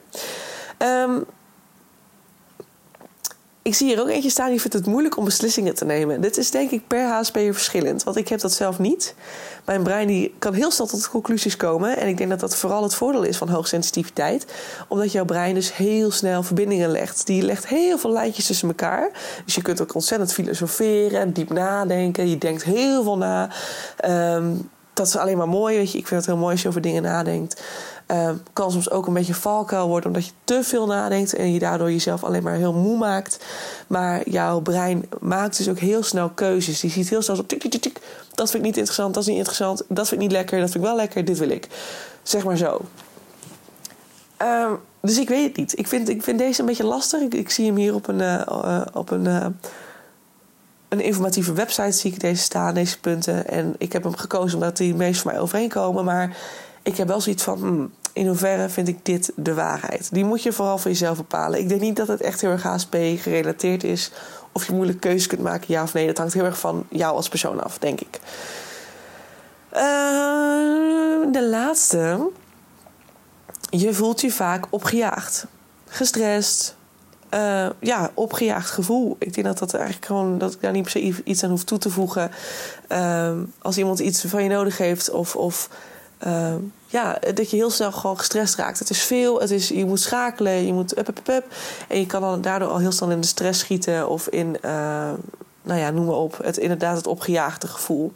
Um, 0.78 1.26
ik 3.62 3.74
zie 3.74 3.86
hier 3.86 4.00
ook 4.00 4.08
eentje 4.08 4.30
staan 4.30 4.50
die 4.50 4.60
vindt 4.60 4.76
het 4.76 4.86
moeilijk 4.86 5.16
om 5.16 5.24
beslissingen 5.24 5.74
te 5.74 5.84
nemen. 5.84 6.20
Dit 6.20 6.36
is 6.36 6.50
denk 6.50 6.70
ik 6.70 6.86
per 6.86 7.06
HSP'er 7.06 7.52
verschillend, 7.52 8.02
want 8.02 8.16
ik 8.16 8.28
heb 8.28 8.40
dat 8.40 8.52
zelf 8.52 8.78
niet. 8.78 9.14
Mijn 9.64 9.82
brein 9.82 10.06
die 10.06 10.34
kan 10.38 10.52
heel 10.52 10.70
snel 10.70 10.86
tot 10.86 11.08
conclusies 11.08 11.56
komen. 11.56 11.96
En 11.96 12.08
ik 12.08 12.16
denk 12.16 12.30
dat 12.30 12.40
dat 12.40 12.56
vooral 12.56 12.82
het 12.82 12.94
voordeel 12.94 13.22
is 13.22 13.36
van 13.36 13.48
hoogsensitiviteit. 13.48 14.46
Omdat 14.88 15.12
jouw 15.12 15.24
brein 15.24 15.54
dus 15.54 15.76
heel 15.76 16.10
snel 16.10 16.42
verbindingen 16.42 16.90
legt. 16.90 17.26
Die 17.26 17.42
legt 17.42 17.66
heel 17.66 17.98
veel 17.98 18.12
lijntjes 18.12 18.46
tussen 18.46 18.68
elkaar. 18.68 19.10
Dus 19.44 19.54
je 19.54 19.62
kunt 19.62 19.82
ook 19.82 19.94
ontzettend 19.94 20.32
filosoferen, 20.32 21.32
diep 21.32 21.52
nadenken. 21.52 22.28
Je 22.28 22.38
denkt 22.38 22.64
heel 22.64 23.02
veel 23.02 23.16
na. 23.16 23.48
Ehm, 23.96 24.52
dat 24.92 25.06
is 25.06 25.16
alleen 25.16 25.36
maar 25.36 25.48
mooi, 25.48 25.76
weet 25.76 25.92
je. 25.92 25.98
Ik 25.98 26.06
vind 26.06 26.20
het 26.20 26.30
heel 26.30 26.40
mooi 26.40 26.52
als 26.52 26.62
je 26.62 26.68
over 26.68 26.80
dingen 26.80 27.02
nadenkt. 27.02 27.62
Uh, 28.10 28.30
kan 28.52 28.70
soms 28.70 28.90
ook 28.90 29.06
een 29.06 29.12
beetje 29.12 29.34
valkuil 29.34 29.88
worden 29.88 30.06
omdat 30.06 30.26
je 30.26 30.32
te 30.44 30.62
veel 30.62 30.86
nadenkt 30.86 31.34
en 31.34 31.52
je 31.52 31.58
daardoor 31.58 31.90
jezelf 31.90 32.24
alleen 32.24 32.42
maar 32.42 32.54
heel 32.54 32.72
moe 32.72 32.98
maakt. 32.98 33.44
Maar 33.86 34.28
jouw 34.28 34.60
brein 34.60 35.08
maakt 35.20 35.56
dus 35.56 35.68
ook 35.68 35.78
heel 35.78 36.02
snel 36.02 36.28
keuzes. 36.28 36.80
Die 36.80 36.90
ziet 36.90 37.08
heel 37.08 37.22
snel 37.22 37.38
op 37.38 37.48
tik, 37.48 37.60
tik, 37.60 37.70
tik, 37.70 37.80
tik. 37.82 38.00
Dat 38.34 38.50
vind 38.50 38.62
ik 38.62 38.68
niet 38.68 38.76
interessant, 38.76 39.14
dat 39.14 39.22
is 39.22 39.28
niet 39.28 39.38
interessant, 39.38 39.82
dat 39.88 40.08
vind 40.08 40.20
ik 40.20 40.26
niet 40.26 40.36
lekker, 40.36 40.60
dat 40.60 40.70
vind 40.70 40.84
ik 40.84 40.90
wel 40.90 40.98
lekker, 40.98 41.24
dit 41.24 41.38
wil 41.38 41.48
ik. 41.48 41.68
Zeg 42.22 42.44
maar 42.44 42.56
zo. 42.56 42.80
Uh, 44.42 44.72
dus 45.00 45.18
ik 45.18 45.28
weet 45.28 45.46
het 45.46 45.56
niet. 45.56 45.78
Ik 45.78 45.86
vind, 45.86 46.08
ik 46.08 46.22
vind 46.22 46.38
deze 46.38 46.60
een 46.60 46.66
beetje 46.66 46.84
lastig. 46.84 47.20
Ik, 47.20 47.34
ik 47.34 47.50
zie 47.50 47.66
hem 47.66 47.76
hier 47.76 47.94
op 47.94 48.08
een, 48.08 48.18
uh, 48.20 48.82
op 48.92 49.10
een, 49.10 49.24
uh, 49.24 49.46
een 50.88 51.00
informatieve 51.00 51.52
website 51.52 51.92
zie 51.92 52.12
ik 52.12 52.20
deze 52.20 52.42
staan, 52.42 52.74
deze 52.74 53.00
punten. 53.00 53.48
En 53.48 53.74
ik 53.78 53.92
heb 53.92 54.02
hem 54.02 54.16
gekozen 54.16 54.54
omdat 54.54 54.76
die 54.76 54.94
meest 54.94 55.20
voor 55.20 55.30
mij 55.30 55.40
overeenkomen. 55.40 56.04
Maar 56.04 56.36
ik 56.82 56.96
heb 56.96 57.08
wel 57.08 57.20
zoiets 57.20 57.42
van, 57.42 57.58
hmm, 57.58 57.92
in 58.12 58.26
hoeverre 58.26 58.68
vind 58.68 58.88
ik 58.88 59.04
dit 59.04 59.32
de 59.36 59.54
waarheid? 59.54 60.08
Die 60.12 60.24
moet 60.24 60.42
je 60.42 60.52
vooral 60.52 60.78
voor 60.78 60.90
jezelf 60.90 61.16
bepalen. 61.16 61.58
Ik 61.60 61.68
denk 61.68 61.80
niet 61.80 61.96
dat 61.96 62.08
het 62.08 62.20
echt 62.20 62.40
heel 62.40 62.50
erg 62.50 62.62
HSP 62.62 62.96
gerelateerd 63.16 63.84
is. 63.84 64.12
Of 64.52 64.66
je 64.66 64.72
moeilijk 64.72 65.00
keuzes 65.00 65.26
kunt 65.26 65.42
maken, 65.42 65.66
ja 65.68 65.82
of 65.82 65.92
nee. 65.92 66.06
Dat 66.06 66.18
hangt 66.18 66.34
heel 66.34 66.44
erg 66.44 66.58
van 66.58 66.86
jou 66.88 67.14
als 67.14 67.28
persoon 67.28 67.62
af, 67.62 67.78
denk 67.78 68.00
ik. 68.00 68.20
Uh, 69.72 69.80
de 71.32 71.46
laatste. 71.50 72.30
Je 73.70 73.94
voelt 73.94 74.20
je 74.20 74.30
vaak 74.30 74.66
opgejaagd. 74.70 75.46
Gestrest. 75.86 76.76
Uh, 77.34 77.68
ja, 77.80 78.10
opgejaagd 78.14 78.70
gevoel. 78.70 79.16
Ik 79.18 79.34
denk 79.34 79.46
dat 79.46 79.58
dat 79.58 79.74
eigenlijk 79.74 80.06
gewoon 80.06 80.38
dat 80.38 80.52
ik 80.52 80.60
daar 80.60 80.72
niet 80.72 80.82
per 80.82 80.90
se 80.90 81.22
iets 81.24 81.44
aan 81.44 81.50
hoef 81.50 81.64
toe 81.64 81.78
te 81.78 81.90
voegen. 81.90 82.30
Uh, 82.88 83.32
als 83.58 83.78
iemand 83.78 83.98
iets 83.98 84.24
van 84.24 84.42
je 84.42 84.48
nodig 84.48 84.78
heeft 84.78 85.10
of, 85.10 85.36
of 85.36 85.68
uh, 86.26 86.54
ja, 86.86 87.18
dat 87.34 87.50
je 87.50 87.56
heel 87.56 87.70
snel 87.70 87.92
gewoon 87.92 88.18
gestrest 88.18 88.54
raakt. 88.54 88.78
Het 88.78 88.90
is 88.90 89.02
veel, 89.02 89.40
het 89.40 89.50
is, 89.50 89.68
je 89.68 89.84
moet 89.84 90.00
schakelen, 90.00 90.66
je 90.66 90.72
moet 90.72 90.98
up, 90.98 91.08
up, 91.08 91.28
up, 91.28 91.44
En 91.88 91.98
je 91.98 92.06
kan 92.06 92.20
dan 92.20 92.40
daardoor 92.40 92.68
al 92.68 92.78
heel 92.78 92.92
snel 92.92 93.10
in 93.10 93.20
de 93.20 93.26
stress 93.26 93.60
schieten 93.60 94.08
of 94.08 94.28
in, 94.28 94.56
uh, 94.64 94.70
nou 95.62 95.80
ja, 95.80 95.90
noem 95.90 96.06
maar 96.06 96.14
op, 96.14 96.38
het, 96.42 96.56
inderdaad 96.56 96.96
het 96.96 97.06
opgejaagde 97.06 97.66
gevoel. 97.66 98.12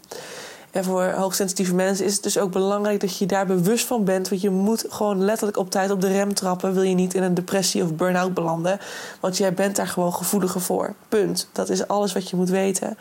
En 0.74 0.84
voor 0.84 1.04
hoogsensitieve 1.04 1.74
mensen 1.74 2.04
is 2.04 2.14
het 2.14 2.22
dus 2.22 2.38
ook 2.38 2.52
belangrijk 2.52 3.00
dat 3.00 3.18
je 3.18 3.26
daar 3.26 3.46
bewust 3.46 3.86
van 3.86 4.04
bent. 4.04 4.28
Want 4.28 4.40
je 4.40 4.50
moet 4.50 4.84
gewoon 4.88 5.24
letterlijk 5.24 5.56
op 5.56 5.70
tijd 5.70 5.90
op 5.90 6.00
de 6.00 6.08
rem 6.08 6.34
trappen. 6.34 6.74
Wil 6.74 6.82
je 6.82 6.94
niet 6.94 7.14
in 7.14 7.22
een 7.22 7.34
depressie 7.34 7.82
of 7.82 7.94
burn-out 7.94 8.34
belanden. 8.34 8.78
Want 9.20 9.36
jij 9.36 9.54
bent 9.54 9.76
daar 9.76 9.86
gewoon 9.86 10.14
gevoeliger 10.14 10.60
voor. 10.60 10.94
Punt. 11.08 11.48
Dat 11.52 11.68
is 11.68 11.88
alles 11.88 12.12
wat 12.12 12.30
je 12.30 12.36
moet 12.36 12.48
weten. 12.48 12.96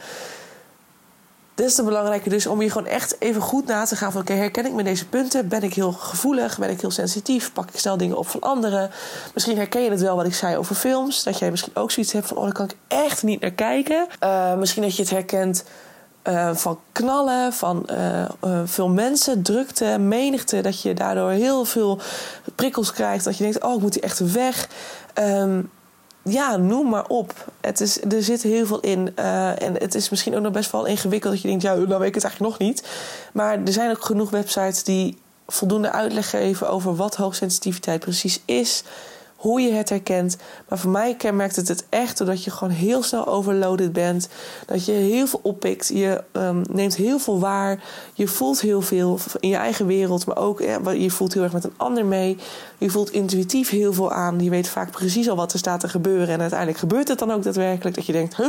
Des 1.55 1.75
te 1.75 1.83
belangrijker 1.83 2.29
dus 2.29 2.47
om 2.47 2.61
je 2.61 2.69
gewoon 2.69 2.87
echt 2.87 3.15
even 3.19 3.41
goed 3.41 3.65
na 3.65 3.85
te 3.85 3.95
gaan 3.95 4.11
van... 4.11 4.21
oké, 4.21 4.33
herken 4.33 4.65
ik 4.65 4.73
me 4.73 4.83
deze 4.83 5.07
punten? 5.07 5.47
Ben 5.47 5.63
ik 5.63 5.73
heel 5.73 5.91
gevoelig? 5.91 6.57
Ben 6.57 6.69
ik 6.69 6.81
heel 6.81 6.91
sensitief? 6.91 7.53
Pak 7.53 7.69
ik 7.69 7.79
snel 7.79 7.97
dingen 7.97 8.17
op 8.17 8.27
van 8.27 8.39
anderen? 8.39 8.91
Misschien 9.33 9.57
herken 9.57 9.81
je 9.81 9.89
het 9.89 10.01
wel 10.01 10.15
wat 10.15 10.25
ik 10.25 10.33
zei 10.33 10.57
over 10.57 10.75
films. 10.75 11.23
Dat 11.23 11.39
jij 11.39 11.51
misschien 11.51 11.75
ook 11.75 11.91
zoiets 11.91 12.11
hebt 12.11 12.27
van... 12.27 12.37
oh, 12.37 12.43
daar 12.43 12.53
kan 12.53 12.65
ik 12.65 12.75
echt 12.87 13.23
niet 13.23 13.41
naar 13.41 13.51
kijken. 13.51 14.07
Uh, 14.23 14.55
misschien 14.55 14.83
dat 14.83 14.95
je 14.95 15.01
het 15.01 15.11
herkent 15.11 15.63
uh, 16.27 16.55
van 16.55 16.79
knallen, 16.91 17.53
van 17.53 17.89
uh, 17.91 18.25
veel 18.65 18.89
mensen, 18.89 19.41
drukte, 19.41 19.97
menigte. 19.99 20.61
Dat 20.61 20.81
je 20.81 20.93
daardoor 20.93 21.29
heel 21.29 21.65
veel 21.65 21.99
prikkels 22.55 22.91
krijgt. 22.93 23.23
Dat 23.23 23.37
je 23.37 23.43
denkt, 23.43 23.63
oh, 23.63 23.75
ik 23.75 23.81
moet 23.81 23.93
hier 23.93 24.03
echt 24.03 24.31
weg. 24.31 24.67
Um, 25.19 25.71
ja, 26.23 26.57
noem 26.57 26.89
maar 26.89 27.07
op. 27.07 27.51
Het 27.61 27.81
is, 27.81 28.01
er 28.01 28.23
zit 28.23 28.41
heel 28.41 28.65
veel 28.65 28.79
in. 28.79 29.13
Uh, 29.19 29.61
en 29.61 29.73
het 29.73 29.95
is 29.95 30.09
misschien 30.09 30.35
ook 30.35 30.41
nog 30.41 30.51
best 30.51 30.71
wel 30.71 30.85
ingewikkeld 30.85 31.33
dat 31.33 31.41
je 31.41 31.47
denkt, 31.47 31.63
ja, 31.63 31.73
nou 31.73 31.99
weet 31.99 32.07
ik 32.07 32.15
het 32.15 32.23
eigenlijk 32.23 32.59
nog 32.59 32.67
niet. 32.67 32.87
Maar 33.33 33.63
er 33.65 33.73
zijn 33.73 33.89
ook 33.89 34.03
genoeg 34.03 34.29
websites 34.29 34.83
die 34.83 35.17
voldoende 35.47 35.91
uitleg 35.91 36.29
geven 36.29 36.69
over 36.69 36.95
wat 36.95 37.15
hoogsensitiviteit 37.15 37.99
precies 37.99 38.41
is 38.45 38.83
hoe 39.43 39.61
je 39.61 39.71
het 39.71 39.89
herkent. 39.89 40.37
Maar 40.67 40.77
voor 40.77 40.91
mij 40.91 41.15
kenmerkt 41.15 41.55
het 41.55 41.67
het 41.67 41.85
echt 41.89 42.17
doordat 42.17 42.43
je 42.43 42.51
gewoon 42.51 42.73
heel 42.73 43.03
snel 43.03 43.27
overloaded 43.27 43.93
bent. 43.93 44.29
Dat 44.65 44.85
je 44.85 44.91
heel 44.91 45.27
veel 45.27 45.39
oppikt. 45.43 45.87
Je 45.87 46.23
um, 46.31 46.61
neemt 46.71 46.95
heel 46.95 47.19
veel 47.19 47.39
waar. 47.39 47.83
Je 48.13 48.27
voelt 48.27 48.61
heel 48.61 48.81
veel 48.81 49.19
in 49.39 49.49
je 49.49 49.55
eigen 49.55 49.85
wereld. 49.85 50.25
Maar 50.25 50.37
ook 50.37 50.59
ja, 50.61 50.91
je 50.91 51.11
voelt 51.11 51.33
heel 51.33 51.43
erg 51.43 51.53
met 51.53 51.63
een 51.63 51.73
ander 51.77 52.05
mee. 52.05 52.37
Je 52.77 52.89
voelt 52.89 53.11
intuïtief 53.11 53.69
heel 53.69 53.93
veel 53.93 54.11
aan. 54.11 54.39
Je 54.39 54.49
weet 54.49 54.67
vaak 54.67 54.91
precies 54.91 55.29
al 55.29 55.35
wat 55.35 55.53
er 55.53 55.59
staat 55.59 55.79
te 55.79 55.89
gebeuren. 55.89 56.27
En 56.27 56.39
uiteindelijk 56.39 56.79
gebeurt 56.79 57.07
het 57.07 57.19
dan 57.19 57.31
ook 57.31 57.43
daadwerkelijk. 57.43 57.95
Dat 57.95 58.05
je 58.05 58.11
denkt, 58.11 58.35
huh, 58.35 58.47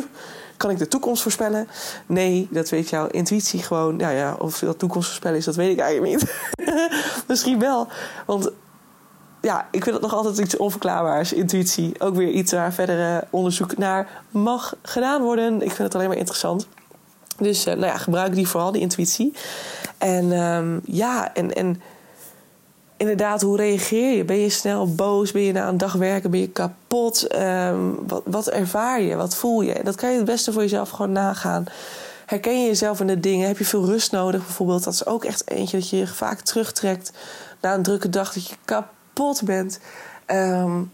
kan 0.57 0.70
ik 0.70 0.78
de 0.78 0.88
toekomst 0.88 1.22
voorspellen? 1.22 1.68
Nee, 2.07 2.48
dat 2.50 2.68
weet 2.68 2.88
jouw 2.88 3.07
intuïtie 3.07 3.62
gewoon. 3.62 3.96
Nou 3.96 4.14
ja, 4.14 4.37
of 4.38 4.59
dat 4.59 4.78
toekomst 4.78 5.09
voorspellen 5.09 5.38
is, 5.38 5.44
dat 5.44 5.57
weet 5.57 5.72
ik 5.72 5.78
eigenlijk 5.78 6.16
niet. 6.16 6.35
Misschien 7.28 7.59
wel. 7.59 7.88
Want 8.26 8.50
ja, 9.44 9.68
ik 9.70 9.83
vind 9.83 9.94
het 9.94 10.04
nog 10.04 10.14
altijd 10.14 10.38
iets 10.38 10.57
onverklaarbaars. 10.57 11.33
Intuïtie. 11.33 12.00
Ook 12.00 12.14
weer 12.14 12.28
iets 12.28 12.52
waar 12.52 12.72
verder 12.72 13.24
onderzoek 13.30 13.76
naar 13.76 14.22
mag 14.30 14.74
gedaan 14.83 15.22
worden. 15.22 15.54
Ik 15.54 15.72
vind 15.72 15.78
het 15.78 15.94
alleen 15.94 16.09
maar 16.09 16.16
interessant. 16.16 16.66
Dus 17.38 17.66
uh, 17.66 17.74
nou 17.74 17.87
ja, 17.87 17.96
gebruik 17.96 18.35
die 18.35 18.48
vooral, 18.48 18.72
die 18.72 18.80
intuïtie. 18.80 19.33
En 19.98 20.33
um, 20.33 20.80
ja, 20.85 21.35
en, 21.35 21.54
en 21.54 21.83
inderdaad, 22.96 23.42
hoe 23.42 23.57
reageer 23.57 24.16
je? 24.16 24.24
Ben 24.24 24.38
je 24.38 24.50
snel 24.50 24.94
boos? 24.94 25.33
Ben 25.33 25.42
je 25.42 25.52
na 25.52 25.68
een 25.68 25.78
dag 25.78 25.92
werken? 25.92 26.30
Ben 26.30 26.40
je 26.40 26.48
kapot? 26.48 27.35
Um, 27.37 27.98
wat, 28.07 28.22
wat 28.24 28.48
ervaar 28.48 29.00
je? 29.00 29.16
Wat 29.16 29.37
voel 29.37 29.61
je? 29.61 29.80
Dat 29.83 29.94
kan 29.94 30.11
je 30.11 30.16
het 30.16 30.24
beste 30.24 30.52
voor 30.52 30.62
jezelf 30.62 30.90
gewoon 30.90 31.12
nagaan. 31.12 31.64
Herken 32.26 32.61
je 32.61 32.66
jezelf 32.66 33.00
in 33.00 33.07
de 33.07 33.20
dingen? 33.20 33.48
Heb 33.48 33.59
je 33.59 33.64
veel 33.64 33.85
rust 33.85 34.12
nodig 34.12 34.44
bijvoorbeeld? 34.44 34.85
Dat 34.85 34.92
is 34.92 35.07
ook 35.07 35.24
echt 35.24 35.50
eentje 35.50 35.78
dat 35.78 35.90
je 35.90 35.96
je 35.96 36.07
vaak 36.07 36.40
terugtrekt 36.40 37.12
na 37.61 37.74
een 37.74 37.83
drukke 37.83 38.09
dag. 38.09 38.33
Dat 38.33 38.48
je 38.48 38.54
kapot 38.64 38.93
kapot 39.14 39.42
bent. 39.44 39.81
Um, 40.27 40.92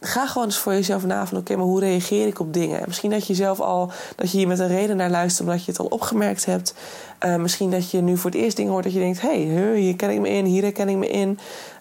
ga 0.00 0.26
gewoon 0.26 0.46
eens 0.46 0.58
voor 0.58 0.72
jezelf 0.72 1.04
na 1.04 1.26
van 1.26 1.38
oké, 1.38 1.56
maar 1.56 1.64
hoe 1.64 1.80
reageer 1.80 2.26
ik 2.26 2.40
op 2.40 2.52
dingen? 2.52 2.82
Misschien 2.86 3.10
dat 3.10 3.26
je 3.26 3.34
zelf 3.34 3.60
al 3.60 3.92
dat 4.16 4.30
je 4.30 4.38
hier 4.38 4.46
met 4.46 4.58
een 4.58 4.68
reden 4.68 4.96
naar 4.96 5.10
luistert 5.10 5.48
omdat 5.48 5.64
je 5.64 5.70
het 5.70 5.80
al 5.80 5.86
opgemerkt 5.86 6.44
hebt. 6.44 6.74
Uh, 7.20 7.36
misschien 7.36 7.70
dat 7.70 7.90
je 7.90 8.00
nu 8.00 8.16
voor 8.16 8.30
het 8.30 8.40
eerst 8.40 8.56
dingen 8.56 8.72
hoort 8.72 8.84
dat 8.84 8.92
je 8.92 8.98
denkt: 8.98 9.20
hé, 9.20 9.46
hey, 9.46 9.76
hier 9.76 9.96
ken 9.96 10.10
ik 10.10 10.20
me 10.20 10.28
in, 10.28 10.44
hier 10.44 10.62
herken 10.62 10.88
ik 10.88 10.96
me 10.96 11.08
in. 11.08 11.38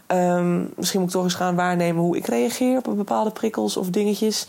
Um, 0.07 0.73
misschien 0.75 0.99
moet 0.99 1.09
ik 1.09 1.15
toch 1.15 1.23
eens 1.23 1.33
gaan 1.33 1.55
waarnemen 1.55 2.01
hoe 2.01 2.17
ik 2.17 2.25
reageer 2.25 2.77
op 2.77 2.95
bepaalde 2.95 3.31
prikkels 3.31 3.77
of 3.77 3.89
dingetjes. 3.89 4.47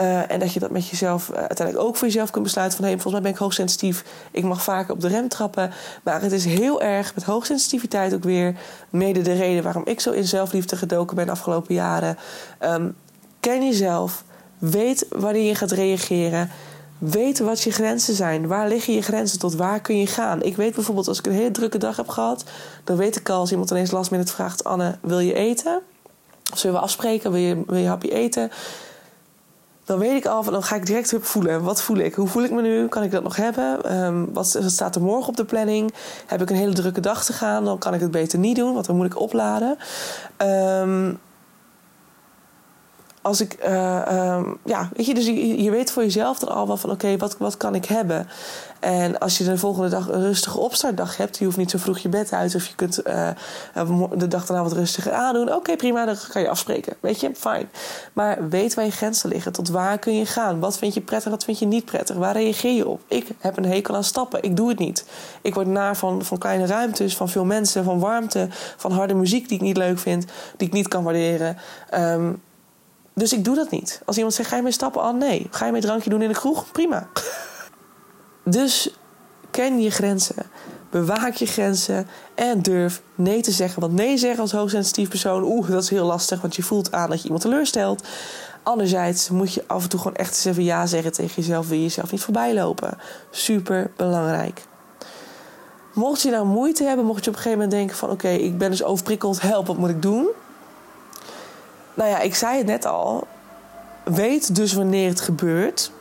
Uh, 0.00 0.30
en 0.30 0.38
dat 0.38 0.52
je 0.52 0.60
dat 0.60 0.70
met 0.70 0.88
jezelf 0.88 1.28
uh, 1.28 1.36
uiteindelijk 1.36 1.86
ook 1.86 1.96
voor 1.96 2.06
jezelf 2.06 2.30
kunt 2.30 2.44
besluiten 2.44 2.76
van... 2.76 2.86
hé, 2.86 2.92
hey, 2.92 3.02
volgens 3.02 3.22
mij 3.22 3.32
ben 3.32 3.40
ik 3.40 3.46
hoogsensitief, 3.46 4.04
ik 4.30 4.44
mag 4.44 4.62
vaker 4.62 4.94
op 4.94 5.00
de 5.00 5.08
rem 5.08 5.28
trappen. 5.28 5.70
Maar 6.02 6.22
het 6.22 6.32
is 6.32 6.44
heel 6.44 6.82
erg 6.82 7.14
met 7.14 7.24
hoogsensitiviteit 7.24 8.14
ook 8.14 8.24
weer... 8.24 8.56
mede 8.90 9.22
de 9.22 9.32
reden 9.32 9.62
waarom 9.62 9.82
ik 9.86 10.00
zo 10.00 10.10
in 10.10 10.26
zelfliefde 10.26 10.76
gedoken 10.76 11.16
ben 11.16 11.26
de 11.26 11.32
afgelopen 11.32 11.74
jaren. 11.74 12.18
Um, 12.60 12.94
ken 13.40 13.64
jezelf, 13.64 14.24
weet 14.58 15.06
wanneer 15.08 15.46
je 15.48 15.54
gaat 15.54 15.70
reageren... 15.70 16.50
Weet 16.98 17.38
wat 17.38 17.62
je 17.62 17.70
grenzen 17.70 18.14
zijn. 18.14 18.46
Waar 18.46 18.68
liggen 18.68 18.94
je 18.94 19.02
grenzen? 19.02 19.38
Tot 19.38 19.54
waar 19.54 19.80
kun 19.80 19.98
je 19.98 20.06
gaan? 20.06 20.42
Ik 20.42 20.56
weet 20.56 20.74
bijvoorbeeld, 20.74 21.08
als 21.08 21.18
ik 21.18 21.26
een 21.26 21.32
hele 21.32 21.50
drukke 21.50 21.78
dag 21.78 21.96
heb 21.96 22.08
gehad, 22.08 22.44
dan 22.84 22.96
weet 22.96 23.16
ik 23.16 23.28
al 23.28 23.38
als 23.38 23.50
iemand 23.50 23.70
ineens 23.70 23.90
last 23.90 24.10
minute 24.10 24.32
vraagt: 24.32 24.64
Anne, 24.64 24.98
wil 25.00 25.18
je 25.18 25.34
eten? 25.34 25.80
Of 26.52 26.58
zullen 26.58 26.76
we 26.76 26.82
afspreken? 26.82 27.32
Wil 27.32 27.40
je, 27.40 27.62
wil 27.66 27.78
je 27.78 27.86
hapje 27.86 28.12
eten? 28.12 28.50
Dan 29.92 30.00
weet 30.00 30.16
ik 30.16 30.26
al 30.26 30.42
van, 30.42 30.52
dan 30.52 30.62
ga 30.62 30.76
ik 30.76 30.86
direct 30.86 31.14
voelen. 31.20 31.62
Wat 31.62 31.82
voel 31.82 31.96
ik? 31.96 32.14
Hoe 32.14 32.28
voel 32.28 32.42
ik 32.42 32.50
me 32.50 32.62
nu? 32.62 32.88
Kan 32.88 33.02
ik 33.02 33.10
dat 33.10 33.22
nog 33.22 33.36
hebben? 33.36 33.96
Um, 33.96 34.32
wat, 34.32 34.52
wat, 34.52 34.70
staat 34.70 34.94
er 34.94 35.02
morgen 35.02 35.28
op 35.28 35.36
de 35.36 35.44
planning? 35.44 35.94
Heb 36.26 36.42
ik 36.42 36.50
een 36.50 36.56
hele 36.56 36.72
drukke 36.72 37.00
dag 37.00 37.24
te 37.24 37.32
gaan? 37.32 37.64
Dan 37.64 37.78
kan 37.78 37.94
ik 37.94 38.00
het 38.00 38.10
beter 38.10 38.38
niet 38.38 38.56
doen, 38.56 38.72
want 38.74 38.86
dan 38.86 38.96
moet 38.96 39.06
ik 39.06 39.20
opladen. 39.20 39.78
Um, 40.38 41.18
als 43.22 43.40
ik, 43.40 43.56
uh, 43.64 44.36
um, 44.36 44.58
ja, 44.64 44.88
weet 44.96 45.06
je, 45.06 45.14
dus 45.14 45.26
je, 45.26 45.70
weet 45.70 45.90
voor 45.90 46.02
jezelf 46.02 46.38
dan 46.38 46.48
al 46.48 46.66
wel 46.66 46.76
van, 46.76 46.90
oké, 46.90 47.16
wat, 47.16 47.36
wat 47.38 47.56
kan 47.56 47.74
ik 47.74 47.84
hebben? 47.84 48.28
En 48.80 49.18
als 49.18 49.38
je 49.38 49.44
de 49.44 49.58
volgende 49.58 49.88
dag 49.88 50.08
een 50.08 50.20
rustige 50.20 50.58
opstartdag 50.58 51.16
hebt, 51.16 51.38
je 51.38 51.44
hoeft 51.44 51.56
niet 51.56 51.70
zo 51.70 51.78
vroeg 51.78 51.98
je 51.98 52.08
bed 52.08 52.32
uit, 52.32 52.54
of 52.54 52.66
je 52.66 52.74
kunt 52.74 53.06
uh, 53.06 53.28
de 54.16 54.28
dag 54.28 54.46
daarna 54.46 54.62
wat 54.62 54.72
rustiger 54.72 55.12
aandoen, 55.12 55.54
oké, 55.54 55.76
prima, 55.76 56.04
dan 56.04 56.16
kan 56.32 56.42
je 56.42 56.48
afspreken. 56.48 56.96
Weet 57.00 57.20
je, 57.20 57.30
fijn. 57.34 57.68
Maar 58.12 58.48
weet 58.48 58.74
waar 58.74 58.84
je 58.84 58.90
grenzen 58.90 59.28
liggen, 59.28 59.52
tot 59.52 59.68
waar 59.68 59.98
kun 59.98 60.16
je 60.16 60.26
gaan? 60.26 60.60
Wat 60.60 60.78
vind 60.78 60.94
je 60.94 61.00
prettig, 61.00 61.30
wat 61.30 61.44
vind 61.44 61.58
je 61.58 61.66
niet 61.66 61.84
prettig? 61.84 62.16
Waar 62.16 62.32
reageer 62.32 62.74
je 62.74 62.88
op? 62.88 63.00
Ik 63.08 63.26
heb 63.38 63.56
een 63.56 63.66
hekel 63.66 63.94
aan 63.94 64.04
stappen, 64.04 64.42
ik 64.42 64.56
doe 64.56 64.68
het 64.68 64.78
niet. 64.78 65.04
Ik 65.42 65.54
word 65.54 65.66
naar 65.66 65.96
van, 65.96 66.24
van 66.24 66.38
kleine 66.38 66.66
ruimtes, 66.66 67.16
van 67.16 67.28
veel 67.28 67.44
mensen, 67.44 67.84
van 67.84 67.98
warmte, 67.98 68.48
van 68.76 68.92
harde 68.92 69.14
muziek 69.14 69.48
die 69.48 69.56
ik 69.56 69.62
niet 69.62 69.76
leuk 69.76 69.98
vind, 69.98 70.24
die 70.56 70.66
ik 70.66 70.72
niet 70.72 70.88
kan 70.88 71.04
waarderen. 71.04 71.56
Um, 71.94 72.42
dus 73.14 73.32
ik 73.32 73.44
doe 73.44 73.54
dat 73.54 73.70
niet. 73.70 74.02
Als 74.04 74.16
iemand 74.16 74.34
zegt, 74.34 74.48
ga 74.48 74.56
je 74.56 74.62
mee 74.62 74.72
stappen? 74.72 75.02
Oh 75.02 75.14
nee. 75.14 75.46
Ga 75.50 75.66
je 75.66 75.72
mee 75.72 75.80
drankje 75.80 76.10
doen 76.10 76.22
in 76.22 76.28
de 76.28 76.34
kroeg? 76.34 76.72
Prima. 76.72 77.08
Dus 78.44 78.94
ken 79.50 79.80
je 79.80 79.90
grenzen. 79.90 80.36
Bewaak 80.90 81.34
je 81.34 81.46
grenzen 81.46 82.06
en 82.34 82.62
durf 82.62 83.02
nee 83.14 83.42
te 83.42 83.50
zeggen. 83.50 83.80
Want 83.80 83.92
nee 83.92 84.16
zeggen 84.16 84.40
als 84.40 84.52
hoogsensitief 84.52 85.08
persoon, 85.08 85.42
oeh, 85.42 85.68
dat 85.68 85.82
is 85.82 85.88
heel 85.88 86.06
lastig, 86.06 86.40
want 86.40 86.56
je 86.56 86.62
voelt 86.62 86.92
aan 86.92 87.08
dat 87.08 87.18
je 87.18 87.24
iemand 87.24 87.42
teleurstelt. 87.42 88.06
Anderzijds 88.62 89.28
moet 89.28 89.54
je 89.54 89.64
af 89.66 89.82
en 89.82 89.88
toe 89.88 90.00
gewoon 90.00 90.16
echt 90.16 90.28
eens 90.28 90.44
even 90.44 90.64
ja 90.64 90.86
zeggen 90.86 91.12
tegen 91.12 91.34
jezelf. 91.42 91.68
Wil 91.68 91.76
je 91.76 91.82
jezelf 91.82 92.10
niet 92.10 92.22
voorbij 92.22 92.54
lopen? 92.54 92.98
Super 93.30 93.90
belangrijk. 93.96 94.62
Mocht 95.94 96.22
je 96.22 96.30
nou 96.30 96.46
moeite 96.46 96.84
hebben, 96.84 97.04
mocht 97.04 97.24
je 97.24 97.30
op 97.30 97.36
een 97.36 97.42
gegeven 97.42 97.58
moment 97.64 97.78
denken 97.78 97.96
van... 97.96 98.10
oké, 98.10 98.28
ik 98.28 98.58
ben 98.58 98.70
dus 98.70 98.82
overprikkeld, 98.82 99.40
help, 99.40 99.66
wat 99.66 99.76
moet 99.76 99.90
ik 99.90 100.02
doen? 100.02 100.28
Nou 101.94 102.10
ja, 102.10 102.18
ik 102.18 102.34
zei 102.34 102.58
het 102.58 102.66
net 102.66 102.84
al. 102.84 103.26
Weet 104.04 104.54
dus 104.54 104.72
wanneer 104.72 105.08
het 105.08 105.20
gebeurt. 105.20 105.92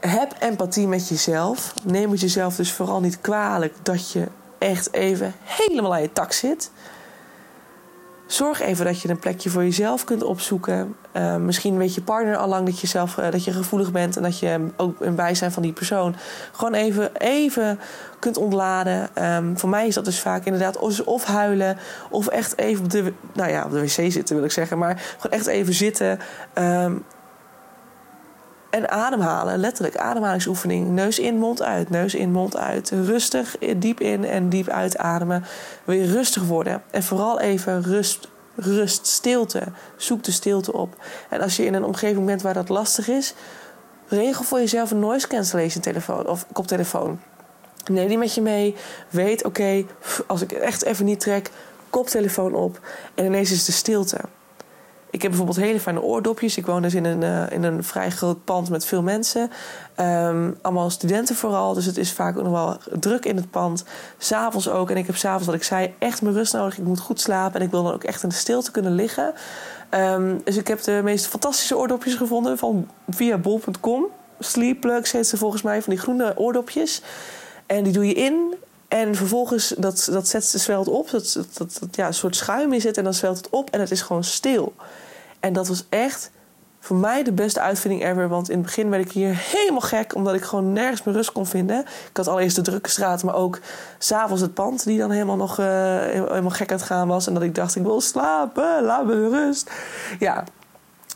Heb 0.00 0.34
empathie 0.38 0.86
met 0.86 1.08
jezelf. 1.08 1.74
Neem 1.82 2.10
het 2.10 2.20
jezelf 2.20 2.56
dus 2.56 2.72
vooral 2.72 3.00
niet 3.00 3.20
kwalijk 3.20 3.74
dat 3.82 4.10
je 4.12 4.26
echt 4.58 4.92
even 4.92 5.34
helemaal 5.44 5.94
aan 5.94 6.02
je 6.02 6.12
tak 6.12 6.32
zit. 6.32 6.70
Zorg 8.26 8.60
even 8.60 8.84
dat 8.84 9.00
je 9.00 9.08
een 9.08 9.18
plekje 9.18 9.50
voor 9.50 9.62
jezelf 9.62 10.04
kunt 10.04 10.22
opzoeken. 10.22 10.96
Uh, 11.16 11.36
misschien 11.36 11.76
weet 11.76 11.94
je 11.94 12.02
partner 12.02 12.36
al 12.36 12.48
lang 12.48 12.66
dat 12.66 12.80
je, 12.80 12.86
zelf, 12.86 13.16
uh, 13.16 13.30
dat 13.30 13.44
je 13.44 13.52
gevoelig 13.52 13.92
bent 13.92 14.16
en 14.16 14.22
dat 14.22 14.38
je 14.38 14.66
ook 14.76 15.00
in 15.00 15.14
bijzijn 15.14 15.52
van 15.52 15.62
die 15.62 15.72
persoon 15.72 16.16
gewoon 16.52 16.74
even, 16.74 17.16
even 17.16 17.78
kunt 18.18 18.36
ontladen. 18.36 19.08
Um, 19.24 19.58
voor 19.58 19.68
mij 19.68 19.86
is 19.86 19.94
dat 19.94 20.04
dus 20.04 20.20
vaak 20.20 20.44
inderdaad 20.44 21.04
of 21.04 21.24
huilen 21.24 21.78
of 22.10 22.26
echt 22.26 22.58
even 22.58 22.84
op 22.84 22.90
de, 22.90 23.12
nou 23.32 23.50
ja, 23.50 23.64
op 23.64 23.70
de 23.70 23.80
wc 23.80 24.12
zitten 24.12 24.36
wil 24.36 24.44
ik 24.44 24.50
zeggen, 24.50 24.78
maar 24.78 25.02
gewoon 25.18 25.38
echt 25.38 25.46
even 25.46 25.74
zitten. 25.74 26.18
Um, 26.54 27.04
en 28.70 28.90
ademhalen, 28.90 29.58
letterlijk 29.58 29.96
ademhalingsoefening. 29.96 30.88
Neus 30.88 31.18
in, 31.18 31.38
mond 31.38 31.62
uit, 31.62 31.90
neus 31.90 32.14
in, 32.14 32.32
mond 32.32 32.56
uit. 32.56 32.90
Rustig, 32.90 33.56
diep 33.76 34.00
in 34.00 34.24
en 34.24 34.48
diep 34.48 34.68
uitademen. 34.68 35.44
Je 35.86 36.12
rustig 36.12 36.42
worden. 36.42 36.82
En 36.90 37.02
vooral 37.02 37.40
even 37.40 37.82
rust, 37.82 38.28
rust, 38.54 39.06
stilte. 39.06 39.62
Zoek 39.96 40.24
de 40.24 40.32
stilte 40.32 40.72
op. 40.72 40.96
En 41.30 41.40
als 41.40 41.56
je 41.56 41.64
in 41.64 41.74
een 41.74 41.84
omgeving 41.84 42.26
bent 42.26 42.42
waar 42.42 42.54
dat 42.54 42.68
lastig 42.68 43.08
is... 43.08 43.34
regel 44.08 44.44
voor 44.44 44.58
jezelf 44.58 44.90
een 44.90 44.98
noise 44.98 45.28
cancellation 45.28 45.82
telefoon 45.82 46.26
of 46.26 46.46
koptelefoon. 46.52 47.20
Neem 47.90 48.08
die 48.08 48.18
met 48.18 48.34
je 48.34 48.42
mee. 48.42 48.76
Weet, 49.08 49.44
oké, 49.44 49.84
als 50.26 50.42
ik 50.42 50.52
echt 50.52 50.84
even 50.84 51.04
niet 51.04 51.20
trek, 51.20 51.50
koptelefoon 51.90 52.54
op. 52.54 52.80
En 53.14 53.24
ineens 53.24 53.50
is 53.50 53.64
de 53.64 53.72
stilte. 53.72 54.18
Ik 55.10 55.22
heb 55.22 55.30
bijvoorbeeld 55.30 55.66
hele 55.66 55.80
fijne 55.80 56.02
oordopjes. 56.02 56.56
Ik 56.56 56.66
woon 56.66 56.82
dus 56.82 56.94
in 56.94 57.04
een, 57.04 57.22
uh, 57.22 57.50
in 57.50 57.62
een 57.62 57.84
vrij 57.84 58.10
groot 58.10 58.44
pand 58.44 58.70
met 58.70 58.84
veel 58.84 59.02
mensen. 59.02 59.50
Um, 60.00 60.58
allemaal 60.62 60.90
studenten 60.90 61.36
vooral. 61.36 61.74
Dus 61.74 61.84
het 61.84 61.96
is 61.96 62.12
vaak 62.12 62.36
ook 62.36 62.44
nog 62.44 62.52
wel 62.52 62.98
druk 63.00 63.24
in 63.24 63.36
het 63.36 63.50
pand. 63.50 63.84
S'avonds 64.18 64.68
ook. 64.68 64.90
En 64.90 64.96
ik 64.96 65.06
heb 65.06 65.16
s'avonds, 65.16 65.46
wat 65.46 65.54
ik 65.54 65.62
zei, 65.62 65.94
echt 65.98 66.22
mijn 66.22 66.34
rust 66.34 66.52
nodig. 66.52 66.78
Ik 66.78 66.84
moet 66.84 67.00
goed 67.00 67.20
slapen. 67.20 67.60
En 67.60 67.66
ik 67.66 67.72
wil 67.72 67.82
dan 67.82 67.92
ook 67.92 68.04
echt 68.04 68.22
in 68.22 68.28
de 68.28 68.34
stilte 68.34 68.70
kunnen 68.70 68.94
liggen. 68.94 69.34
Um, 69.90 70.40
dus 70.44 70.56
ik 70.56 70.68
heb 70.68 70.82
de 70.82 71.00
meest 71.04 71.26
fantastische 71.26 71.76
oordopjes 71.76 72.14
gevonden 72.14 72.58
van 72.58 72.88
via 73.08 73.38
bol.com. 73.38 74.06
Sleep 74.38 74.80
Plugs 74.80 75.12
heet 75.12 75.26
ze 75.26 75.36
volgens 75.36 75.62
mij, 75.62 75.82
van 75.82 75.92
die 75.92 76.02
groene 76.02 76.32
oordopjes. 76.36 77.02
En 77.66 77.84
die 77.84 77.92
doe 77.92 78.06
je 78.06 78.14
in 78.14 78.54
en 78.96 79.14
vervolgens, 79.14 79.74
dat, 79.78 80.08
dat 80.10 80.28
zet, 80.28 80.44
zwelt 80.44 80.88
op. 80.88 81.10
Dat, 81.10 81.38
dat, 81.52 81.76
dat, 81.80 81.96
ja, 81.96 82.06
een 82.06 82.14
soort 82.14 82.36
schuim 82.36 82.72
is 82.72 82.84
het. 82.84 82.96
En 82.96 83.04
dan 83.04 83.14
zwelt 83.14 83.36
het 83.36 83.50
op 83.50 83.70
en 83.70 83.80
het 83.80 83.90
is 83.90 84.02
gewoon 84.02 84.24
stil. 84.24 84.74
En 85.40 85.52
dat 85.52 85.68
was 85.68 85.84
echt 85.88 86.30
voor 86.80 86.96
mij 86.96 87.22
de 87.22 87.32
beste 87.32 87.60
uitvinding 87.60 88.04
ever. 88.04 88.28
Want 88.28 88.48
in 88.50 88.56
het 88.56 88.66
begin 88.66 88.90
werd 88.90 89.04
ik 89.04 89.12
hier 89.12 89.34
helemaal 89.52 89.80
gek. 89.80 90.14
Omdat 90.14 90.34
ik 90.34 90.42
gewoon 90.42 90.72
nergens 90.72 91.02
meer 91.02 91.14
rust 91.14 91.32
kon 91.32 91.46
vinden. 91.46 91.80
Ik 91.80 92.16
had 92.16 92.28
allereerst 92.28 92.56
de 92.56 92.62
drukke 92.62 92.90
straat. 92.90 93.22
Maar 93.22 93.34
ook 93.34 93.58
s'avonds 93.98 94.42
het 94.42 94.54
pand. 94.54 94.84
Die 94.84 94.98
dan 94.98 95.10
helemaal 95.10 95.36
nog 95.36 95.60
uh, 95.60 95.66
helemaal 95.66 96.50
gek 96.50 96.70
aan 96.70 96.76
het 96.76 96.86
gaan 96.86 97.08
was. 97.08 97.26
En 97.26 97.34
dat 97.34 97.42
ik 97.42 97.54
dacht, 97.54 97.76
ik 97.76 97.82
wil 97.82 98.00
slapen. 98.00 98.84
Laat 98.84 99.06
me 99.06 99.28
rust. 99.28 99.70
Ja, 100.18 100.44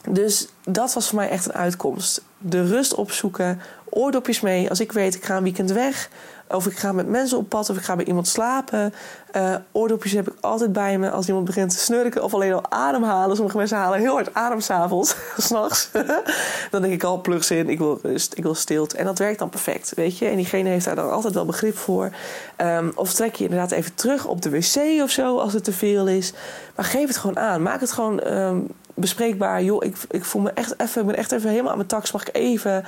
dus 0.08 0.48
dat 0.64 0.94
was 0.94 1.08
voor 1.08 1.18
mij 1.18 1.28
echt 1.28 1.46
een 1.46 1.52
uitkomst. 1.52 2.22
De 2.38 2.66
rust 2.66 2.94
opzoeken. 2.94 3.60
Oordopjes 3.88 4.40
mee. 4.40 4.68
Als 4.68 4.80
ik 4.80 4.92
weet, 4.92 5.14
ik 5.14 5.24
ga 5.24 5.36
een 5.36 5.42
weekend 5.42 5.70
weg 5.70 6.10
of 6.50 6.66
ik 6.66 6.78
ga 6.78 6.92
met 6.92 7.08
mensen 7.08 7.38
op 7.38 7.48
pad 7.48 7.70
of 7.70 7.76
ik 7.76 7.82
ga 7.82 7.96
bij 7.96 8.04
iemand 8.04 8.28
slapen. 8.28 8.94
Uh, 9.36 9.54
oordopjes 9.72 10.12
heb 10.12 10.28
ik 10.28 10.34
altijd 10.40 10.72
bij 10.72 10.98
me 10.98 11.10
als 11.10 11.28
iemand 11.28 11.44
begint 11.44 11.70
te 11.70 11.78
snurken 11.78 12.22
of 12.22 12.34
alleen 12.34 12.52
al 12.52 12.70
ademhalen. 12.70 13.36
Sommige 13.36 13.56
mensen 13.56 13.76
halen 13.76 13.98
heel 13.98 14.12
hard 14.12 14.34
adem 14.34 14.60
s'avonds, 14.60 15.16
s'nachts. 15.36 15.90
dan 16.70 16.82
denk 16.82 16.94
ik 16.94 17.02
al, 17.02 17.20
plugs 17.20 17.50
in, 17.50 17.68
ik 17.68 17.78
wil 17.78 17.98
rust, 18.02 18.36
ik 18.36 18.42
wil 18.42 18.54
stilte. 18.54 18.96
En 18.96 19.04
dat 19.04 19.18
werkt 19.18 19.38
dan 19.38 19.48
perfect, 19.48 19.94
weet 19.94 20.18
je. 20.18 20.26
En 20.26 20.36
diegene 20.36 20.68
heeft 20.68 20.84
daar 20.84 20.94
dan 20.94 21.10
altijd 21.10 21.34
wel 21.34 21.44
begrip 21.44 21.76
voor. 21.76 22.10
Um, 22.56 22.92
of 22.94 23.12
trek 23.12 23.34
je 23.34 23.44
inderdaad 23.44 23.70
even 23.70 23.94
terug 23.94 24.26
op 24.26 24.42
de 24.42 24.50
wc 24.50 25.02
of 25.02 25.10
zo 25.10 25.38
als 25.38 25.52
het 25.52 25.64
te 25.64 25.72
veel 25.72 26.08
is. 26.08 26.32
Maar 26.74 26.84
geef 26.84 27.06
het 27.06 27.16
gewoon 27.16 27.38
aan. 27.38 27.62
Maak 27.62 27.80
het 27.80 27.92
gewoon 27.92 28.32
um, 28.32 28.68
bespreekbaar. 28.94 29.62
Joh, 29.62 29.84
ik, 29.84 29.96
ik 30.10 30.24
voel 30.24 30.42
me 30.42 30.50
echt 30.50 30.74
even, 30.80 31.00
ik 31.00 31.06
ben 31.06 31.16
echt 31.16 31.32
even 31.32 31.50
helemaal 31.50 31.70
aan 31.70 31.76
mijn 31.76 31.88
tax. 31.88 32.12
Mag 32.12 32.28
ik 32.28 32.36
even 32.36 32.84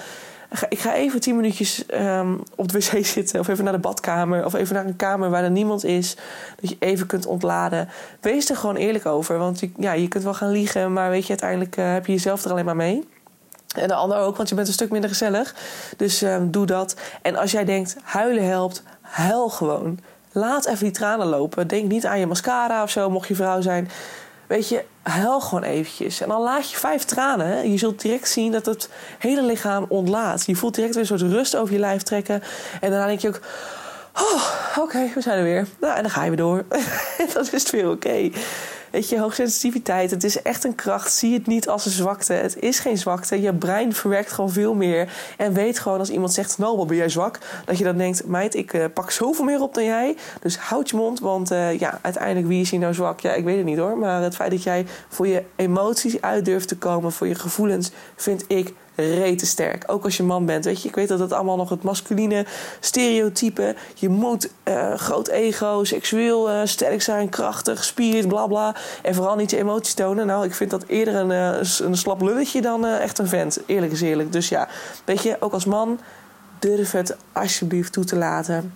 ik 0.69 0.79
ga 0.79 0.95
even 0.95 1.21
tien 1.21 1.37
minuutjes 1.37 1.85
um, 1.95 2.43
op 2.55 2.73
de 2.73 2.79
wc 2.79 3.07
zitten. 3.07 3.41
Of 3.41 3.49
even 3.49 3.65
naar 3.65 3.73
de 3.73 3.79
badkamer. 3.79 4.45
Of 4.45 4.55
even 4.55 4.75
naar 4.75 4.87
een 4.87 4.97
kamer 4.97 5.31
waar 5.31 5.45
er 5.45 5.51
niemand 5.51 5.85
is. 5.85 6.17
Dat 6.61 6.71
je 6.71 6.77
even 6.79 7.07
kunt 7.07 7.27
ontladen. 7.27 7.89
Wees 8.21 8.51
er 8.51 8.57
gewoon 8.57 8.77
eerlijk 8.77 9.07
over. 9.07 9.39
Want 9.39 9.61
je, 9.61 9.71
ja, 9.77 9.93
je 9.93 10.09
kunt 10.09 10.25
wel 10.25 10.35
gaan 10.35 10.51
liegen. 10.51 10.93
Maar 10.93 11.11
weet 11.11 11.23
je, 11.23 11.29
uiteindelijk 11.29 11.77
uh, 11.77 11.93
heb 11.93 12.07
je 12.07 12.13
jezelf 12.13 12.45
er 12.45 12.51
alleen 12.51 12.65
maar 12.65 12.77
mee. 12.77 13.09
En 13.77 13.89
de 13.89 13.95
ander 13.95 14.19
ook, 14.19 14.37
want 14.37 14.49
je 14.49 14.55
bent 14.55 14.67
een 14.67 14.73
stuk 14.73 14.91
minder 14.91 15.11
gezellig. 15.11 15.55
Dus 15.97 16.23
um, 16.23 16.51
doe 16.51 16.67
dat. 16.67 16.97
En 17.23 17.37
als 17.37 17.51
jij 17.51 17.65
denkt, 17.65 17.97
huilen 18.03 18.47
helpt, 18.47 18.83
huil 19.01 19.49
gewoon. 19.49 19.99
Laat 20.33 20.67
even 20.67 20.85
die 20.85 20.93
tranen 20.93 21.27
lopen. 21.27 21.69
Denk 21.69 21.89
niet 21.89 22.07
aan 22.07 22.19
je 22.19 22.27
mascara 22.27 22.83
of 22.83 22.91
zo, 22.91 23.11
mocht 23.11 23.29
je 23.29 23.35
vrouw 23.35 23.61
zijn. 23.61 23.89
Weet 24.53 24.69
je, 24.69 24.85
huil 25.03 25.41
gewoon 25.41 25.63
eventjes. 25.63 26.21
En 26.21 26.29
dan 26.29 26.41
laat 26.41 26.71
je 26.71 26.77
vijf 26.77 27.05
tranen. 27.05 27.71
Je 27.71 27.79
zult 27.79 28.01
direct 28.01 28.29
zien 28.29 28.53
dat 28.53 28.67
het 28.67 28.89
hele 29.19 29.43
lichaam 29.43 29.85
ontlaat. 29.89 30.47
Je 30.47 30.57
voelt 30.57 30.75
direct 30.75 30.95
weer 30.95 31.03
een 31.11 31.19
soort 31.19 31.33
rust 31.33 31.57
over 31.57 31.75
je 31.75 31.81
lijf 31.81 32.03
trekken. 32.03 32.43
En 32.81 32.91
daarna 32.91 33.07
denk 33.07 33.21
je 33.21 33.29
ook... 33.29 33.41
Oh, 34.21 34.43
oké, 34.79 35.11
we 35.15 35.21
zijn 35.21 35.39
er 35.39 35.45
weer. 35.45 35.67
Nou, 35.81 35.97
en 35.97 36.03
dan 36.03 36.11
ga 36.11 36.23
je 36.23 36.29
weer 36.29 36.39
door. 36.39 36.65
dat 37.35 37.53
is 37.53 37.71
weer 37.71 37.91
oké. 37.91 38.31
Weet 38.93 39.09
je, 39.09 39.19
hoogsensitiviteit, 39.19 40.11
het 40.11 40.25
is 40.25 40.43
echt 40.43 40.65
een 40.65 40.75
kracht. 40.75 41.13
Zie 41.13 41.35
het 41.35 41.47
niet 41.47 41.69
als 41.69 41.87
een 41.87 41.93
zwakte. 41.93 42.33
Het 42.33 42.59
is 42.59 42.79
geen 42.79 42.99
zwakte. 42.99 43.41
Je 43.41 43.55
brein 43.55 43.93
verwerkt 43.93 44.33
gewoon 44.33 44.51
veel 44.51 44.75
meer. 44.75 45.13
En 45.37 45.53
weet 45.53 45.79
gewoon 45.79 45.99
als 45.99 46.11
iemand 46.11 46.33
zegt, 46.33 46.59
nou, 46.59 46.77
wat 46.77 46.87
ben 46.87 46.97
jij 46.97 47.09
zwak? 47.09 47.39
Dat 47.65 47.79
je 47.79 47.85
dan 47.85 47.97
denkt, 47.97 48.27
meid, 48.27 48.55
ik 48.55 48.73
uh, 48.73 48.85
pak 48.95 49.11
zoveel 49.11 49.45
meer 49.45 49.61
op 49.61 49.75
dan 49.75 49.85
jij. 49.85 50.17
Dus 50.41 50.57
houd 50.57 50.91
je 50.91 50.97
mond, 50.97 51.21
want 51.21 51.53
uh, 51.53 51.79
ja, 51.79 51.99
uiteindelijk, 52.03 52.47
wie 52.47 52.61
is 52.61 52.71
hier 52.71 52.81
nou 52.81 52.95
zwak? 52.95 53.21
Ja, 53.21 53.33
ik 53.33 53.45
weet 53.45 53.57
het 53.57 53.65
niet 53.65 53.79
hoor. 53.79 53.99
Maar 53.99 54.23
het 54.23 54.35
feit 54.35 54.51
dat 54.51 54.63
jij 54.63 54.87
voor 55.09 55.27
je 55.27 55.43
emoties 55.57 56.21
uit 56.21 56.45
durft 56.45 56.69
te 56.69 56.77
komen, 56.77 57.13
voor 57.13 57.27
je 57.27 57.35
gevoelens, 57.35 57.91
vind 58.17 58.45
ik 58.49 58.75
rete 58.95 59.47
sterk. 59.47 59.85
Ook 59.87 60.05
als 60.05 60.17
je 60.17 60.23
man 60.23 60.47
bent. 60.47 60.65
Weet 60.65 60.83
je, 60.83 60.89
ik 60.89 60.95
weet 60.95 61.09
dat 61.09 61.19
het 61.19 61.33
allemaal 61.33 61.57
nog 61.57 61.69
het 61.69 61.83
masculine 61.83 62.47
stereotype. 62.81 63.75
Je 63.95 64.09
moet 64.09 64.51
uh, 64.65 64.95
groot 64.95 65.29
ego, 65.29 65.85
seksueel 65.85 66.51
uh, 66.51 66.61
sterk 66.65 67.03
zijn, 67.03 67.29
krachtig, 67.29 67.85
spierd, 67.85 68.29
bla 68.29 68.47
bla. 68.47 68.75
En 69.03 69.15
vooral 69.15 69.37
niet 69.37 69.51
je 69.51 69.57
emoties 69.59 69.95
tonen. 69.95 70.27
Nou, 70.27 70.45
ik 70.45 70.55
vind 70.55 70.71
dat 70.71 70.85
eerder 70.87 71.15
een, 71.15 71.31
uh, 71.31 71.87
een 71.89 71.97
slap 71.97 72.23
lulletje 72.23 72.61
dan 72.61 72.87
echt 72.87 73.19
een 73.19 73.29
vent. 73.29 73.59
Eerlijk 73.67 73.93
is 73.93 74.01
eerlijk. 74.01 74.33
Dus 74.33 74.49
ja, 74.49 74.69
weet 75.05 75.23
je, 75.23 75.37
ook 75.41 75.53
als 75.53 75.65
man, 75.65 76.01
durf 76.59 76.91
het 76.91 77.17
alsjeblieft 77.33 77.93
toe 77.93 78.05
te 78.05 78.17
laten. 78.17 78.75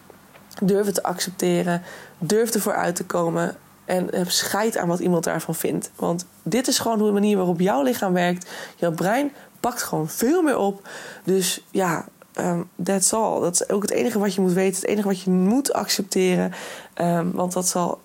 Durf 0.63 0.87
het 0.87 0.95
te 0.95 1.03
accepteren. 1.03 1.83
Durf 2.19 2.55
ervoor 2.55 2.75
uit 2.75 2.97
te 2.97 3.05
komen. 3.05 3.57
En 3.87 4.09
heb 4.11 4.31
scheid 4.31 4.77
aan 4.77 4.89
wat 4.89 4.99
iemand 4.99 5.25
daarvan 5.25 5.55
vindt. 5.55 5.91
Want 5.97 6.27
dit 6.43 6.69
is 6.69 6.79
gewoon 6.79 6.99
de 6.99 7.13
manier 7.13 7.37
waarop 7.37 7.61
jouw 7.61 7.83
lichaam 7.83 8.13
werkt. 8.13 8.51
Jouw 8.77 8.93
brein 8.93 9.33
pakt 9.61 9.83
gewoon 9.83 10.09
veel 10.09 10.43
meer 10.43 10.59
op. 10.59 10.89
Dus 11.25 11.65
ja, 11.71 12.05
um, 12.39 12.69
that's 12.83 13.13
all. 13.13 13.41
Dat 13.41 13.55
is 13.55 13.69
ook 13.69 13.83
het 13.83 13.91
enige 13.91 14.19
wat 14.19 14.35
je 14.35 14.41
moet 14.41 14.53
weten. 14.53 14.81
Het 14.81 14.91
enige 14.91 15.09
wat 15.09 15.21
je 15.21 15.31
moet 15.31 15.73
accepteren. 15.73 16.53
Um, 17.01 17.33
want 17.33 17.53
dat 17.53 17.69
zal 17.69 18.01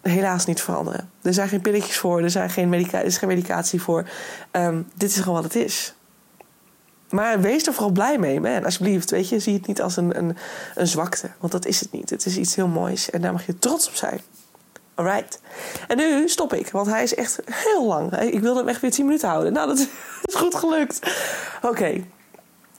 helaas 0.00 0.46
niet 0.46 0.60
veranderen. 0.60 1.10
Er 1.22 1.34
zijn 1.34 1.48
geen 1.48 1.60
pilletjes 1.60 1.96
voor. 1.96 2.22
Er, 2.22 2.30
zijn 2.30 2.50
geen 2.50 2.72
is 3.04 3.18
geen 3.18 3.28
medicatie 3.28 3.82
voor. 3.82 4.08
Um, 4.52 4.88
dit 4.94 5.10
is 5.10 5.16
gewoon 5.16 5.34
wat 5.34 5.52
het 5.52 5.56
is. 5.64 5.94
Maar 7.10 7.40
wees 7.40 7.66
er 7.66 7.72
vooral 7.72 7.92
blij 7.92 8.18
mee, 8.18 8.40
man. 8.40 8.64
Alsjeblieft, 8.64 9.10
weet 9.10 9.28
je, 9.28 9.38
zie 9.38 9.54
het 9.54 9.66
niet 9.66 9.82
als 9.82 9.96
een, 9.96 10.18
een, 10.18 10.36
een 10.74 10.86
zwakte. 10.86 11.30
Want 11.38 11.52
dat 11.52 11.66
is 11.66 11.80
het 11.80 11.92
niet. 11.92 12.10
Het 12.10 12.26
is 12.26 12.36
iets 12.36 12.54
heel 12.54 12.66
moois. 12.66 13.10
En 13.10 13.20
daar 13.20 13.32
mag 13.32 13.46
je 13.46 13.58
trots 13.58 13.88
op 13.88 13.94
zijn. 13.94 14.20
Alright. 14.94 15.40
En 15.88 15.96
nu 15.96 16.28
stop 16.28 16.52
ik, 16.52 16.70
want 16.70 16.86
hij 16.86 17.02
is 17.02 17.14
echt 17.14 17.40
heel 17.50 17.86
lang. 17.86 18.20
Ik 18.20 18.40
wilde 18.40 18.58
hem 18.58 18.68
echt 18.68 18.80
weer 18.80 18.90
10 18.90 19.04
minuten 19.04 19.28
houden. 19.28 19.52
Nou, 19.52 19.68
dat 19.68 19.78
is 19.78 19.86
goed 20.40 20.54
gelukt. 20.54 20.98
Oké. 21.62 22.04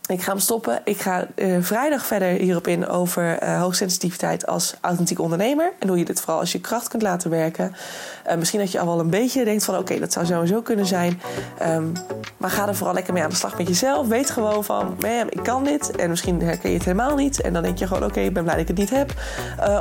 Ik 0.07 0.21
ga 0.21 0.31
hem 0.31 0.39
stoppen. 0.39 0.81
Ik 0.83 1.01
ga 1.01 1.27
uh, 1.35 1.57
vrijdag 1.59 2.05
verder 2.05 2.27
hierop 2.27 2.67
in 2.67 2.87
over 2.87 3.43
uh, 3.43 3.61
hoogsensitiviteit 3.61 4.47
als 4.47 4.75
authentiek 4.81 5.19
ondernemer. 5.19 5.71
En 5.79 5.87
hoe 5.87 5.97
je 5.97 6.05
dit 6.05 6.21
vooral 6.21 6.39
als 6.39 6.51
je 6.51 6.59
kracht 6.59 6.87
kunt 6.87 7.01
laten 7.01 7.29
werken. 7.29 7.75
Uh, 8.27 8.35
misschien 8.35 8.59
dat 8.59 8.71
je 8.71 8.79
al 8.79 8.85
wel 8.85 8.99
een 8.99 9.09
beetje 9.09 9.45
denkt 9.45 9.63
van 9.63 9.77
oké, 9.77 9.99
dat 9.99 10.13
zou 10.13 10.25
sowieso 10.25 10.61
kunnen 10.61 10.85
zijn. 10.85 11.21
Um, 11.61 11.93
maar 12.37 12.49
ga 12.49 12.67
er 12.67 12.75
vooral 12.75 12.93
lekker 12.93 13.13
mee 13.13 13.23
aan 13.23 13.29
de 13.29 13.35
slag 13.35 13.57
met 13.57 13.67
jezelf. 13.67 14.07
Weet 14.07 14.29
gewoon 14.29 14.63
van, 14.63 14.95
ik 15.29 15.43
kan 15.43 15.63
dit. 15.63 15.95
En 15.95 16.09
misschien 16.09 16.41
herken 16.41 16.69
je 16.69 16.75
het 16.75 16.85
helemaal 16.85 17.15
niet. 17.15 17.41
En 17.41 17.53
dan 17.53 17.63
denk 17.63 17.77
je 17.77 17.87
gewoon 17.87 18.03
oké, 18.03 18.19
ik 18.19 18.33
ben 18.33 18.43
blij 18.43 18.55
dat 18.55 18.69
ik 18.69 18.77
het 18.77 18.77
niet 18.77 18.89
heb. 18.89 19.13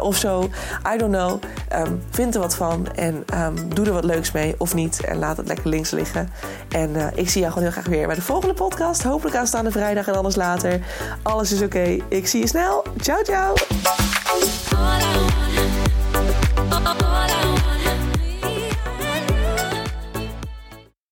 of 0.03 0.16
zo. 0.16 0.51
I 0.95 0.99
don't 0.99 1.12
know. 1.12 1.43
Um, 1.72 2.03
vind 2.11 2.35
er 2.35 2.41
wat 2.41 2.55
van. 2.55 2.89
En 2.95 3.25
um, 3.35 3.75
doe 3.75 3.87
er 3.87 3.93
wat 3.93 4.05
leuks 4.05 4.33
mee 4.33 4.55
of 4.59 4.75
niet. 4.75 5.05
En 5.05 5.18
laat 5.18 5.37
het 5.37 5.47
lekker 5.47 5.68
links 5.68 5.91
liggen. 5.91 6.29
En 6.68 7.12
ik 7.14 7.31
zie 7.31 7.41
jou 7.41 7.53
gewoon 7.53 7.68
heel 7.68 7.81
graag 7.81 7.93
weer 7.93 8.07
bij 8.07 8.16
de 8.16 8.22
volgende 8.22 8.55
podcast. 8.55 9.03
Hopelijk 9.03 9.37
aanstaande 9.37 9.70
vrijdag 9.70 10.09
alles 10.17 10.37
later. 10.37 10.81
Alles 11.23 11.53
is 11.53 11.62
oké. 11.62 11.97
Ik 12.09 12.27
zie 12.27 12.41
je 12.41 12.47
snel. 12.49 12.85
Ciao, 13.01 13.23
ciao. 13.23 13.55